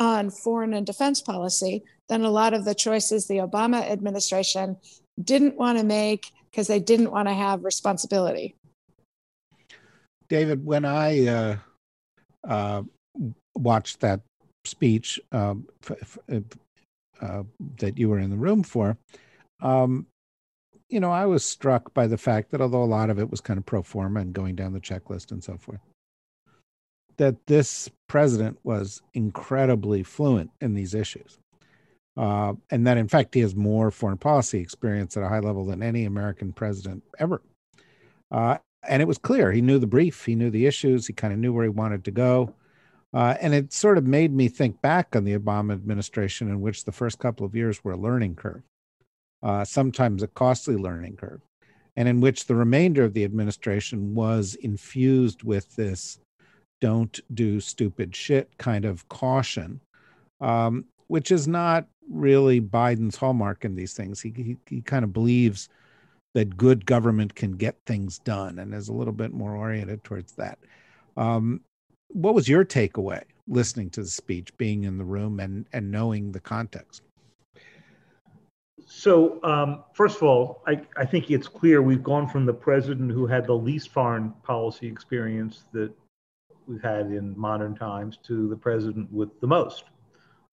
on 0.00 0.30
foreign 0.30 0.72
and 0.72 0.86
defense 0.86 1.20
policy 1.20 1.84
than 2.08 2.24
a 2.24 2.30
lot 2.30 2.54
of 2.54 2.64
the 2.64 2.74
choices 2.74 3.26
the 3.26 3.38
Obama 3.38 3.82
administration 3.90 4.78
didn't 5.22 5.56
want 5.56 5.78
to 5.78 5.84
make 5.84 6.32
because 6.50 6.66
they 6.66 6.80
didn't 6.80 7.10
want 7.10 7.28
to 7.28 7.34
have 7.34 7.64
responsibility. 7.64 8.54
David, 10.28 10.64
when 10.64 10.84
I 10.84 11.26
uh, 11.26 11.56
uh, 12.46 12.82
watched 13.56 14.00
that 14.00 14.20
speech 14.64 15.18
um, 15.32 15.66
f- 15.88 16.18
f- 16.28 16.42
uh, 17.20 17.42
that 17.78 17.98
you 17.98 18.08
were 18.08 18.18
in 18.18 18.30
the 18.30 18.36
room 18.36 18.62
for, 18.62 18.96
um, 19.62 20.06
you 20.88 21.00
know, 21.00 21.10
I 21.10 21.26
was 21.26 21.44
struck 21.44 21.92
by 21.92 22.06
the 22.06 22.18
fact 22.18 22.50
that 22.50 22.60
although 22.60 22.82
a 22.82 22.84
lot 22.84 23.10
of 23.10 23.18
it 23.18 23.30
was 23.30 23.40
kind 23.40 23.58
of 23.58 23.66
pro 23.66 23.82
forma 23.82 24.20
and 24.20 24.32
going 24.32 24.54
down 24.54 24.72
the 24.72 24.80
checklist 24.80 25.32
and 25.32 25.42
so 25.42 25.56
forth, 25.56 25.80
that 27.16 27.46
this 27.46 27.90
president 28.08 28.58
was 28.62 29.02
incredibly 29.12 30.02
fluent 30.02 30.50
in 30.60 30.74
these 30.74 30.94
issues. 30.94 31.38
Uh, 32.16 32.54
and 32.70 32.86
that, 32.86 32.96
in 32.96 33.06
fact, 33.06 33.34
he 33.34 33.40
has 33.40 33.54
more 33.54 33.90
foreign 33.90 34.18
policy 34.18 34.58
experience 34.58 35.16
at 35.16 35.22
a 35.22 35.28
high 35.28 35.38
level 35.38 35.64
than 35.64 35.82
any 35.82 36.04
American 36.04 36.52
president 36.52 37.02
ever. 37.18 37.40
Uh, 38.30 38.58
and 38.88 39.02
it 39.02 39.08
was 39.08 39.18
clear 39.18 39.52
he 39.52 39.60
knew 39.60 39.78
the 39.78 39.86
brief, 39.86 40.24
he 40.24 40.34
knew 40.34 40.50
the 40.50 40.66
issues, 40.66 41.06
he 41.06 41.12
kind 41.12 41.32
of 41.32 41.38
knew 41.38 41.52
where 41.52 41.64
he 41.64 41.70
wanted 41.70 42.04
to 42.04 42.10
go. 42.10 42.54
Uh, 43.14 43.36
and 43.40 43.54
it 43.54 43.72
sort 43.72 43.96
of 43.96 44.06
made 44.06 44.34
me 44.34 44.48
think 44.48 44.80
back 44.82 45.16
on 45.16 45.24
the 45.24 45.38
Obama 45.38 45.72
administration, 45.72 46.48
in 46.48 46.60
which 46.60 46.84
the 46.84 46.92
first 46.92 47.18
couple 47.18 47.46
of 47.46 47.54
years 47.54 47.82
were 47.82 47.92
a 47.92 47.96
learning 47.96 48.34
curve, 48.34 48.62
uh, 49.42 49.64
sometimes 49.64 50.22
a 50.22 50.26
costly 50.28 50.76
learning 50.76 51.16
curve, 51.16 51.40
and 51.96 52.06
in 52.06 52.20
which 52.20 52.46
the 52.46 52.54
remainder 52.54 53.04
of 53.04 53.14
the 53.14 53.24
administration 53.24 54.14
was 54.14 54.56
infused 54.56 55.42
with 55.42 55.74
this 55.76 56.18
don't 56.80 57.20
do 57.34 57.60
stupid 57.60 58.14
shit 58.14 58.56
kind 58.58 58.84
of 58.84 59.08
caution, 59.08 59.80
um, 60.40 60.84
which 61.08 61.32
is 61.32 61.48
not 61.48 61.86
really 62.10 62.60
Biden's 62.60 63.16
hallmark 63.16 63.64
in 63.64 63.74
these 63.74 63.94
things. 63.94 64.20
He, 64.20 64.32
he, 64.36 64.56
he 64.66 64.80
kind 64.82 65.04
of 65.04 65.12
believes 65.12 65.68
that 66.34 66.56
good 66.56 66.86
government 66.86 67.34
can 67.34 67.52
get 67.52 67.76
things 67.86 68.18
done 68.18 68.58
and 68.58 68.74
is 68.74 68.88
a 68.88 68.92
little 68.92 69.12
bit 69.12 69.32
more 69.32 69.56
oriented 69.56 70.04
towards 70.04 70.32
that. 70.32 70.58
Um, 71.16 71.62
what 72.08 72.34
was 72.34 72.48
your 72.48 72.64
takeaway 72.64 73.22
listening 73.46 73.90
to 73.90 74.02
the 74.02 74.08
speech, 74.08 74.56
being 74.56 74.84
in 74.84 74.98
the 74.98 75.04
room 75.04 75.40
and 75.40 75.66
and 75.72 75.90
knowing 75.90 76.32
the 76.32 76.40
context? 76.40 77.02
So, 78.90 79.38
um, 79.44 79.84
first 79.92 80.16
of 80.16 80.22
all, 80.22 80.62
I, 80.66 80.80
I 80.96 81.04
think 81.04 81.30
it's 81.30 81.46
clear 81.46 81.82
we've 81.82 82.02
gone 82.02 82.26
from 82.26 82.46
the 82.46 82.54
president 82.54 83.12
who 83.12 83.26
had 83.26 83.46
the 83.46 83.54
least 83.54 83.90
foreign 83.90 84.30
policy 84.42 84.86
experience 84.86 85.64
that 85.72 85.92
we've 86.66 86.82
had 86.82 87.06
in 87.06 87.38
modern 87.38 87.74
times 87.74 88.18
to 88.24 88.48
the 88.48 88.56
president 88.56 89.12
with 89.12 89.38
the 89.40 89.46
most. 89.46 89.84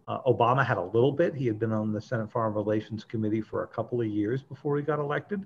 Uh, 0.08 0.20
Obama 0.24 0.66
had 0.66 0.78
a 0.78 0.84
little 0.84 1.14
bit. 1.14 1.34
He 1.34 1.48
had 1.48 1.60
been 1.60 1.72
on 1.72 1.94
the 1.94 2.02
Senate 2.02 2.30
Foreign 2.30 2.54
Relations 2.54 3.04
Committee 3.04 3.42
for 3.42 3.64
a 3.64 3.68
couple 3.68 4.02
of 4.02 4.08
years 4.08 4.44
before 4.44 4.78
he 4.78 4.84
got 4.84 5.00
elected. 5.00 5.46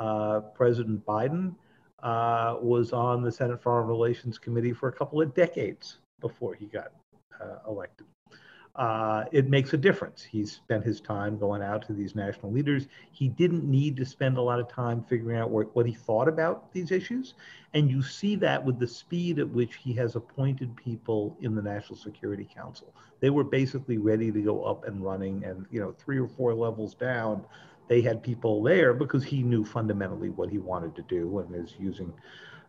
Uh, 0.00 0.40
President 0.54 1.04
Biden 1.04 1.54
uh, 2.02 2.56
was 2.60 2.92
on 2.94 3.22
the 3.22 3.30
Senate 3.30 3.62
Foreign 3.62 3.86
Relations 3.86 4.38
Committee 4.38 4.72
for 4.72 4.88
a 4.88 4.92
couple 4.92 5.20
of 5.20 5.34
decades 5.34 5.98
before 6.20 6.54
he 6.54 6.64
got 6.66 6.92
uh, 7.38 7.58
elected. 7.68 8.06
Uh, 8.76 9.24
it 9.30 9.50
makes 9.50 9.74
a 9.74 9.76
difference. 9.76 10.22
He 10.22 10.46
spent 10.46 10.84
his 10.84 11.00
time 11.00 11.36
going 11.36 11.60
out 11.60 11.86
to 11.88 11.92
these 11.92 12.14
national 12.14 12.50
leaders. 12.52 12.86
He 13.12 13.28
didn't 13.28 13.64
need 13.64 13.96
to 13.96 14.06
spend 14.06 14.38
a 14.38 14.40
lot 14.40 14.58
of 14.58 14.68
time 14.68 15.04
figuring 15.08 15.38
out 15.38 15.50
what, 15.50 15.74
what 15.74 15.84
he 15.84 15.92
thought 15.92 16.28
about 16.28 16.72
these 16.72 16.90
issues. 16.90 17.34
And 17.74 17.90
you 17.90 18.00
see 18.00 18.36
that 18.36 18.64
with 18.64 18.78
the 18.78 18.86
speed 18.86 19.38
at 19.38 19.48
which 19.50 19.74
he 19.74 19.92
has 19.94 20.16
appointed 20.16 20.74
people 20.76 21.36
in 21.42 21.54
the 21.54 21.60
National 21.60 21.98
Security 21.98 22.48
Council. 22.54 22.94
They 23.18 23.28
were 23.28 23.44
basically 23.44 23.98
ready 23.98 24.32
to 24.32 24.40
go 24.40 24.62
up 24.62 24.86
and 24.86 25.04
running, 25.04 25.44
and 25.44 25.66
you 25.70 25.80
know, 25.80 25.92
three 25.92 26.18
or 26.18 26.28
four 26.28 26.54
levels 26.54 26.94
down, 26.94 27.44
they 27.90 28.00
had 28.00 28.22
people 28.22 28.62
there 28.62 28.94
because 28.94 29.24
he 29.24 29.42
knew 29.42 29.64
fundamentally 29.64 30.30
what 30.30 30.48
he 30.48 30.58
wanted 30.58 30.94
to 30.94 31.02
do 31.02 31.40
and 31.40 31.52
is 31.56 31.74
using 31.76 32.12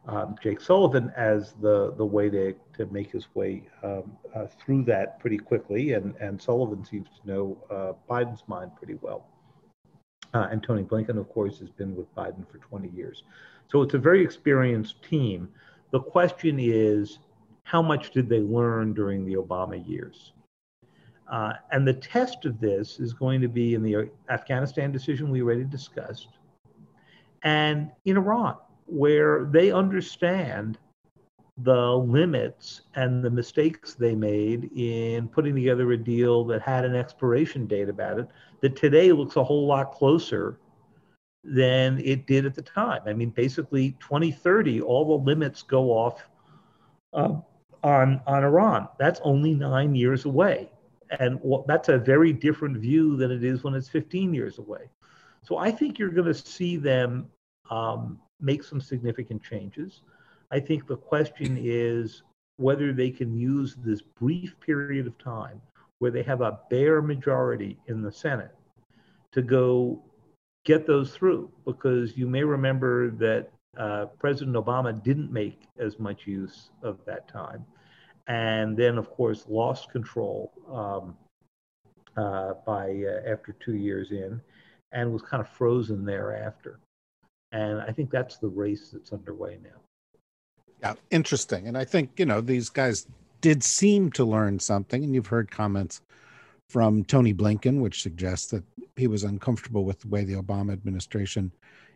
um, 0.08 0.36
Jake 0.42 0.60
Sullivan 0.60 1.14
as 1.16 1.54
the, 1.62 1.94
the 1.96 2.04
way 2.04 2.28
to, 2.28 2.56
to 2.78 2.88
make 2.88 3.12
his 3.12 3.28
way 3.36 3.62
um, 3.84 4.18
uh, 4.34 4.48
through 4.48 4.84
that 4.86 5.20
pretty 5.20 5.38
quickly. 5.38 5.94
And, 5.94 6.16
and 6.16 6.42
Sullivan 6.42 6.84
seems 6.84 7.08
to 7.22 7.32
know 7.32 7.64
uh, 7.70 7.94
Biden's 8.12 8.42
mind 8.48 8.72
pretty 8.76 8.96
well. 9.00 9.28
Uh, 10.34 10.48
and 10.50 10.64
Tony 10.64 10.82
Blinken, 10.82 11.20
of 11.20 11.30
course, 11.30 11.60
has 11.60 11.70
been 11.70 11.96
with 11.96 12.14
Biden 12.16 12.50
for 12.52 12.58
20 12.58 12.90
years. 12.90 13.22
So 13.72 13.84
it's 13.84 13.94
a 13.94 14.00
very 14.00 14.24
experienced 14.24 15.04
team. 15.04 15.50
The 15.92 16.00
question 16.00 16.58
is, 16.60 17.20
how 17.62 17.84
much 17.84 18.10
did 18.10 18.28
they 18.28 18.40
learn 18.40 18.96
during 18.96 19.24
the 19.24 19.36
Obama 19.36 19.88
years? 19.88 20.32
Uh, 21.32 21.54
and 21.72 21.88
the 21.88 21.94
test 21.94 22.44
of 22.44 22.60
this 22.60 23.00
is 23.00 23.14
going 23.14 23.40
to 23.40 23.48
be 23.48 23.74
in 23.74 23.82
the 23.82 24.10
Afghanistan 24.30 24.92
decision 24.92 25.32
we 25.32 25.42
already 25.42 25.64
discussed, 25.64 26.28
and 27.44 27.90
in 28.04 28.18
Iran, 28.18 28.58
where 28.86 29.46
they 29.46 29.72
understand 29.72 30.78
the 31.60 31.96
limits 31.96 32.82
and 32.96 33.24
the 33.24 33.30
mistakes 33.30 33.94
they 33.94 34.14
made 34.14 34.72
in 34.76 35.30
putting 35.30 35.56
together 35.56 35.92
a 35.94 35.98
deal 35.98 36.44
that 36.44 36.62
had 36.62 36.84
an 36.84 36.96
expiration 36.96 37.66
date 37.66 37.88
about 37.88 38.20
it 38.20 38.28
that 38.62 38.76
today 38.76 39.12
looks 39.14 39.38
a 39.38 39.44
whole 39.44 39.66
lot 39.66 39.92
closer 39.92 40.60
than 41.44 42.00
it 42.04 42.28
did 42.28 42.46
at 42.46 42.56
the 42.56 42.62
time. 42.62 43.02
I 43.06 43.14
mean, 43.14 43.30
basically, 43.30 43.92
2030, 44.02 44.82
all 44.82 45.18
the 45.18 45.24
limits 45.24 45.62
go 45.62 45.92
off 45.92 46.28
uh, 47.14 47.36
on 47.84 48.22
on 48.28 48.44
Iran. 48.44 48.90
That's 49.00 49.22
only 49.24 49.54
nine 49.54 49.96
years 49.96 50.26
away 50.26 50.70
and 51.20 51.40
that's 51.68 51.90
a 51.90 51.98
very 51.98 52.32
different 52.32 52.78
view 52.78 53.18
than 53.18 53.32
it 53.32 53.44
is 53.44 53.64
when 53.64 53.74
it's 53.74 53.90
15 53.90 54.34
years 54.34 54.60
away. 54.60 54.90
So 55.44 55.58
I 55.58 55.72
think 55.72 56.00
you're 56.00 56.10
going 56.10 56.32
to 56.32 56.34
see 56.34 56.78
them 56.78 57.28
um, 57.70 58.20
make 58.40 58.64
some 58.64 58.80
significant 58.80 59.44
changes. 59.44 60.02
I 60.52 60.60
think 60.60 60.88
the 60.88 60.98
question 60.98 61.58
is 61.60 62.24
whether 62.58 62.94
they 62.94 63.10
can 63.10 63.36
use 63.38 63.76
this 63.76 64.02
brief 64.02 64.60
period 64.60 65.08
of 65.08 65.18
time 65.18 65.62
where 66.00 66.12
they 66.12 66.24
have 66.24 66.42
a 66.42 66.60
bare 66.70 67.02
majority 67.02 67.78
in 67.88 68.02
the 68.02 68.12
Senate 68.12 68.56
to 69.32 69.42
go 69.42 70.04
get 70.66 70.86
those 70.86 71.12
through. 71.12 71.52
Because 71.66 72.18
you 72.18 72.28
may 72.28 72.44
remember 72.44 73.12
that 73.12 73.50
uh, 73.78 74.06
President 74.20 74.56
Obama 74.56 75.02
didn't 75.04 75.32
make 75.32 75.68
as 75.80 76.00
much 76.00 76.28
use 76.28 76.72
of 76.84 77.00
that 77.06 77.28
time 77.28 77.66
and 78.28 78.78
then 78.78 78.98
of 78.98 79.10
course 79.10 79.46
lost 79.48 79.92
control 79.92 80.52
um, 80.72 81.16
uh, 82.18 82.54
by 82.66 82.90
uh, 82.90 83.32
after 83.32 83.56
two 83.60 83.76
years 83.76 84.12
in, 84.12 84.42
and 84.92 85.12
was 85.12 85.22
kind 85.22 85.42
of 85.42 85.50
frozen 85.50 86.06
thereafter. 86.06 86.80
And 87.52 87.82
I 87.82 87.92
think 87.92 88.12
that's 88.12 88.38
the 88.38 88.48
race 88.48 88.92
that's 88.92 89.12
underway 89.12 89.58
now. 89.64 89.80
Yeah, 90.82 90.94
interesting. 91.12 91.68
And 91.68 91.78
I 91.78 91.86
think 91.86 92.12
you 92.18 92.26
know 92.26 92.42
these 92.42 92.70
guys 92.70 93.08
did 93.42 93.64
seem 93.64 94.12
to 94.12 94.24
learn 94.24 94.60
something, 94.60 95.04
and 95.04 95.14
you've 95.14 95.28
heard 95.28 95.52
comments 95.52 96.02
from 96.70 97.04
Tony 97.04 97.34
Blinken, 97.34 97.82
which 97.82 98.02
suggests 98.02 98.50
that 98.52 98.64
he 98.96 99.08
was 99.08 99.24
uncomfortable 99.24 99.84
with 99.84 100.00
the 100.00 100.08
way 100.08 100.24
the 100.24 100.36
Obama 100.36 100.72
administration 100.72 101.52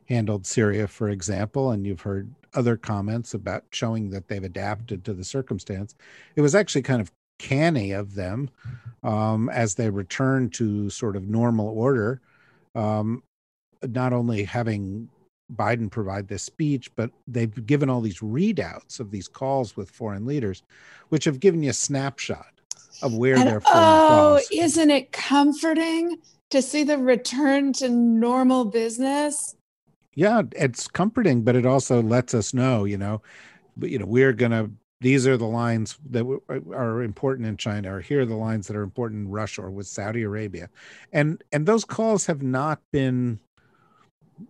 handled 0.08 0.46
Syria, 0.46 0.88
for 0.88 1.10
example, 1.10 1.72
and 1.72 1.86
you've 1.86 2.02
heard 2.02 2.30
other 2.56 2.78
comments 2.78 3.34
about 3.34 3.64
showing 3.72 4.10
that 4.10 4.28
they've 4.28 4.44
adapted 4.44 5.04
to 5.06 5.14
the 5.14 5.24
circumstance. 5.24 5.96
It 6.36 6.42
was 6.42 6.56
actually 6.56 6.82
kind 6.82 7.02
of 7.02 7.12
canny 7.38 7.92
of 7.92 8.16
them 8.16 8.50
um, 9.04 9.50
as 9.50 9.76
they 9.76 9.90
return 9.90 10.50
to 10.52 10.90
sort 10.90 11.16
of 11.16 11.28
normal 11.28 11.68
order, 11.70 12.22
um, 12.74 13.24
not 13.84 14.14
only 14.14 14.44
having 14.44 15.10
Biden 15.54 15.92
provide 15.92 16.28
this 16.28 16.44
speech, 16.44 16.90
but 16.96 17.12
they've 17.28 17.66
given 17.66 17.90
all 17.90 18.02
these 18.02 18.20
readouts 18.20 19.00
of 19.00 19.12
these 19.12 19.28
calls 19.28 19.78
with 19.78 19.92
foreign 19.92 20.26
leaders, 20.26 20.64
which 21.10 21.26
have 21.26 21.40
given 21.40 21.62
you 21.62 21.70
a 21.70 21.74
snapshot 21.74 22.48
of 23.02 23.16
where 23.16 23.36
And 23.36 23.48
their 23.48 23.62
foreign 23.62 23.78
oh, 23.78 24.40
isn't 24.52 24.90
it 24.90 25.12
comforting 25.12 26.18
to 26.50 26.62
see 26.62 26.84
the 26.84 26.98
return 26.98 27.74
to 27.74 27.90
normal 27.90 28.66
business? 28.66 29.56
Yeah 30.16 30.42
it's 30.54 30.88
comforting 30.88 31.42
but 31.44 31.56
it 31.56 31.66
also 31.66 32.02
lets 32.02 32.34
us 32.34 32.54
know 32.54 32.84
you 32.86 32.98
know 32.98 33.22
but 33.78 33.90
you 33.90 34.00
know 34.00 34.06
we're 34.06 34.34
gonna 34.34 34.70
these 35.02 35.28
are 35.28 35.38
the 35.38 35.46
lines 35.46 36.00
that 36.10 36.26
are 36.74 37.04
important 37.04 37.48
in 37.48 37.58
china 37.58 37.94
or 37.94 38.02
here 38.02 38.22
are 38.22 38.26
the 38.26 38.36
lines 38.36 38.68
that 38.68 38.76
are 38.76 38.82
important 38.84 39.26
in 39.26 39.32
russia 39.32 39.62
or 39.62 39.70
with 39.70 39.88
saudi 39.88 40.24
arabia. 40.24 40.70
And 41.12 41.44
and 41.52 41.66
those 41.66 41.86
calls 41.86 42.26
have 42.26 42.42
not 42.42 42.80
been 42.92 43.40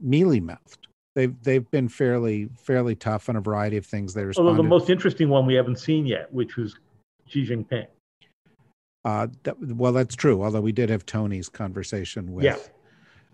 mealy 0.02 0.40
mouthed. 0.40 0.88
They've 1.16 1.36
they've 1.44 1.70
been 1.72 1.90
fairly 1.90 2.50
fairly 2.58 2.96
tough 2.96 3.30
on 3.30 3.36
a 3.36 3.42
variety 3.42 3.78
of 3.78 3.86
things. 3.86 4.14
They 4.14 4.26
Although 4.38 4.56
the 4.56 4.64
most 4.64 4.90
interesting 4.90 5.30
one 5.30 5.46
we 5.46 5.56
haven't 5.56 5.80
seen 5.80 6.06
yet, 6.06 6.32
which 6.34 6.58
was 6.58 6.76
Xi 7.28 7.46
Jinping. 7.48 7.88
uh 9.04 9.28
that, 9.44 9.60
well 9.60 9.94
that's 9.94 10.16
true 10.16 10.44
although 10.44 10.62
we 10.62 10.72
did 10.72 10.90
have 10.90 11.06
tony's 11.06 11.50
conversation 11.50 12.34
with 12.34 12.46
Yeah, 12.46 12.58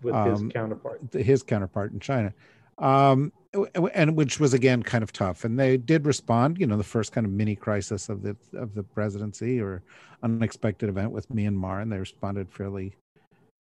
with 0.02 0.14
his 0.14 0.40
um, 0.40 0.50
counterpart. 0.50 1.00
his 1.12 1.42
counterpart 1.42 1.92
in 1.92 2.00
China, 2.00 2.32
um, 2.78 3.32
and 3.94 4.16
which 4.16 4.40
was 4.40 4.54
again 4.54 4.82
kind 4.82 5.02
of 5.02 5.12
tough. 5.12 5.44
And 5.44 5.58
they 5.58 5.76
did 5.76 6.06
respond. 6.06 6.58
You 6.58 6.66
know, 6.66 6.76
the 6.76 6.84
first 6.84 7.12
kind 7.12 7.26
of 7.26 7.32
mini 7.32 7.56
crisis 7.56 8.08
of 8.08 8.22
the 8.22 8.36
of 8.54 8.74
the 8.74 8.82
presidency 8.82 9.60
or 9.60 9.82
unexpected 10.22 10.88
event 10.88 11.10
with 11.10 11.28
Myanmar, 11.28 11.82
and 11.82 11.92
they 11.92 11.98
responded 11.98 12.50
fairly 12.50 12.94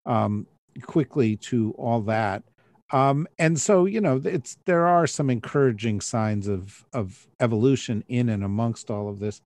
um, 0.06 0.46
quickly 0.82 1.36
to 1.36 1.72
all 1.78 2.00
that. 2.02 2.42
Um, 2.92 3.26
and 3.38 3.60
so, 3.60 3.84
you 3.84 4.00
know, 4.00 4.20
it's 4.24 4.58
there 4.64 4.86
are 4.86 5.06
some 5.06 5.28
encouraging 5.28 6.00
signs 6.00 6.46
of 6.46 6.84
of 6.92 7.26
evolution 7.40 8.04
in 8.08 8.28
and 8.28 8.44
amongst 8.44 8.90
all 8.90 9.08
of 9.08 9.18
this. 9.18 9.40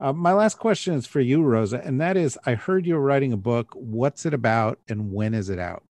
Uh, 0.00 0.12
my 0.12 0.32
last 0.32 0.58
question 0.58 0.94
is 0.94 1.06
for 1.06 1.20
you, 1.20 1.42
Rosa, 1.42 1.80
and 1.84 2.00
that 2.00 2.16
is: 2.16 2.36
I 2.44 2.54
heard 2.54 2.86
you're 2.86 2.98
writing 2.98 3.32
a 3.32 3.36
book. 3.36 3.72
What's 3.74 4.26
it 4.26 4.34
about, 4.34 4.80
and 4.88 5.12
when 5.12 5.32
is 5.32 5.48
it 5.48 5.60
out? 5.60 5.84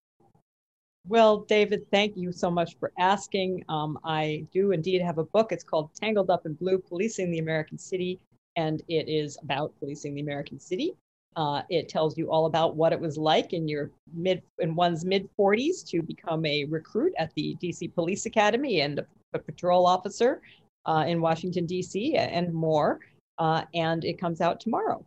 Well, 1.09 1.39
David, 1.39 1.89
thank 1.89 2.15
you 2.15 2.31
so 2.31 2.51
much 2.51 2.77
for 2.79 2.91
asking. 2.99 3.65
Um, 3.67 3.97
I 4.03 4.45
do 4.53 4.73
indeed 4.73 5.01
have 5.01 5.17
a 5.17 5.23
book. 5.23 5.51
It's 5.51 5.63
called 5.63 5.89
Tangled 5.99 6.29
Up 6.29 6.45
in 6.45 6.53
Blue 6.53 6.77
Policing 6.77 7.31
the 7.31 7.39
American 7.39 7.79
City, 7.79 8.19
and 8.55 8.83
it 8.87 9.09
is 9.09 9.35
about 9.41 9.73
policing 9.79 10.13
the 10.13 10.21
American 10.21 10.59
city. 10.59 10.93
Uh, 11.35 11.63
it 11.69 11.89
tells 11.89 12.15
you 12.15 12.29
all 12.29 12.45
about 12.45 12.75
what 12.75 12.93
it 12.93 12.99
was 12.99 13.17
like 13.17 13.53
in 13.53 13.67
your 13.67 13.89
mid 14.13 14.43
in 14.59 14.75
one's 14.75 15.03
mid 15.03 15.27
40s 15.35 15.83
to 15.87 16.03
become 16.03 16.45
a 16.45 16.65
recruit 16.65 17.13
at 17.17 17.33
the 17.33 17.57
DC 17.59 17.91
Police 17.95 18.27
Academy 18.27 18.81
and 18.81 18.99
a, 18.99 19.05
a 19.33 19.39
patrol 19.39 19.87
officer 19.87 20.43
uh, 20.85 21.05
in 21.07 21.21
Washington 21.21 21.65
D.C. 21.65 22.17
and 22.17 22.53
more. 22.53 22.99
Uh, 23.39 23.63
and 23.73 24.05
it 24.05 24.19
comes 24.19 24.41
out 24.41 24.59
tomorrow. 24.59 25.03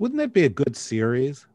Wouldn't 0.00 0.18
that 0.18 0.32
be 0.32 0.44
a 0.44 0.48
good 0.48 0.76
series? 0.76 1.46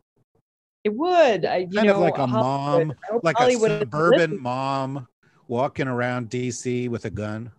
It 0.84 0.94
would, 0.96 1.46
I, 1.46 1.58
you 1.58 1.70
Kind 1.70 1.88
know, 1.88 1.96
of 1.96 2.00
like 2.02 2.18
a 2.18 2.26
Hollywood- 2.26 2.88
mom, 2.88 3.20
like 3.24 3.38
Hollywood 3.38 3.72
a 3.72 3.80
suburban 3.80 4.42
mom 4.42 5.08
walking 5.48 5.88
around 5.88 6.30
DC 6.30 6.90
with 6.90 7.06
a 7.06 7.10
gun 7.10 7.52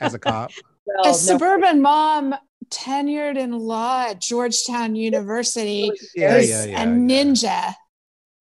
as 0.00 0.14
a 0.14 0.18
cop. 0.18 0.52
Well, 0.86 1.04
a 1.04 1.08
no, 1.08 1.12
suburban 1.12 1.80
mom 1.82 2.34
tenured 2.68 3.38
in 3.38 3.52
law 3.52 4.06
at 4.08 4.20
Georgetown 4.20 4.96
University 4.96 5.92
Yeah, 6.16 6.36
is 6.36 6.50
yeah, 6.50 6.64
yeah, 6.64 6.82
a 6.82 6.86
yeah. 6.86 6.86
ninja. 6.86 7.74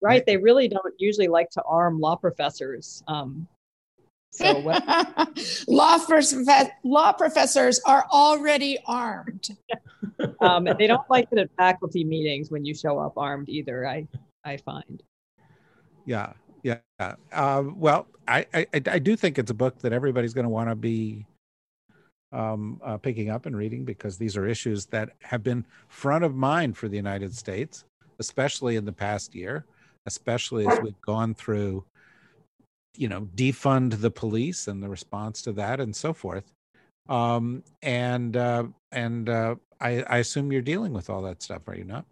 right? 0.01 0.25
They 0.25 0.39
really 0.39 0.67
don't 0.69 0.95
usually 0.99 1.29
like 1.29 1.51
to 1.51 1.63
arm 1.65 2.01
law 2.01 2.17
professors. 2.17 3.03
Um, 3.07 3.47
so 4.31 4.61
what, 4.61 4.85
law, 5.69 5.99
prof- 5.99 6.71
law 6.85 7.13
professors 7.13 7.81
are 7.87 8.05
already 8.13 8.79
armed. 8.87 9.49
um, 10.41 10.67
and 10.67 10.79
they 10.79 10.87
don't 10.87 11.09
like 11.11 11.29
it 11.33 11.39
at 11.39 11.51
faculty 11.57 12.05
meetings 12.05 12.51
when 12.51 12.65
you 12.65 12.75
show 12.75 12.99
up 12.99 13.15
armed 13.17 13.49
either. 13.49 13.87
I 13.87 14.07
I 14.45 14.57
find. 14.59 15.03
Yeah, 16.05 16.33
yeah. 16.63 16.79
Um, 17.33 17.79
well, 17.79 18.07
I, 18.27 18.47
I 18.55 18.67
I 18.75 18.83
I 18.87 18.99
do 18.99 19.17
think 19.17 19.39
it's 19.39 19.51
a 19.51 19.55
book 19.55 19.79
that 19.81 19.93
everybody's 19.93 20.35
going 20.35 20.45
to 20.45 20.51
want 20.51 20.71
to 20.71 20.77
be 20.77 21.27
um, 22.33 22.81
uh, 22.85 22.97
picking 22.97 23.31
up 23.31 23.47
and 23.47 23.57
reading 23.57 23.85
because 23.85 24.19
these 24.19 24.37
are 24.37 24.47
issues 24.47 24.87
that 24.87 25.11
have 25.23 25.43
been 25.43 25.65
front 25.89 26.25
of 26.25 26.35
mind 26.35 26.77
for 26.77 26.89
the 26.89 26.97
United 26.97 27.35
States, 27.35 27.85
especially 28.19 28.77
in 28.77 28.85
the 28.85 28.93
past 28.93 29.35
year, 29.35 29.65
especially 30.07 30.67
as 30.67 30.79
we've 30.81 31.01
gone 31.01 31.35
through, 31.35 31.85
you 32.99 33.09
know, 33.09 33.29
defund 33.37 34.01
the 34.01 34.11
police 34.11 34.67
and 34.67 34.83
the 34.83 34.89
response 34.89 35.41
to 35.43 35.53
that 35.53 35.79
and 35.81 35.95
so 35.95 36.13
forth. 36.13 36.53
Um, 37.09 37.63
and 37.81 38.37
uh, 38.37 38.65
and 38.93 39.29
uh, 39.29 39.55
I, 39.81 40.03
I 40.03 40.19
assume 40.19 40.53
you're 40.53 40.61
dealing 40.61 40.93
with 40.93 41.09
all 41.09 41.23
that 41.23 41.43
stuff, 41.43 41.63
are 41.69 41.77
you 41.77 41.85
not? 41.85 42.05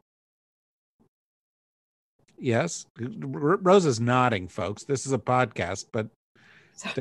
Yes, 2.39 2.87
R- 3.01 3.57
Rosa's 3.57 3.99
nodding, 3.99 4.47
folks. 4.47 4.85
This 4.85 5.07
is 5.07 5.13
a 5.13 5.19
podcast, 5.19 5.87
but 5.91 6.09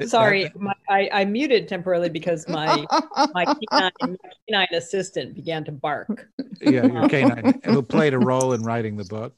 Sorry, 0.06 0.44
that- 0.44 0.60
my, 0.60 0.74
I, 0.90 1.10
I 1.12 1.26
muted 1.26 1.68
temporarily 1.68 2.10
because 2.10 2.48
my 2.48 2.86
my 3.34 3.46
canine, 3.46 3.92
my 4.02 4.18
canine 4.50 4.68
assistant 4.74 5.36
began 5.36 5.64
to 5.66 5.72
bark. 5.72 6.28
yeah, 6.62 6.86
your 6.86 7.08
canine 7.10 7.60
who 7.66 7.82
played 7.82 8.14
a 8.14 8.20
role 8.20 8.54
in 8.54 8.64
writing 8.64 8.98
the 8.98 9.04
book. 9.06 9.36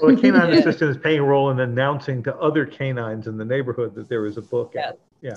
Well, 0.00 0.14
the 0.14 0.20
canine 0.20 0.48
Yeah. 0.52 0.58
assistant 0.60 0.90
is 0.90 0.96
playing 0.98 1.20
a 1.20 1.24
role 1.24 1.50
in 1.50 1.60
announcing 1.60 2.22
to 2.24 2.34
other 2.36 2.64
canines 2.66 3.26
in 3.26 3.36
the 3.36 3.44
neighborhood 3.44 3.94
that 3.94 4.08
there 4.08 4.26
is 4.26 4.36
a 4.36 4.42
book 4.42 4.72
Yeah. 4.74 4.88
out. 4.90 4.98
Yeah. 5.20 5.34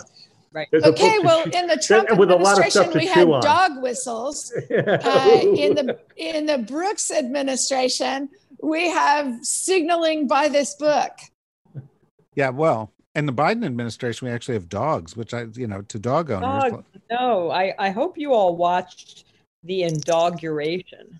Right. 0.53 0.68
There's 0.72 0.86
okay, 0.86 1.20
well, 1.22 1.43
chew- 1.43 1.51
in 1.53 1.68
the 1.68 1.76
Trump 1.76 2.18
with 2.18 2.32
a 2.32 2.36
lot 2.36 2.58
of 2.58 2.72
stuff 2.72 2.88
administration, 2.88 2.97
we 2.97 3.06
had 3.08 3.28
on. 3.28 3.41
dog 3.43 3.82
whistles. 3.84 4.53
Uh, 4.72 5.39
in 5.43 5.76
the 5.76 5.99
in 6.16 6.45
the 6.45 6.60
Brooks 6.60 7.12
administration, 7.12 8.30
we 8.62 8.89
have 8.89 9.43
signaling 9.45 10.28
by 10.28 10.47
this 10.47 10.76
book. 10.76 11.12
Yeah, 12.36 12.49
well, 12.49 12.93
in 13.16 13.26
the 13.26 13.34
Biden 13.34 13.66
administration, 13.66 14.28
we 14.30 14.34
actually 14.34 14.53
have 14.56 14.70
dogs, 14.70 15.18
which 15.18 15.34
I, 15.34 15.47
you 15.56 15.68
know, 15.68 15.82
to 15.82 15.99
dog 15.99 16.32
owners. 16.32 16.72
Dog. 16.72 16.86
No, 17.12 17.51
I, 17.51 17.74
I 17.78 17.89
hope 17.89 18.18
you 18.18 18.32
all 18.34 18.56
watched 18.56 19.26
the 19.64 19.84
inauguration. 19.84 21.20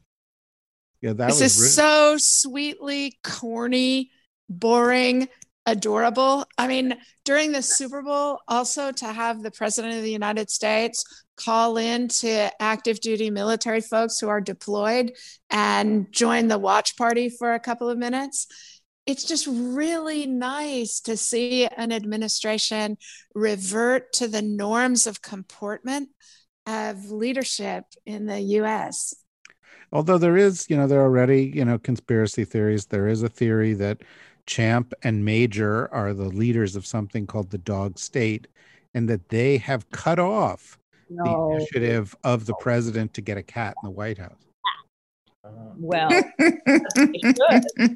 Yeah, 1.06 1.14
that 1.14 1.28
this 1.28 1.42
was 1.42 1.58
is 1.58 1.76
so 1.76 2.18
sweetly 2.18 3.20
corny, 3.24 4.10
boring, 4.50 5.28
adorable. 5.68 6.46
I 6.58 6.68
mean, 6.68 6.96
during 7.26 7.52
the 7.52 7.62
Super 7.62 8.02
Bowl, 8.02 8.40
also 8.48 8.92
to 8.92 9.14
have 9.14 9.44
the 9.44 9.52
president 9.52 9.94
of 9.94 10.02
the 10.02 10.12
United 10.12 10.50
States 10.50 11.06
call 11.36 11.78
in 11.78 12.08
to 12.08 12.50
active 12.60 13.00
duty 13.02 13.30
military 13.30 13.82
folks 13.82 14.18
who 14.18 14.30
are 14.30 14.42
deployed 14.42 15.12
and 15.52 16.12
join 16.12 16.48
the 16.48 16.58
watch 16.58 16.98
party 16.98 17.30
for 17.30 17.54
a 17.54 17.60
couple 17.60 17.88
of 17.88 18.00
minutes. 18.00 18.48
It's 19.06 19.26
just 19.26 19.46
really 19.48 20.26
nice 20.26 21.02
to 21.02 21.16
see 21.16 21.68
an 21.68 21.92
administration 21.92 22.98
revert 23.36 24.12
to 24.14 24.28
the 24.28 24.42
norms 24.42 25.06
of 25.06 25.22
comportment 25.22 26.10
of 26.66 27.12
leadership 27.12 27.84
in 28.08 28.26
the 28.26 28.40
US. 28.40 29.14
Although 29.96 30.18
there 30.18 30.36
is, 30.36 30.70
you 30.70 30.76
know, 30.76 30.88
there 30.88 31.00
are 31.00 31.06
already, 31.06 31.54
you 31.56 31.64
know, 31.64 31.80
conspiracy 31.80 32.44
theories. 32.44 32.88
There 32.88 33.08
is 33.08 33.24
a 33.24 33.30
theory 33.30 33.74
that 33.76 34.02
Champ 34.46 34.94
and 35.04 35.24
Major 35.24 35.92
are 35.94 36.14
the 36.14 36.28
leaders 36.28 36.76
of 36.76 36.86
something 36.86 37.26
called 37.26 37.50
the 37.50 37.58
dog 37.58 37.98
state 37.98 38.48
and 38.94 39.08
that 39.10 39.30
they 39.30 39.58
have 39.58 39.90
cut 39.92 40.20
off 40.20 40.78
the 41.10 41.50
initiative 41.54 42.14
of 42.26 42.46
the 42.46 42.54
president 42.56 43.14
to 43.14 43.22
get 43.22 43.38
a 43.38 43.44
cat 43.44 43.74
in 43.82 43.88
the 43.88 43.92
White 43.92 44.18
House. 44.18 44.42
Well, 45.78 46.10
they 46.10 46.24
should. 47.24 47.24
You 47.24 47.34
know, 47.38 47.48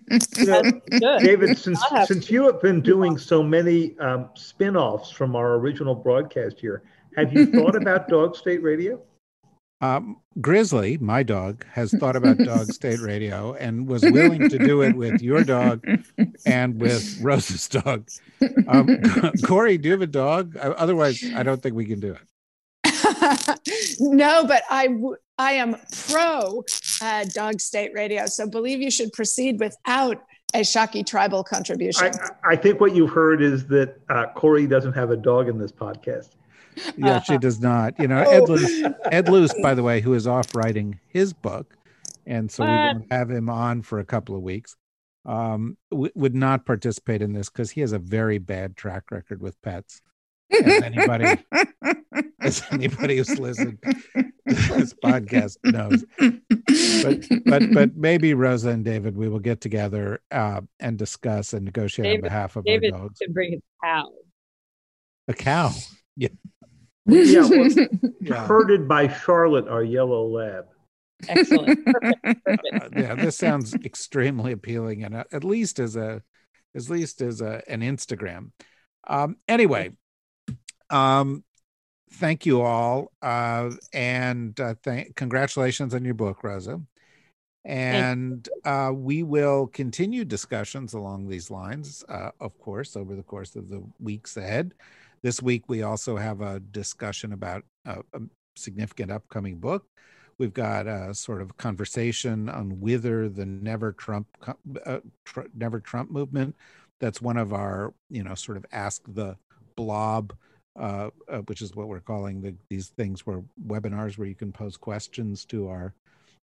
As 0.10 0.28
they 0.28 0.46
should. 0.46 1.20
David, 1.20 1.58
since 1.58 1.84
have- 1.90 2.08
since 2.08 2.30
you 2.32 2.44
have 2.46 2.62
been 2.62 2.80
doing 2.82 3.18
so 3.18 3.44
many 3.44 3.98
um, 4.00 4.30
spin-offs 4.36 5.10
from 5.12 5.36
our 5.36 5.56
original 5.56 5.96
broadcast 5.96 6.60
here, 6.62 6.84
have 7.18 7.34
you 7.34 7.46
thought 7.48 7.76
about 7.82 8.08
Dog 8.08 8.38
State 8.38 8.64
Radio? 8.64 9.02
Um, 9.82 10.18
Grizzly, 10.42 10.98
my 10.98 11.24
dog, 11.24 11.66
has 11.72 11.92
thought 11.92 12.16
about 12.16 12.38
Dog 12.40 12.72
State 12.74 13.00
Radio 13.00 13.54
and 13.54 13.88
was 13.88 14.02
willing 14.04 14.50
to 14.50 14.58
do 14.58 14.82
it 14.82 14.96
with 14.96 15.22
your 15.22 15.44
dog 15.44 15.86
and 16.46 16.80
with 16.82 17.20
Rose's 17.22 17.68
dog. 17.68 18.10
Um, 18.68 19.00
Kori, 19.46 19.78
do 19.78 19.88
you 19.88 19.94
have 19.94 20.02
a 20.02 20.08
dog? 20.08 20.58
Uh, 20.58 20.74
Otherwise, 20.78 21.24
I 21.36 21.44
don't 21.44 21.62
think 21.62 21.76
we 21.76 21.86
can 21.86 22.00
do 22.00 22.14
it. 22.14 22.22
no, 24.00 24.46
but 24.46 24.64
I 24.70 24.88
w- 24.88 25.16
I 25.38 25.54
am 25.54 25.78
pro 26.08 26.64
uh, 27.02 27.26
Dog 27.34 27.62
State 27.62 27.92
Radio. 27.94 28.26
So 28.26 28.48
believe 28.48 28.82
you 28.82 28.92
should 28.92 29.14
proceed 29.14 29.60
without 29.60 30.22
a 30.54 30.60
Schake 30.62 31.06
tribal 31.06 31.44
contribution. 31.44 32.12
I, 32.44 32.54
I 32.54 32.56
think 32.56 32.82
what 32.82 32.96
you've 32.96 33.12
heard 33.12 33.42
is 33.42 33.68
that 33.68 34.00
uh, 34.10 34.28
Kori 34.36 34.68
doesn't 34.68 34.94
have 34.94 35.12
a 35.12 35.18
dog 35.18 35.48
in 35.48 35.58
this 35.58 35.72
podcast. 35.72 36.30
Yeah, 36.98 37.22
she 37.22 37.38
does 37.38 37.60
not. 37.60 38.00
You 38.00 38.08
know, 38.08 38.18
Ed 38.20 38.48
Luce, 38.48 38.84
Ed 39.12 39.28
Luce, 39.30 39.54
by 39.62 39.74
the 39.74 39.84
way, 39.84 40.00
who 40.02 40.14
is 40.14 40.28
off 40.28 40.54
writing 40.56 41.00
his 41.08 41.34
book, 41.34 41.76
and 42.26 42.50
so 42.52 42.64
we 42.64 42.70
won't 42.70 43.12
have 43.12 43.30
him 43.30 43.50
on 43.50 43.82
for 43.82 44.00
a 44.00 44.06
couple 44.06 44.36
of 44.36 44.42
weeks. 44.42 44.76
Um, 45.26 45.78
w- 45.92 46.12
would 46.16 46.36
not 46.36 46.66
participate 46.66 47.22
in 47.22 47.34
this 47.34 47.50
because 47.50 47.72
he 47.72 47.82
has 47.82 47.92
a 47.92 48.00
very 48.00 48.38
bad 48.38 48.76
track 48.78 49.12
record 49.12 49.42
with 49.42 49.62
pets. 49.62 50.02
As 50.52 50.82
anybody, 50.84 51.44
as 52.42 52.64
anybody 52.72 53.18
who's 53.18 53.38
listened 53.38 53.78
to 53.84 54.24
this 54.48 54.94
podcast 55.04 55.58
knows. 55.66 56.04
But 57.04 57.44
but 57.46 57.74
but 57.74 57.96
maybe 57.98 58.34
Rosa 58.34 58.70
and 58.70 58.84
David, 58.86 59.16
we 59.18 59.28
will 59.28 59.40
get 59.40 59.62
together 59.62 60.22
uh, 60.32 60.62
and 60.80 60.98
discuss 60.98 61.54
and 61.54 61.66
negotiate 61.66 62.06
David- 62.06 62.18
on 62.20 62.22
behalf 62.30 62.56
of 62.56 62.64
David 62.66 62.94
our 62.94 63.00
dogs. 63.02 63.20
can 63.20 63.34
bring 63.34 63.52
his 63.52 63.62
cow. 63.84 64.10
A 65.28 65.34
cow. 65.34 65.72
Yeah, 66.22 66.28
well, 67.10 67.70
Yeah. 68.22 68.46
herded 68.48 68.88
by 68.88 69.08
Charlotte, 69.08 69.68
our 69.68 69.84
yellow 69.84 70.28
lab. 70.28 70.66
Excellent. 71.28 71.86
Perfect. 72.26 72.26
Uh, 72.74 72.90
yeah, 72.96 73.16
this 73.16 73.38
sounds 73.38 73.74
extremely 73.76 74.52
appealing, 74.54 75.04
and 75.04 75.16
uh, 75.16 75.24
at 75.32 75.44
least 75.44 75.80
as 75.80 75.96
a, 75.96 76.22
at 76.76 76.90
least 76.90 77.22
as 77.22 77.42
a 77.42 77.62
an 77.68 77.82
Instagram. 77.82 78.52
Um, 79.08 79.38
anyway, 79.48 79.92
um, 80.90 81.44
thank 82.14 82.46
you 82.46 82.62
all, 82.62 83.12
uh, 83.22 83.72
and 83.94 84.58
uh, 84.60 84.76
thank 84.84 85.16
congratulations 85.16 85.94
on 85.94 86.06
your 86.06 86.14
book, 86.14 86.44
Rosa. 86.44 86.82
And 87.66 88.48
uh, 88.64 88.92
we 88.96 89.22
will 89.24 89.68
continue 89.68 90.24
discussions 90.24 90.94
along 90.94 91.28
these 91.28 91.52
lines, 91.52 92.06
uh, 92.08 92.32
of 92.40 92.58
course, 92.58 92.96
over 92.96 93.16
the 93.16 93.24
course 93.24 93.56
of 93.58 93.68
the 93.68 93.84
weeks 94.00 94.38
ahead. 94.38 94.74
This 95.22 95.42
week, 95.42 95.64
we 95.68 95.84
also 95.84 96.16
have 96.16 96.42
a 96.42 96.60
discussion 96.60 97.34
about 97.34 97.64
a, 97.86 98.00
a 98.14 98.22
significant 98.56 99.12
upcoming 99.12 99.58
book. 99.58 99.86
We've 100.38 100.54
got 100.54 100.88
a 100.88 101.14
sort 101.14 101.42
of 101.42 101.58
conversation 101.58 102.48
on 102.48 102.80
whether 102.80 103.28
the 103.28 103.46
Never 103.46 103.92
Trump 103.92 104.28
uh, 104.86 105.00
tr- 105.26 105.42
Never 105.54 105.82
Trump 105.82 106.10
movement. 106.10 106.56
That's 107.02 107.22
one 107.22 107.38
of 107.38 107.52
our, 107.52 107.94
you 108.10 108.24
know, 108.24 108.36
sort 108.36 108.58
of 108.58 108.66
ask 108.72 109.02
the 109.14 109.36
blob, 109.76 110.34
uh, 110.80 111.10
uh, 111.28 111.40
which 111.48 111.62
is 111.62 111.76
what 111.76 111.90
we're 111.90 112.00
calling 112.00 112.42
the, 112.42 112.56
these 112.70 112.88
things 112.90 113.26
where 113.26 113.44
webinars 113.68 114.18
where 114.18 114.28
you 114.28 114.36
can 114.36 114.54
pose 114.54 114.78
questions 114.78 115.44
to 115.46 115.68
our 115.68 115.94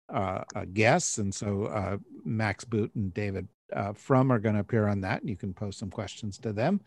uh, 0.09 0.43
uh, 0.55 0.65
guests. 0.73 1.17
And 1.17 1.34
so 1.34 1.65
uh, 1.65 1.97
Max 2.26 2.65
Boot 2.65 2.91
and 2.95 3.13
David 3.13 3.47
uh, 3.73 3.93
Frum 3.93 4.32
are 4.32 4.39
going 4.39 4.55
to 4.55 4.61
appear 4.61 4.88
on 4.88 5.01
that, 5.01 5.21
and 5.21 5.30
you 5.30 5.38
can 5.38 5.53
pose 5.53 5.78
some 5.78 5.89
questions 5.89 6.38
to 6.39 6.51
them. 6.51 6.82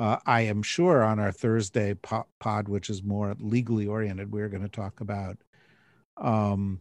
Uh, 0.00 0.16
I 0.24 0.40
am 0.42 0.62
sure 0.62 1.02
on 1.02 1.18
our 1.18 1.30
Thursday 1.30 1.92
po- 1.92 2.26
pod, 2.38 2.68
which 2.68 2.88
is 2.88 3.02
more 3.02 3.36
legally 3.38 3.86
oriented, 3.86 4.32
we're 4.32 4.48
going 4.48 4.62
to 4.62 4.68
talk 4.68 5.02
about 5.02 5.36
um, 6.16 6.80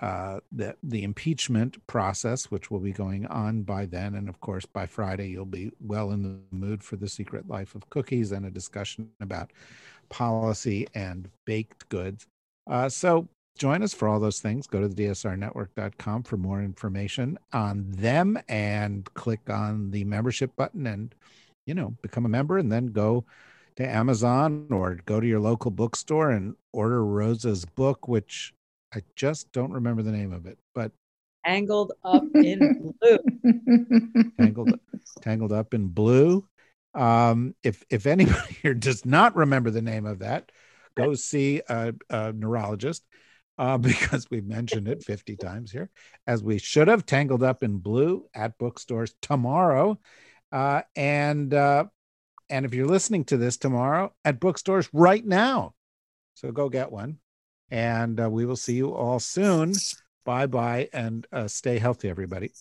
uh, 0.00 0.40
the 0.50 0.74
the 0.82 1.04
impeachment 1.04 1.86
process, 1.86 2.50
which 2.50 2.68
will 2.68 2.80
be 2.80 2.90
going 2.90 3.26
on 3.26 3.62
by 3.62 3.86
then, 3.86 4.16
and 4.16 4.28
of 4.28 4.40
course 4.40 4.66
by 4.66 4.86
Friday 4.86 5.28
you'll 5.28 5.44
be 5.44 5.70
well 5.78 6.10
in 6.10 6.24
the 6.24 6.36
mood 6.50 6.82
for 6.82 6.96
the 6.96 7.08
Secret 7.08 7.48
Life 7.48 7.76
of 7.76 7.88
Cookies 7.90 8.32
and 8.32 8.44
a 8.44 8.50
discussion 8.50 9.08
about 9.20 9.52
policy 10.08 10.88
and 10.96 11.30
baked 11.44 11.88
goods. 11.90 12.26
Uh, 12.68 12.88
so 12.88 13.28
join 13.56 13.84
us 13.84 13.94
for 13.94 14.08
all 14.08 14.18
those 14.18 14.40
things. 14.40 14.66
Go 14.66 14.80
to 14.80 14.88
the 14.88 15.04
dsrnetwork.com 15.04 16.24
for 16.24 16.36
more 16.36 16.60
information 16.60 17.38
on 17.52 17.88
them 17.92 18.36
and 18.48 19.08
click 19.14 19.48
on 19.48 19.92
the 19.92 20.02
membership 20.02 20.56
button 20.56 20.88
and 20.88 21.14
you 21.66 21.74
know 21.74 21.94
become 22.02 22.24
a 22.26 22.28
member 22.28 22.58
and 22.58 22.70
then 22.70 22.86
go 22.86 23.24
to 23.76 23.88
Amazon 23.88 24.66
or 24.70 24.96
go 25.06 25.18
to 25.20 25.26
your 25.26 25.40
local 25.40 25.70
bookstore 25.70 26.30
and 26.30 26.54
order 26.72 27.04
Rosa's 27.04 27.64
book, 27.64 28.06
which 28.08 28.52
I 28.94 29.00
just 29.16 29.50
don't 29.52 29.72
remember 29.72 30.02
the 30.02 30.12
name 30.12 30.32
of 30.32 30.46
it, 30.46 30.58
but 30.74 30.92
Tangled 31.44 31.92
up 32.04 32.22
in 32.34 32.94
blue. 33.00 33.18
tangled 34.38 34.78
tangled 35.22 35.52
up 35.52 35.74
in 35.74 35.88
blue. 35.88 36.46
Um, 36.94 37.54
if 37.64 37.82
if 37.90 38.06
anybody 38.06 38.54
here 38.62 38.74
does 38.74 39.04
not 39.04 39.34
remember 39.34 39.70
the 39.70 39.82
name 39.82 40.06
of 40.06 40.20
that, 40.20 40.52
go 40.94 41.14
see 41.14 41.62
a, 41.68 41.94
a 42.10 42.32
neurologist 42.32 43.02
uh, 43.58 43.76
because 43.78 44.30
we've 44.30 44.46
mentioned 44.46 44.86
it 44.88 45.02
50 45.02 45.36
times 45.36 45.72
here, 45.72 45.90
as 46.26 46.42
we 46.44 46.58
should 46.58 46.88
have. 46.88 47.06
Tangled 47.06 47.42
up 47.42 47.62
in 47.62 47.78
blue 47.78 48.26
at 48.34 48.58
bookstores 48.58 49.14
tomorrow, 49.20 49.98
uh, 50.52 50.82
and 50.94 51.54
uh, 51.54 51.84
and 52.48 52.66
if 52.66 52.74
you're 52.74 52.86
listening 52.86 53.24
to 53.26 53.36
this 53.36 53.56
tomorrow 53.56 54.12
at 54.24 54.40
bookstores 54.40 54.88
right 54.92 55.24
now, 55.24 55.74
so 56.34 56.52
go 56.52 56.68
get 56.68 56.92
one, 56.92 57.18
and 57.70 58.20
uh, 58.20 58.30
we 58.30 58.44
will 58.44 58.56
see 58.56 58.74
you 58.74 58.94
all 58.94 59.18
soon. 59.18 59.72
Bye 60.24 60.46
bye, 60.46 60.88
and 60.92 61.26
uh, 61.32 61.48
stay 61.48 61.78
healthy, 61.78 62.08
everybody. 62.08 62.52